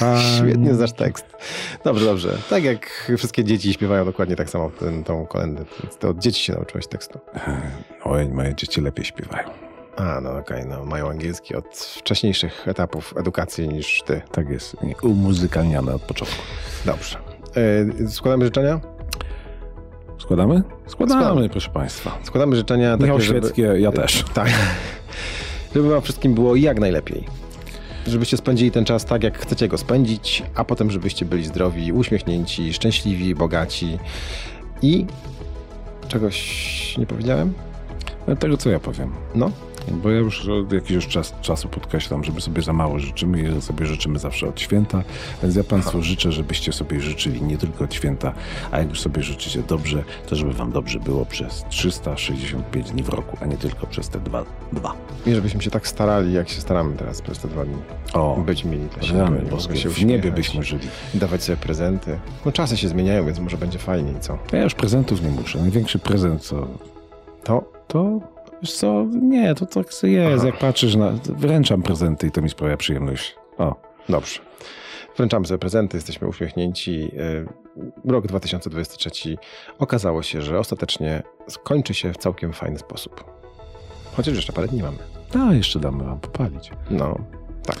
Świetnie 0.38 0.74
znasz 0.74 0.92
tekst. 0.92 1.26
Dobrze, 1.84 2.04
dobrze. 2.04 2.38
Tak 2.50 2.64
jak 2.64 3.12
wszystkie 3.16 3.44
dzieci 3.44 3.72
śpiewają 3.72 4.04
dokładnie 4.04 4.36
tak 4.36 4.50
samo 4.50 4.70
ten, 4.70 5.04
tą 5.04 5.26
kolendę. 5.26 5.64
To 5.98 6.08
od 6.08 6.18
dzieci 6.18 6.44
się 6.44 6.52
nauczyłeś 6.52 6.86
tekstu. 6.86 7.18
Oj, 8.04 8.28
moje 8.28 8.54
dzieci 8.54 8.80
lepiej 8.80 9.04
śpiewają. 9.04 9.48
A, 9.96 10.20
no 10.20 10.38
okej, 10.38 10.66
no 10.66 10.84
mają 10.84 11.10
angielski 11.10 11.54
od 11.54 11.76
wcześniejszych 11.76 12.68
etapów 12.68 13.14
edukacji 13.16 13.68
niż 13.68 14.02
ty. 14.02 14.22
Tak 14.32 14.48
jest, 14.48 14.76
umuzykalniane 15.02 15.94
od 15.94 16.02
początku. 16.02 16.42
Dobrze. 16.86 17.18
E, 18.04 18.08
składamy 18.08 18.44
życzenia? 18.44 18.80
Składamy? 20.26 20.62
Składamy, 20.86 21.22
Składamy. 21.22 21.48
proszę 21.48 21.70
Państwa. 21.70 22.18
Składamy 22.22 22.56
życzenia 22.56 22.96
Michał 22.96 23.16
takie, 23.16 23.26
żeby... 23.28 23.40
Świeckie, 23.40 23.62
ja 23.62 23.92
też. 23.92 24.24
Tak. 24.34 24.50
Żeby 25.74 25.88
wam 25.88 26.02
wszystkim 26.02 26.34
było 26.34 26.56
jak 26.56 26.80
najlepiej. 26.80 27.24
Żebyście 28.06 28.36
spędzili 28.36 28.70
ten 28.70 28.84
czas 28.84 29.04
tak, 29.04 29.22
jak 29.22 29.38
chcecie 29.38 29.68
go 29.68 29.78
spędzić, 29.78 30.42
a 30.54 30.64
potem 30.64 30.90
żebyście 30.90 31.24
byli 31.24 31.44
zdrowi, 31.44 31.92
uśmiechnięci, 31.92 32.72
szczęśliwi, 32.72 33.34
bogaci 33.34 33.98
i... 34.82 35.06
Czegoś 36.08 36.94
nie 36.98 37.06
powiedziałem? 37.06 37.52
Tego, 38.38 38.56
co 38.56 38.70
ja 38.70 38.80
powiem. 38.80 39.12
No, 39.34 39.50
Bo 39.88 40.10
ja 40.10 40.18
już 40.18 40.48
od 40.48 40.72
jakiegoś 40.72 41.06
czas, 41.06 41.34
czasu 41.40 41.68
podkreślam, 41.68 42.24
że 42.24 42.32
my 42.32 42.40
sobie 42.40 42.62
za 42.62 42.72
mało 42.72 42.98
życzymy 42.98 43.42
i 43.58 43.62
sobie 43.62 43.86
życzymy 43.86 44.18
zawsze 44.18 44.48
od 44.48 44.60
święta. 44.60 45.02
Więc 45.42 45.56
ja 45.56 45.64
Państwu 45.64 46.02
życzę, 46.02 46.32
żebyście 46.32 46.72
sobie 46.72 47.00
życzyli 47.00 47.42
nie 47.42 47.58
tylko 47.58 47.84
od 47.84 47.94
święta, 47.94 48.32
a 48.70 48.78
jak 48.78 48.88
już 48.88 49.00
sobie 49.00 49.22
życzycie 49.22 49.62
dobrze, 49.68 50.04
to 50.26 50.36
żeby 50.36 50.52
Wam 50.52 50.72
dobrze 50.72 51.00
było 51.00 51.26
przez 51.26 51.64
365 51.68 52.90
dni 52.90 53.02
w 53.02 53.08
roku, 53.08 53.36
a 53.40 53.46
nie 53.46 53.56
tylko 53.56 53.86
przez 53.86 54.08
te 54.08 54.20
dwa. 54.20 54.44
dwa. 54.72 54.92
i 55.26 55.34
żebyśmy 55.34 55.62
się 55.62 55.70
tak 55.70 55.88
starali, 55.88 56.32
jak 56.32 56.48
się 56.48 56.60
staramy 56.60 56.96
teraz 56.96 57.22
przez 57.22 57.38
te 57.38 57.48
dwa 57.48 57.64
dni. 57.64 57.76
O, 58.12 58.36
Być 58.46 58.64
mieli 58.64 58.84
dla 58.94 59.02
siebie, 59.02 59.26
żeby 59.26 59.50
boskie, 59.50 59.76
się 59.76 59.88
w 59.88 60.04
niebie 60.04 60.32
byśmy 60.32 60.62
żyli. 60.64 60.88
dawać 61.14 61.42
sobie 61.42 61.56
prezenty. 61.56 62.18
No 62.46 62.52
czasy 62.52 62.76
się 62.76 62.88
zmieniają, 62.88 63.26
więc 63.26 63.38
może 63.38 63.58
będzie 63.58 63.78
fajniej, 63.78 64.14
co? 64.20 64.38
Ja 64.52 64.62
już 64.62 64.74
prezentów 64.74 65.22
nie 65.22 65.30
muszę. 65.30 65.58
Największy 65.58 65.98
prezent, 65.98 66.42
co 66.42 66.66
To 67.44 67.64
to 67.88 68.20
wiesz 68.62 68.72
co, 68.72 69.06
nie, 69.22 69.54
to 69.54 69.66
tak 69.66 69.86
jest, 70.02 70.34
Aha. 70.38 70.46
jak 70.46 70.58
patrzysz 70.58 70.96
na, 70.96 71.12
wręczam 71.24 71.82
prezenty 71.82 72.26
i 72.26 72.30
to 72.30 72.42
mi 72.42 72.48
sprawia 72.50 72.76
przyjemność. 72.76 73.36
O, 73.58 73.74
Dobrze. 74.08 74.40
Wręczamy 75.16 75.46
sobie 75.46 75.58
prezenty, 75.58 75.96
jesteśmy 75.96 76.28
uśmiechnięci. 76.28 77.00
Yy, 77.00 77.46
Rok 78.04 78.26
2023 78.26 79.36
okazało 79.78 80.22
się, 80.22 80.42
że 80.42 80.58
ostatecznie 80.58 81.22
skończy 81.48 81.94
się 81.94 82.12
w 82.12 82.16
całkiem 82.16 82.52
fajny 82.52 82.78
sposób. 82.78 83.24
Chociaż 84.16 84.34
jeszcze 84.34 84.52
parę 84.52 84.68
dni 84.68 84.82
mamy. 84.82 84.98
a 85.48 85.54
jeszcze 85.54 85.80
damy 85.80 86.04
wam 86.04 86.20
popalić. 86.20 86.70
No, 86.90 87.18
tak. 87.66 87.78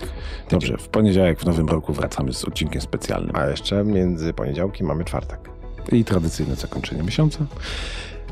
Dobrze, 0.50 0.76
w 0.78 0.88
poniedziałek 0.88 1.40
w 1.40 1.44
nowym 1.44 1.68
roku 1.68 1.92
wracamy 1.92 2.32
z 2.32 2.44
odcinkiem 2.44 2.80
specjalnym. 2.80 3.36
A 3.36 3.46
jeszcze 3.46 3.84
między 3.84 4.32
poniedziałkiem 4.32 4.86
mamy 4.86 5.04
czwartek. 5.04 5.50
I 5.92 6.04
tradycyjne 6.04 6.54
zakończenie 6.54 7.02
miesiąca. 7.02 7.38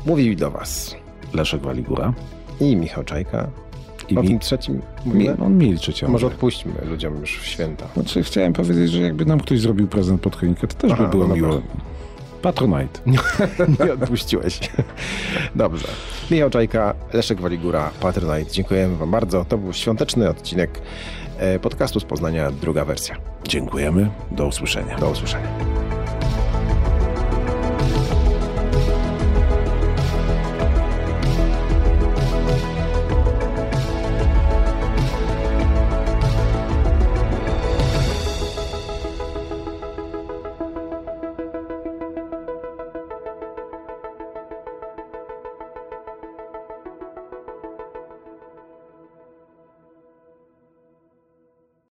Mówił 0.05 0.35
do 0.35 0.51
Was 0.51 0.95
Leszek 1.35 1.61
Waligura. 1.61 2.13
i 2.59 2.75
Michał 2.75 3.03
Czajka. 3.03 3.47
I 4.09 4.17
o 4.17 4.21
mi, 4.21 4.27
tym 4.27 4.39
trzecim 4.39 4.81
mówimy? 5.05 5.37
on 5.45 5.57
milczy 5.57 5.93
ciągle. 5.93 6.11
Może 6.11 6.27
odpuśćmy 6.27 6.73
ludziom 6.89 7.15
już 7.21 7.37
w 7.39 7.45
święta. 7.45 7.87
Znaczy, 7.93 8.23
chciałem 8.23 8.53
powiedzieć, 8.53 8.91
że 8.91 9.01
jakby 9.01 9.25
nam 9.25 9.39
ktoś 9.39 9.59
zrobił 9.59 9.87
prezent 9.87 10.21
pod 10.21 10.35
choinkę, 10.35 10.67
to 10.67 10.75
też 10.75 10.91
Aha, 10.91 11.03
by 11.03 11.09
było 11.09 11.23
no 11.27 11.35
dobra. 11.35 11.49
miło. 11.49 11.61
Patronite. 12.41 12.99
Nie 13.85 13.93
odpuściłeś. 13.93 14.59
Dobrze. 15.55 15.87
Michał 16.31 16.49
Czajka, 16.49 16.93
Leszek 17.13 17.41
Waligura, 17.41 17.91
Patronite. 17.99 18.51
Dziękujemy 18.51 18.95
Wam 18.97 19.11
bardzo. 19.11 19.45
To 19.45 19.57
był 19.57 19.73
świąteczny 19.73 20.29
odcinek 20.29 20.81
e, 21.37 21.59
podcastu 21.59 21.99
z 21.99 22.03
Poznania, 22.03 22.51
druga 22.51 22.85
wersja. 22.85 23.15
Dziękujemy. 23.47 24.09
Do 24.31 24.47
usłyszenia. 24.47 24.97
Do 24.97 25.09
usłyszenia. 25.09 25.47